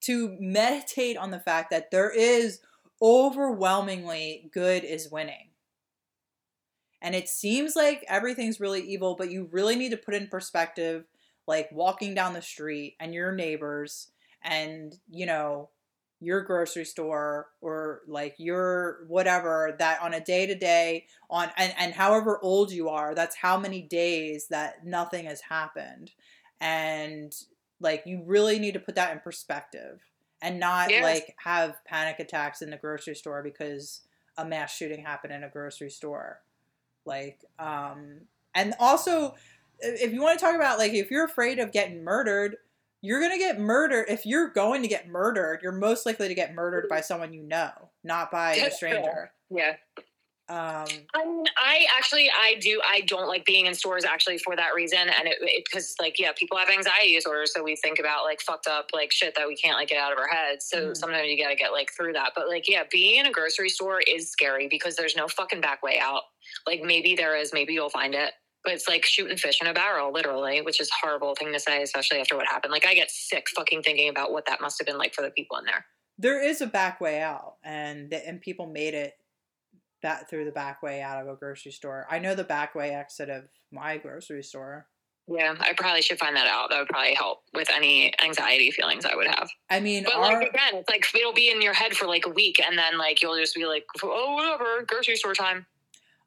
[0.03, 2.61] to meditate on the fact that there is
[3.03, 5.51] overwhelmingly good is winning.
[7.03, 11.05] And it seems like everything's really evil, but you really need to put in perspective
[11.47, 14.09] like walking down the street and your neighbors
[14.43, 15.71] and, you know,
[16.21, 21.73] your grocery store or like your whatever that on a day to day on and,
[21.79, 26.11] and however old you are, that's how many days that nothing has happened.
[26.61, 27.33] And
[27.81, 30.01] like you really need to put that in perspective
[30.43, 31.03] and not Yes.
[31.03, 34.03] like have panic attacks in the grocery store because
[34.37, 36.41] a mass shooting happened in a grocery store.
[37.05, 38.23] Like, um,
[38.55, 39.35] and also
[39.81, 42.57] if you want to talk about like if you're afraid of getting murdered,
[43.01, 44.07] you're gonna get murdered.
[44.09, 47.43] If you're going to get murdered, you're most likely to get murdered by someone you
[47.43, 47.71] know,
[48.05, 49.33] not by a stranger.
[49.51, 49.77] Yeah.
[50.51, 54.75] Um, I I actually, I do, I don't like being in stores actually for that
[54.75, 54.99] reason.
[54.99, 57.53] And it, because like, yeah, people have anxiety disorders.
[57.55, 60.13] So we think about like fucked up, like shit that we can't like get out
[60.13, 60.67] of our heads.
[60.69, 60.97] So Mhm.
[60.97, 62.33] sometimes you got to get like through that.
[62.35, 65.83] But like, yeah, being in a grocery store is scary because there's no fucking back
[65.85, 66.23] way out.
[66.67, 68.33] Like maybe there is, maybe you'll find it.
[68.65, 71.61] But it's like shooting fish in a barrel, literally, which is a horrible thing to
[71.61, 72.73] say, especially after what happened.
[72.73, 75.31] Like I get sick fucking thinking about what that must have been like for the
[75.31, 75.87] people in there.
[76.19, 79.15] there is a back way out, and the, and people made it
[80.03, 82.07] that through the back way out of a grocery store.
[82.11, 84.87] I know the back way exit of my grocery store.
[85.29, 86.71] Yeah, I probably should find that out.
[86.71, 89.49] That would probably help with any anxiety feelings I would have.
[89.69, 92.27] I mean, But our, like again, it's like it'll be in your head for like
[92.27, 95.67] a week, and then like you'll just be like, oh whatever, grocery store time.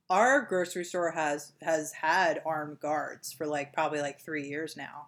[0.10, 5.08] our grocery store has has had armed guards for like probably like three years now.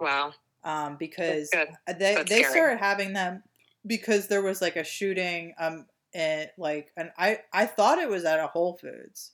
[0.00, 0.32] Wow,
[0.64, 2.50] Um, because they That's they scary.
[2.52, 3.42] started having them
[3.86, 8.24] because there was like a shooting um in like and I I thought it was
[8.24, 9.32] at a Whole Foods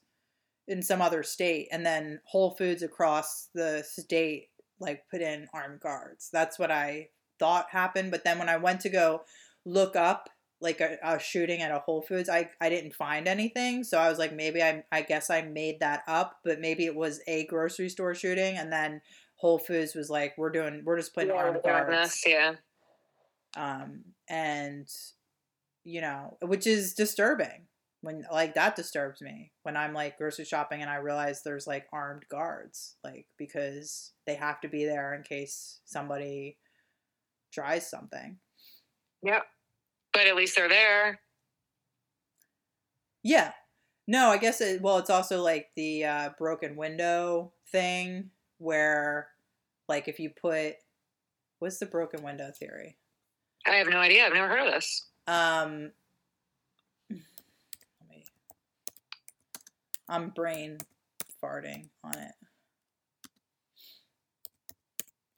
[0.66, 4.48] in some other state and then Whole Foods across the state
[4.80, 6.30] like put in armed guards.
[6.32, 7.08] That's what I
[7.38, 9.22] thought happened, but then when I went to go
[9.66, 10.30] look up
[10.62, 13.84] like a, a shooting at a Whole Foods, I I didn't find anything.
[13.84, 16.96] So I was like maybe I I guess I made that up, but maybe it
[16.96, 19.02] was a grocery store shooting and then
[19.36, 22.54] Whole Foods was like we're doing we're just putting yeah, armed guards yeah.
[23.56, 24.88] um, and
[25.84, 27.66] you know, which is disturbing.
[28.02, 31.86] When like that disturbs me when I'm like grocery shopping and I realize there's like
[31.92, 36.56] armed guards, like because they have to be there in case somebody
[37.52, 38.38] tries something.
[39.22, 39.40] Yeah.
[40.14, 41.20] But at least they're there.
[43.22, 43.52] Yeah,
[44.10, 44.82] no, I guess it.
[44.82, 49.28] Well, it's also like the uh, broken window thing where,
[49.88, 50.74] like, if you put,
[51.60, 52.96] what's the broken window theory?
[53.66, 54.26] I have no idea.
[54.26, 55.06] I've never heard of this.
[55.26, 55.92] Um,
[58.00, 58.24] let me.
[60.08, 60.78] I'm brain
[61.42, 62.32] farting on it.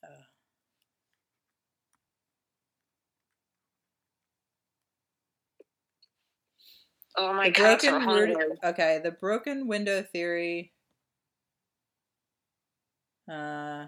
[0.04, 0.08] Uh,
[7.16, 8.36] Oh my the broken word.
[8.64, 10.72] Okay, the broken window theory.
[13.30, 13.86] Uh.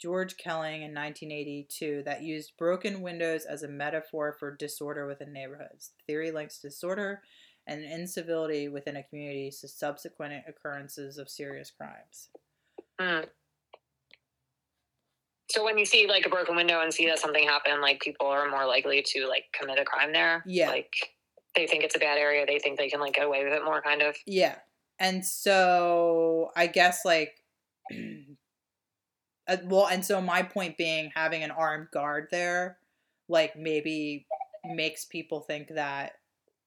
[0.00, 5.92] George Kelling in 1982 that used broken windows as a metaphor for disorder within neighborhoods.
[5.98, 7.22] The theory links disorder
[7.66, 12.28] and incivility within a community to subsequent occurrences of serious crimes.
[12.98, 13.24] Hmm.
[15.50, 18.26] So when you see like a broken window and see that something happened, like people
[18.26, 20.44] are more likely to like commit a crime there.
[20.46, 20.68] Yeah.
[20.68, 20.92] Like
[21.56, 22.46] they think it's a bad area.
[22.46, 24.16] They think they can like get away with it more, kind of.
[24.26, 24.56] Yeah.
[25.00, 27.34] And so I guess like
[29.48, 32.78] uh, well and so my point being having an armed guard there
[33.28, 34.26] like maybe
[34.64, 36.12] makes people think that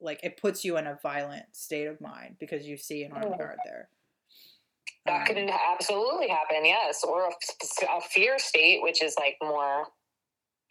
[0.01, 3.33] like it puts you in a violent state of mind because you see an armed
[3.33, 3.37] Oh.
[3.37, 3.89] guard there.
[5.05, 7.31] That Um, could absolutely happen, yes, or a,
[7.97, 9.87] a fear state, which is like more,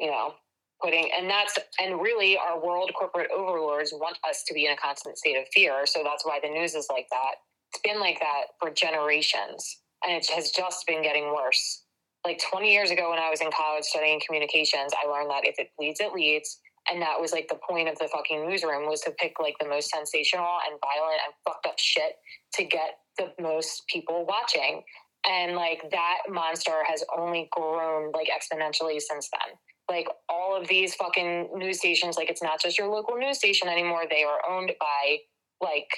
[0.00, 0.34] you know,
[0.82, 4.76] putting, and that's, and really, our world corporate overlords want us to be in a
[4.76, 5.84] constant state of fear.
[5.86, 7.34] So that's why the news is like that.
[7.72, 11.81] It's been like that for generations, and it has just been getting worse.
[12.24, 15.58] Like 20 years ago, when I was in college studying communications, I learned that if
[15.58, 16.60] it bleeds, it leads.
[16.90, 19.68] And that was like the point of the fucking newsroom was to pick like the
[19.68, 22.14] most sensational and violent and fucked up shit
[22.54, 24.82] to get the most people watching.
[25.28, 29.56] And like that monster has only grown like exponentially since then.
[29.88, 33.68] Like all of these fucking news stations, like it's not just your local news station
[33.68, 34.04] anymore.
[34.08, 35.18] They are owned by
[35.60, 35.88] like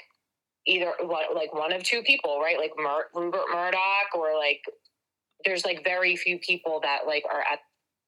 [0.66, 2.58] either what like one of two people, right?
[2.58, 4.60] Like Mur- Rupert Murdoch or like
[5.44, 7.60] there's like very few people that like are at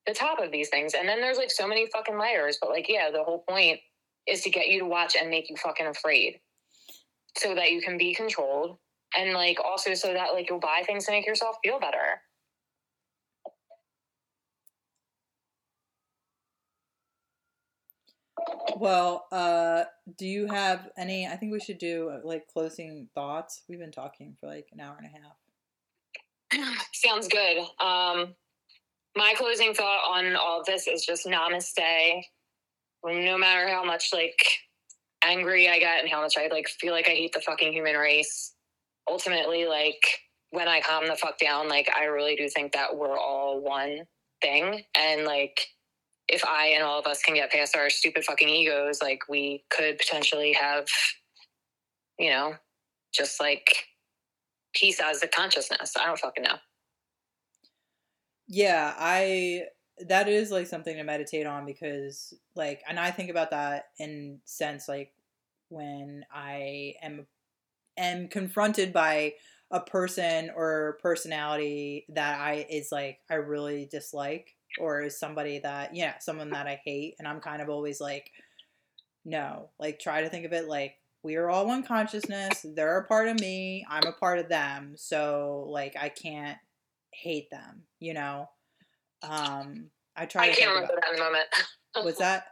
[0.07, 0.95] the top of these things.
[0.95, 2.59] And then there's like so many fucking layers.
[2.61, 3.81] But like, yeah, the whole point
[4.27, 6.41] is to get you to watch and make you fucking afraid
[7.37, 8.79] so that you can be controlled
[9.17, 12.21] and like also so that like you'll buy things to make yourself feel better.
[18.77, 19.85] Well, uh
[20.19, 23.63] do you have any I think we should do uh, like closing thoughts.
[23.69, 25.37] We've been talking for like an hour and a half.
[26.93, 27.59] Sounds good.
[27.81, 28.35] Um,
[29.17, 32.23] my closing thought on all this is just namaste.
[33.05, 34.37] No matter how much like
[35.25, 37.97] angry I get and how much I like feel like I hate the fucking human
[37.97, 38.55] race,
[39.09, 40.21] ultimately, like
[40.51, 44.03] when I calm the fuck down, like I really do think that we're all one
[44.43, 44.83] thing.
[44.97, 45.69] And like
[46.29, 49.65] if I and all of us can get past our stupid fucking egos, like we
[49.71, 50.87] could potentially have,
[52.19, 52.55] you know,
[53.15, 53.87] just like
[54.77, 55.95] peace as a consciousness.
[55.99, 56.57] I don't fucking know.
[58.49, 59.63] Yeah, I
[60.01, 64.41] that is like something to meditate on because like and I think about that in
[64.45, 65.13] sense like
[65.69, 67.27] when I am
[67.97, 69.35] am confronted by
[69.71, 75.97] a person or personality that I is like I really dislike or is somebody that
[75.97, 78.31] yeah, someone that I hate and I'm kind of always like
[79.25, 80.97] no, like try to think of it like
[81.27, 82.65] we are all one consciousness.
[82.65, 83.85] They're a part of me.
[83.91, 84.95] I'm a part of them.
[84.97, 86.57] So like I can't
[87.13, 88.49] hate them, you know.
[89.23, 91.47] Um I try I can't remember that in the moment.
[92.03, 92.47] what's that?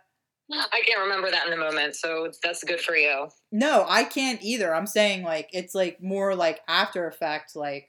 [0.53, 3.29] I can't remember that in the moment, so that's good for you.
[3.51, 4.75] No, I can't either.
[4.75, 7.89] I'm saying like it's like more like after effect like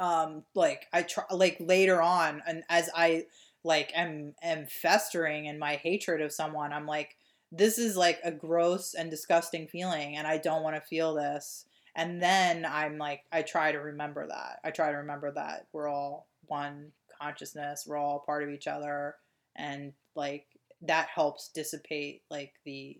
[0.00, 3.26] um like I try like later on and as I
[3.62, 7.16] like am am festering in my hatred of someone, I'm like
[7.52, 11.64] this is like a gross and disgusting feeling and I don't want to feel this.
[11.94, 14.60] And then I'm like I try to remember that.
[14.64, 19.16] I try to remember that we're all one consciousness, we're all part of each other
[19.56, 20.46] and like
[20.82, 22.98] that helps dissipate like the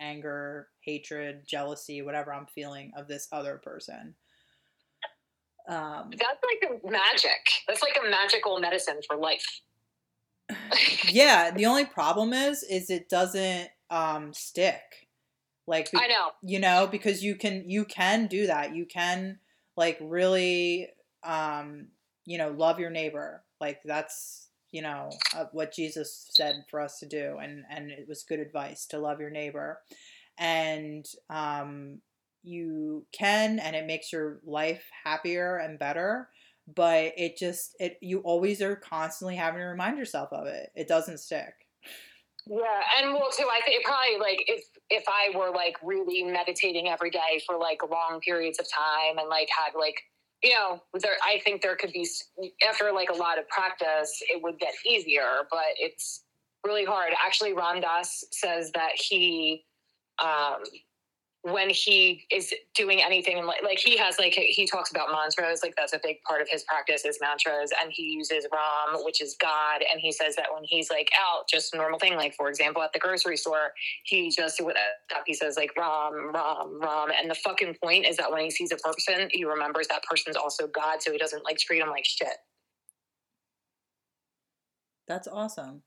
[0.00, 4.14] anger, hatred, jealousy, whatever I'm feeling of this other person.
[5.68, 7.62] Um, That's like a magic.
[7.66, 9.60] That's like a magical medicine for life.
[11.10, 15.08] Yeah, the only problem is, is it doesn't um, stick.
[15.66, 16.30] Like I know.
[16.42, 18.74] you know, because you can you can do that.
[18.74, 19.38] You can
[19.76, 20.88] like really,
[21.22, 21.88] um,
[22.24, 23.44] you know, love your neighbor.
[23.60, 28.06] Like that's you know uh, what Jesus said for us to do, and and it
[28.08, 29.80] was good advice to love your neighbor,
[30.38, 32.00] and um,
[32.42, 36.30] you can, and it makes your life happier and better.
[36.74, 40.70] But it just it you always are constantly having to remind yourself of it.
[40.74, 41.54] It doesn't stick.
[42.50, 46.88] Yeah, and well, too, I think probably like if if I were like really meditating
[46.88, 49.96] every day for like long periods of time and like had like
[50.42, 52.08] you know there I think there could be
[52.66, 56.24] after like a lot of practice it would get easier, but it's
[56.64, 57.12] really hard.
[57.24, 59.64] Actually, Ram Dass says that he
[60.22, 60.62] um
[61.52, 65.74] when he is doing anything like like he has like he talks about mantras like
[65.76, 69.36] that's a big part of his practice is mantras and he uses ram which is
[69.40, 72.48] god and he says that when he's like out just a normal thing like for
[72.48, 73.72] example at the grocery store
[74.04, 78.16] he just with a he says like ram ram ram and the fucking point is
[78.16, 81.44] that when he sees a person he remembers that person's also god so he doesn't
[81.44, 82.28] like treat him like shit.
[85.06, 85.82] That's awesome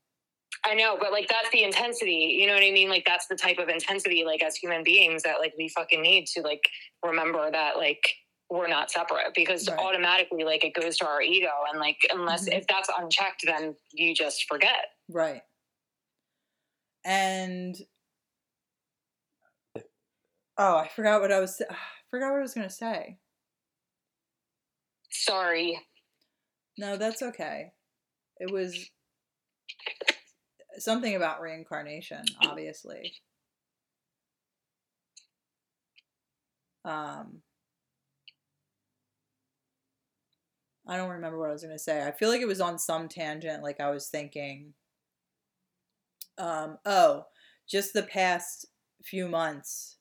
[0.64, 2.36] I know, but like that's the intensity.
[2.38, 2.88] You know what I mean?
[2.88, 6.26] Like that's the type of intensity, like as human beings, that like we fucking need
[6.28, 6.62] to like
[7.04, 8.02] remember that like
[8.48, 9.78] we're not separate because right.
[9.78, 12.58] automatically like it goes to our ego and like unless mm-hmm.
[12.58, 14.90] if that's unchecked, then you just forget.
[15.08, 15.42] Right.
[17.04, 17.74] And
[20.56, 21.60] oh, I forgot what I was.
[21.68, 21.74] I
[22.10, 23.18] forgot what I was gonna say.
[25.10, 25.80] Sorry.
[26.78, 27.72] No, that's okay.
[28.38, 28.88] It was
[30.78, 33.14] something about reincarnation, obviously.
[36.84, 37.42] Um,
[40.86, 42.06] I don't remember what I was going to say.
[42.06, 44.74] I feel like it was on some tangent, like I was thinking.
[46.38, 47.26] Um, oh,
[47.68, 48.66] just the past
[49.04, 49.96] few months,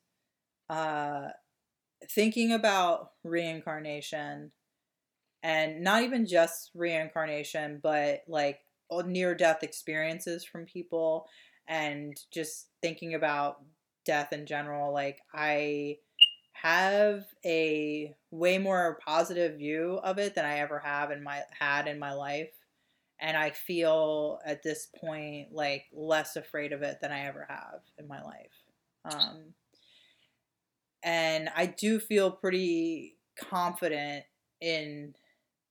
[0.70, 1.30] uh,
[2.10, 4.52] thinking about reincarnation
[5.44, 8.60] and not even just reincarnation, but like
[9.06, 11.28] near death experiences from people
[11.68, 13.64] and just thinking about
[14.06, 15.96] death in general like i
[16.62, 21.88] have a way more positive view of it than i ever have in my had
[21.88, 22.52] in my life.
[23.20, 27.82] And i feel at this point like less afraid of it than i ever have
[27.98, 28.54] in my life.
[29.06, 29.54] Um,
[31.02, 34.26] and i do feel pretty confident
[34.60, 35.16] in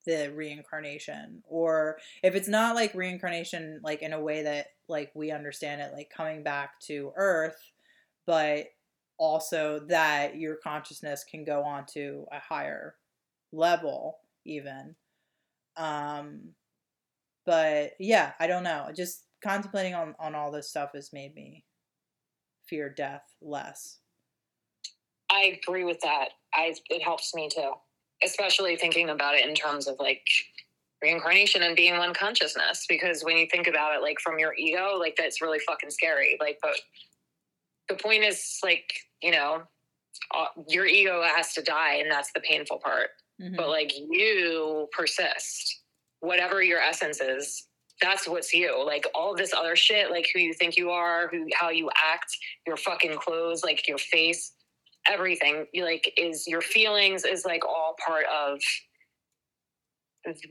[0.07, 5.31] the reincarnation or if it's not like reincarnation like in a way that like we
[5.31, 7.71] understand it like coming back to earth
[8.27, 8.67] but
[9.19, 12.95] also that your consciousness can go on to a higher
[13.53, 14.95] level even
[15.77, 16.41] um
[17.45, 21.65] but yeah i don't know just contemplating on on all this stuff has made me
[22.71, 23.99] fear death less.
[25.31, 26.31] I agree with that.
[26.55, 27.73] I it helps me too
[28.25, 30.27] especially thinking about it in terms of like
[31.03, 34.97] reincarnation and being one consciousness because when you think about it like from your ego
[34.99, 36.37] like that's really fucking scary.
[36.41, 36.79] Like but
[37.89, 38.93] the point is like
[39.23, 39.63] you know
[40.35, 43.09] uh, your ego has to die and that's the painful part.
[43.41, 43.57] Mm-hmm.
[43.57, 45.79] but like you persist.
[46.23, 47.67] Whatever your essence is
[48.03, 48.85] that's what's you.
[48.85, 52.37] Like all this other shit like who you think you are who how you act
[52.67, 54.53] your fucking clothes like your face
[55.09, 58.61] everything like is your feelings is like all part of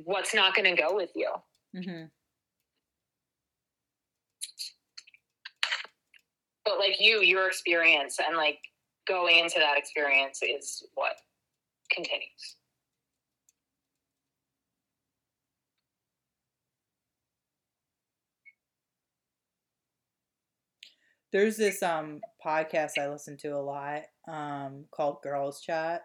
[0.04, 1.30] what's not going to go with you.
[1.76, 2.06] Mm-hmm.
[6.70, 8.60] but like you your experience and like
[9.08, 11.14] going into that experience is what
[11.92, 12.58] continues.
[21.32, 26.04] There's this um podcast I listen to a lot um called Girls Chat.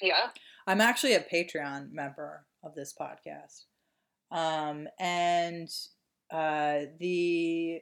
[0.00, 0.28] Yeah.
[0.66, 3.64] I'm actually a Patreon member of this podcast.
[4.30, 5.68] Um and
[6.30, 7.80] uh the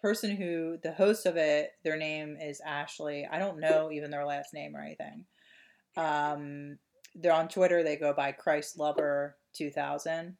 [0.00, 3.28] person who the host of it, their name is Ashley.
[3.30, 5.24] I don't know even their last name or anything.
[5.96, 6.78] Um
[7.14, 10.36] they're on Twitter, they go by Christ Lover 2000.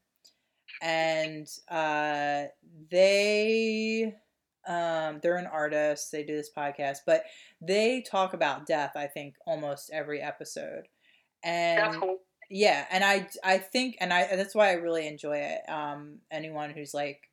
[0.81, 2.45] And uh
[2.91, 4.15] they
[4.67, 6.13] um, they're an artist.
[6.13, 7.25] They do this podcast, but
[7.61, 8.93] they talk about death.
[8.97, 10.89] I think almost every episode,
[11.43, 12.19] and cool.
[12.49, 15.69] yeah, and I I think, and I that's why I really enjoy it.
[15.69, 17.29] Um, anyone who's like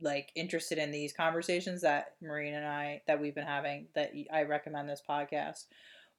[0.00, 4.42] like interested in these conversations that Marine and I that we've been having, that I
[4.42, 5.64] recommend this podcast.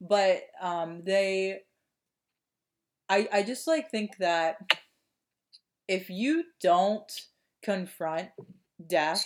[0.00, 1.60] But um, they,
[3.08, 4.56] I I just like think that
[5.86, 7.10] if you don't
[7.62, 8.30] confront
[8.86, 9.24] death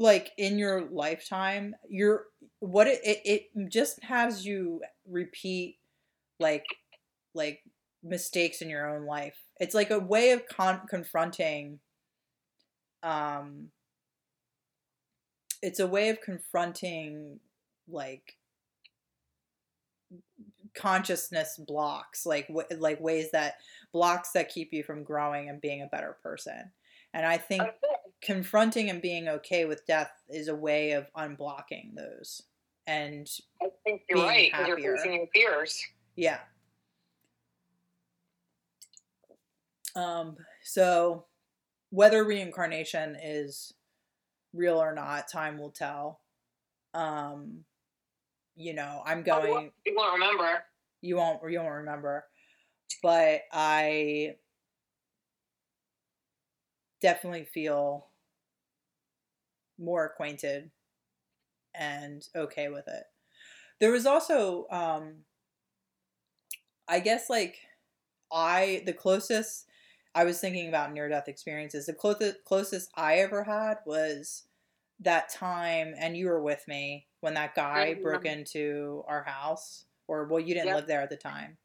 [0.00, 2.24] like in your lifetime you're
[2.60, 3.20] what it, it,
[3.54, 5.76] it just has you repeat
[6.40, 6.64] like
[7.34, 7.60] like
[8.02, 9.36] mistakes in your own life.
[9.60, 11.80] It's like a way of con- confronting
[13.02, 13.68] um
[15.62, 17.38] it's a way of confronting
[17.88, 18.36] like
[20.74, 23.56] consciousness blocks like w- like ways that
[23.92, 26.72] blocks that keep you from growing and being a better person.
[27.12, 27.62] And i think
[28.22, 32.42] confronting and being okay with death is a way of unblocking those
[32.86, 33.28] and
[33.62, 34.96] I think you're being right because you're happier.
[34.96, 35.82] facing your fears.
[36.16, 36.38] yeah
[39.96, 41.24] um so
[41.90, 43.72] whether reincarnation is
[44.52, 46.20] real or not time will tell
[46.94, 47.64] um
[48.56, 50.62] you know i'm going You won't remember.
[51.00, 52.24] you won't you won't remember
[53.02, 54.34] but i
[57.00, 58.06] definitely feel
[59.80, 60.70] more acquainted
[61.74, 63.04] and okay with it
[63.80, 65.24] there was also um
[66.88, 67.58] i guess like
[68.32, 69.68] i the closest
[70.14, 74.44] i was thinking about near death experiences the closest closest i ever had was
[75.00, 78.02] that time and you were with me when that guy Mhm.
[78.02, 80.72] broke into our house or well you didn't Yep.
[80.72, 81.58] live there at the time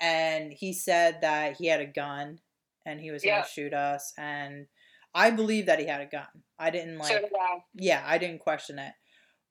[0.00, 2.40] and he said that he had a gun
[2.86, 4.66] and he was going to shoot us and
[5.14, 6.26] i believe that he had a gun
[6.58, 7.58] i didn't like so did I.
[7.74, 8.92] yeah, I didn't question it.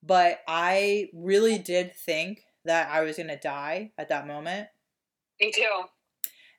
[0.01, 4.67] But I really did think that I was going to die at that moment.
[5.41, 5.83] Me too.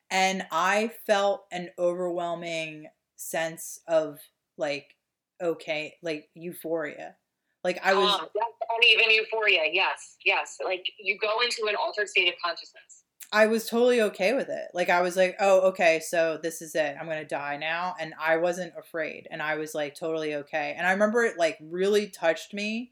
[0.09, 4.19] And I felt an overwhelming sense of
[4.57, 4.95] like,
[5.41, 7.15] okay, like euphoria.
[7.63, 9.61] Like I was, um, that's uneven euphoria.
[9.71, 10.57] Yes, yes.
[10.63, 13.00] Like you go into an altered state of consciousness.
[13.33, 14.67] I was totally okay with it.
[14.73, 16.95] Like I was like, oh, okay, so this is it.
[16.99, 20.75] I'm gonna die now, and I wasn't afraid, and I was like totally okay.
[20.77, 22.91] And I remember it like really touched me.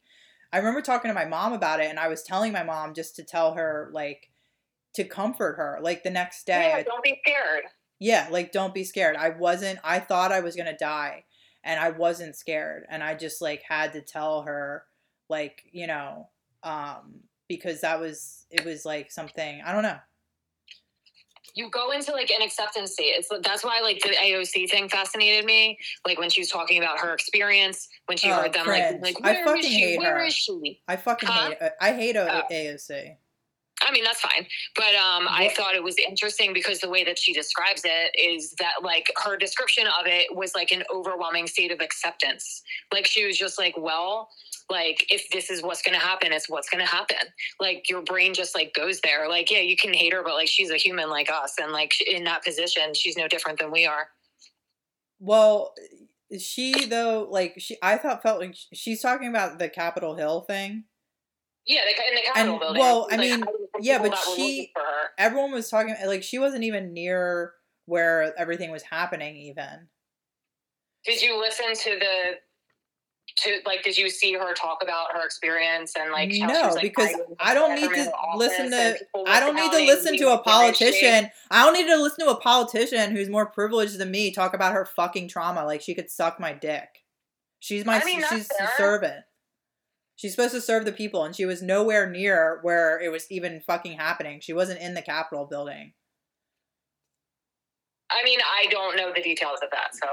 [0.53, 3.15] I remember talking to my mom about it, and I was telling my mom just
[3.17, 4.31] to tell her like
[4.93, 5.79] to comfort her.
[5.81, 7.63] Like the next day, Yeah, don't be scared.
[7.99, 9.17] yeah, like don't be scared.
[9.17, 9.79] I wasn't.
[9.83, 11.25] I thought I was gonna die,
[11.65, 14.85] and I wasn't scared, and I just like had to tell her,
[15.27, 16.29] like you know,
[16.63, 19.97] um, because that was it was like something I don't know.
[21.55, 23.13] You go into like an acceptance state.
[23.17, 25.77] It's that's why like the AOC thing fascinated me.
[26.05, 29.01] Like when she was talking about her experience, when she Oh, heard them cringe.
[29.01, 29.80] like, like I where is fucking she?
[29.80, 30.26] hate Where her.
[30.26, 30.81] is she?
[30.88, 31.49] I fucking Huh?
[31.49, 31.57] hate.
[31.61, 32.26] Uh, I hate oh.
[32.26, 32.53] a- Oh.
[32.53, 33.15] AOC.
[33.81, 34.45] I mean, that's fine.
[34.76, 38.53] But um, I thought it was interesting because the way that she describes it is
[38.60, 42.61] that, like, her description of it was like an overwhelming state of acceptance.
[42.93, 44.30] Like, she was just like, well,
[44.69, 47.18] like, if this is what's going to happen, it's what's going to happen.
[47.60, 49.30] Like, your brain just like goes there.
[49.30, 51.56] Like, yeah, you can hate her, but like, she's a human like us.
[51.60, 54.10] And like, in that position, she's no different than we are.
[55.19, 55.73] Well,
[56.38, 60.84] she though, like she, I thought felt like she's talking about the Capitol Hill thing.
[61.69, 62.79] Yeah, the, in the Capitol And, building.
[62.79, 63.47] well, I Like, mean, the
[63.79, 64.73] yeah, but she-.
[65.19, 67.53] Everyone was talking like she wasn't even near
[67.85, 69.37] where everything was happening.
[69.37, 69.87] Even
[71.05, 72.37] Did you listen to the
[73.43, 76.67] to like did you see her talk about her experience and like how she no,
[76.67, 78.97] was, like, because I don't need to listen to.
[79.27, 81.29] I don't need to listen to a politician.
[81.51, 84.73] I don't need to listen to a politician who's more privileged than me talk about
[84.73, 85.65] her fucking trauma.
[85.65, 86.87] Like she could suck my dick.
[87.59, 87.99] She's my.
[87.99, 89.23] I mean, she's a servant.
[90.19, 93.61] She's supposed to serve the people, and she was nowhere near where it was even
[93.61, 94.41] fucking happening.
[94.41, 95.93] She wasn't in the Capitol building.
[98.11, 100.07] I mean, I don't know the details of that, so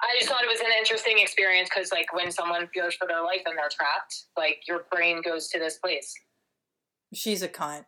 [0.00, 3.20] I just thought it was an interesting experience because, like, when someone fears for their
[3.20, 6.14] life and they're trapped, like your brain goes to this place.
[7.12, 7.86] She's a cunt.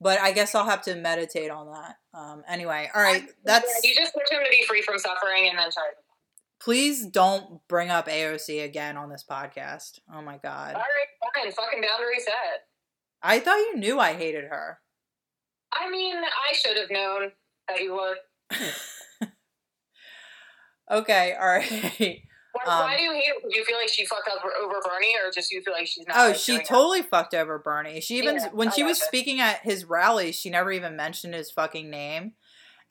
[0.00, 1.96] But I guess I'll have to meditate on that.
[2.16, 3.24] Um, anyway, all right.
[3.44, 5.82] That's Yeah, you just wish him to be free from suffering and then try.
[6.62, 9.98] Please don't bring up AOC again on this podcast.
[10.12, 10.74] Oh my god.
[10.74, 12.66] All right, fine, fucking boundary set.
[13.22, 14.78] I thought you knew I hated her.
[15.72, 17.32] I mean, I should have known
[17.68, 19.28] that you would.
[20.90, 22.22] okay, all right.
[22.52, 23.48] Why, Um, why do you hate her?
[23.48, 26.06] Do you feel like she fucked up over Bernie, or just you feel like she's
[26.06, 26.16] not?
[26.18, 26.66] Oh, like, she it?
[26.66, 28.00] totally fucked over Bernie.
[28.02, 29.08] She even Yeah, when I she was gotcha.
[29.08, 32.32] speaking at his rallies, she never even mentioned his fucking name.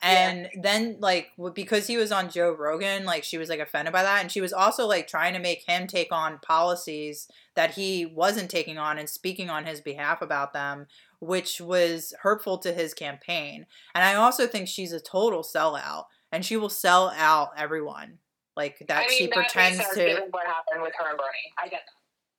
[0.02, 0.30] Yeah.
[0.30, 4.02] And then like because he was on Joe Rogan, like she was like offended by
[4.02, 8.04] that and she was also like trying to make him take on policies that he
[8.06, 10.86] wasn't taking on and speaking on his behalf about them,
[11.20, 13.66] which was hurtful to his campaign.
[13.94, 18.18] And I also think she's a total sellout and she will sell out everyone.
[18.56, 21.52] Like that I mean, she that pretends sense to what happened with her and Bernie.
[21.58, 21.92] I get that.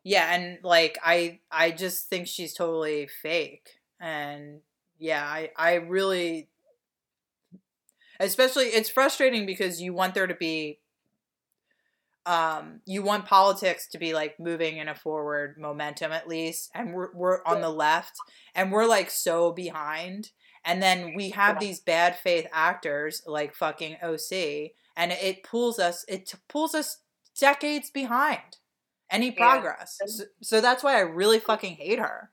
[0.04, 3.70] yeah and like i i just think she's totally fake
[4.00, 4.60] and
[5.00, 6.50] yeah i i really
[8.20, 10.80] especially it's frustrating because you want there to be
[12.26, 16.94] um you want politics to be like moving in a forward momentum at least and
[16.94, 18.14] we're we're on the left
[18.56, 20.32] and we're like so behind
[20.64, 26.06] and then we have these bad faith actors like fucking OC and it pulls us
[26.08, 27.00] it t- pulls us
[27.38, 28.58] decades behind
[29.12, 29.34] any Yeah.
[29.36, 30.00] progress.
[30.06, 32.32] So, so that's why I really fucking hate her.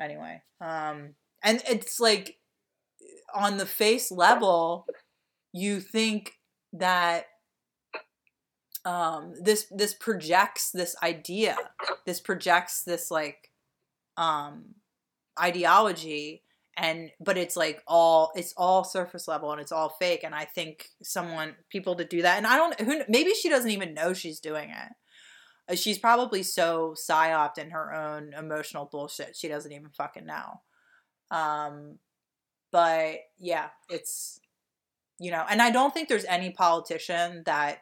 [0.00, 2.38] Anyway um and it's like
[3.34, 4.86] on the face level
[5.52, 6.32] you think
[6.72, 7.26] that
[8.84, 11.56] um this this projects this idea
[12.06, 13.50] this projects this like
[14.16, 14.74] um
[15.40, 16.42] ideology
[16.76, 20.44] and but it's like all it's all surface level and it's all fake and i
[20.44, 24.12] think someone people to do that and i don't who maybe she doesn't even know
[24.12, 24.92] she's doing it.
[25.68, 30.60] Uh, she's probably so psyoped in her own emotional bullshit she doesn't even fucking know.
[31.30, 31.98] Um
[32.72, 34.40] but yeah it's
[35.18, 37.78] you know and i don't think there's any politician that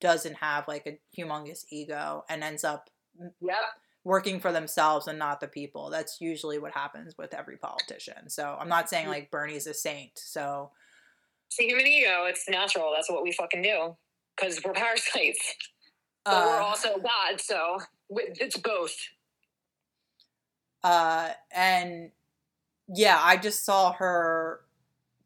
[0.00, 2.90] doesn't have like a humongous ego and ends up
[3.40, 3.56] Yep.
[4.04, 5.90] working for themselves and not the people.
[5.90, 8.30] That's usually what happens with every politician.
[8.30, 10.12] So I'm not saying like Bernie's a saint.
[10.14, 10.70] So
[11.48, 12.24] It's human ego.
[12.26, 12.92] It's natural.
[12.94, 13.96] That's what we fucking do.
[14.36, 15.54] Because we're parasites.
[16.24, 17.78] But we're uh, also God, so
[18.10, 18.94] it's both.
[20.84, 22.10] uh and
[22.94, 24.60] yeah, I just saw her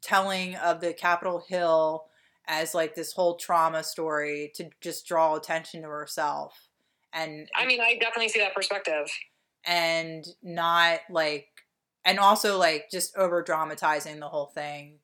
[0.01, 2.05] telling of the Capitol Hill
[2.47, 6.69] as like this whole trauma story to just draw attention to herself
[7.11, 9.07] and I mean, I definitely see that perspective.
[9.65, 11.47] and not like
[12.03, 14.99] and also like just over dramatizing the whole thing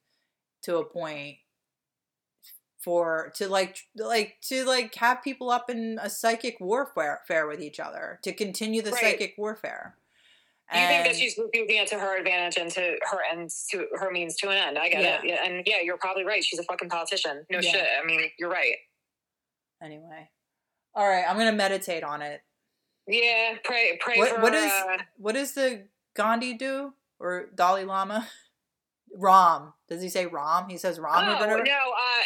[0.63, 1.37] to a point
[2.79, 7.61] for to like like to like have people up in a psychic warfare fair with
[7.61, 8.99] each other to continue the Right.
[9.01, 9.95] psychic warfare
[10.73, 14.09] You think that she's using it to her advantage and to her ends to her
[14.11, 14.77] means to an end.
[14.77, 15.19] I get Yeah.
[15.19, 15.25] it.
[15.25, 16.43] Yeah, and yeah, you're probably right.
[16.43, 17.45] She's a fucking politician.
[17.49, 17.71] No Yeah.
[17.71, 17.87] shit.
[18.01, 18.75] I mean, you're right.
[19.83, 20.29] anyway
[20.93, 22.41] all right i'm gonna meditate on it
[23.07, 27.83] Yeah, pray pray what, for what is uh, what does the gandhi do or dalai
[27.85, 28.27] lama
[29.17, 31.63] ram does he say ram he says ram Oh no, uh,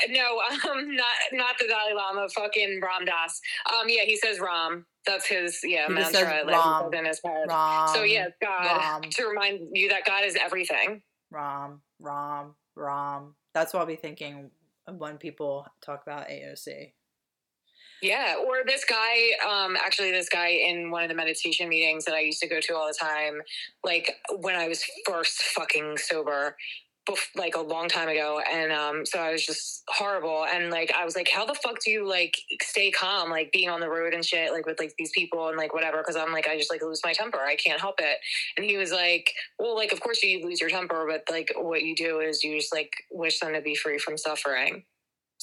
[0.10, 3.42] no, um, not not the Dalai Lama, fucking Ram Dass.
[3.68, 4.86] Um, yeah, he says Ram.
[5.06, 6.94] That's his yeah He mantra says that he Ram.
[6.94, 7.46] in his head.
[7.48, 9.02] ram so yeah, God Ram.
[9.12, 11.02] to remind you that God is everything.
[11.32, 13.36] Rom, Rom, Rom.
[13.54, 14.52] That's what I'll be thinking
[14.88, 16.94] when people talk about AOC.
[18.06, 22.14] Yeah, or this guy, um, actually, this guy in one of the meditation meetings that
[22.14, 23.42] I used to go to all the time,
[23.84, 26.56] like when I was first fucking sober,
[27.10, 28.40] bef- like a long time ago.
[28.48, 30.46] And um, so I was just horrible.
[30.46, 33.70] And like, I was like, how the fuck do you like stay calm, like being
[33.70, 36.04] on the road and shit, like with like these people and like whatever?
[36.04, 37.40] Cause I'm like, I just like lose my temper.
[37.40, 38.20] I can't help it.
[38.56, 41.82] And he was like, well, like, of course you lose your temper, but like what
[41.82, 44.84] you do is you just like wish them to be free from suffering.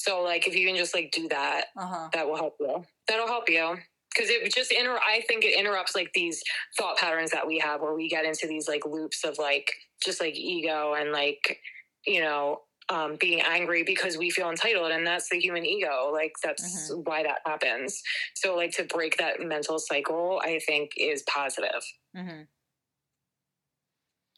[0.03, 2.09] So like, if you can just like do that, Uh huh.
[2.13, 2.83] that will help you.
[3.07, 3.77] That'll help you
[4.13, 4.97] because it just inter.
[4.97, 6.43] I think it interrupts like these
[6.77, 9.71] thought patterns that we have, where we get into these like loops of like
[10.03, 11.59] just like ego and like
[12.05, 16.09] you know um, being angry because we feel entitled, and that's the human ego.
[16.11, 16.63] Like that's
[17.05, 18.01] why that happens.
[18.35, 21.81] So like to break that mental cycle, I think is positive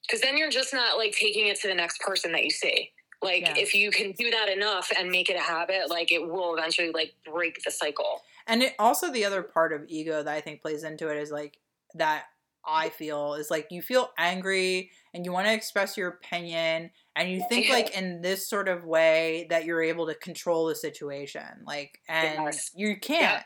[0.07, 2.91] because then you're just not like taking it to the next person that you see.
[3.21, 3.53] Like Yeah.
[3.57, 6.91] if you can do that enough and make it a habit, like it will eventually
[6.91, 8.21] like break the cycle.
[8.47, 11.31] And it, also the other part of ego that I think plays into it is
[11.31, 11.57] like
[11.95, 12.25] that
[12.67, 17.29] I feel is like you feel angry and you want to express your opinion and
[17.31, 21.43] you think like in this sort of way that you're able to control the situation.
[21.65, 22.71] Like and Yes.
[22.75, 23.43] you can't.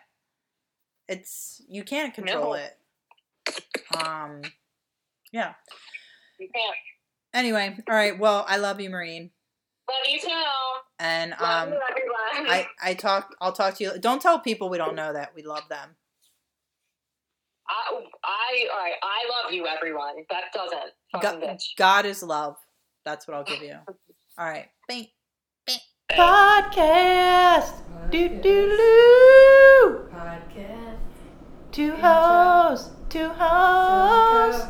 [1.07, 2.53] It's you can't control No.
[2.53, 2.77] it.
[3.95, 4.41] Um
[5.31, 5.53] yeah.
[6.39, 6.75] You can't.
[7.33, 8.17] Anyway, all right.
[8.17, 9.31] Well, I love you, Marine.
[9.89, 10.29] Love you too.
[10.99, 12.51] And Love um you, everyone.
[12.51, 13.99] I I talk I'll talk to you.
[13.99, 15.95] Don't tell people we don't know that we love them.
[17.67, 20.15] I, I, all right, I love you, everyone.
[20.31, 20.91] That doesn't.
[21.21, 21.75] God, bitch.
[21.77, 22.55] God is love.
[23.05, 23.75] That's what I'll give you.
[24.37, 24.67] All right.
[24.87, 25.07] Bing.
[26.11, 27.73] Podcast.
[28.09, 28.77] Do do Podcast.
[28.77, 30.09] do.
[30.11, 30.97] Podcast.
[31.71, 32.89] Two hoes.
[33.09, 34.63] Two hoes.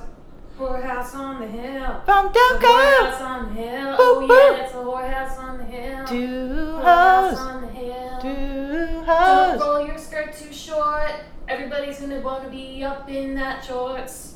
[0.59, 2.01] Whorehouse on the hill.
[2.03, 2.59] From The Delco.
[2.59, 3.91] whorehouse on the hill.
[3.91, 6.05] Boo, Oh yeah, it's a whorehouse on the hill.
[6.05, 7.39] Whorehouse hoes.
[7.39, 8.19] on the hill.
[8.21, 11.11] Two Don't roll your skirt too short.
[11.47, 14.28] Everybody's gonna wanna be up in that shorts.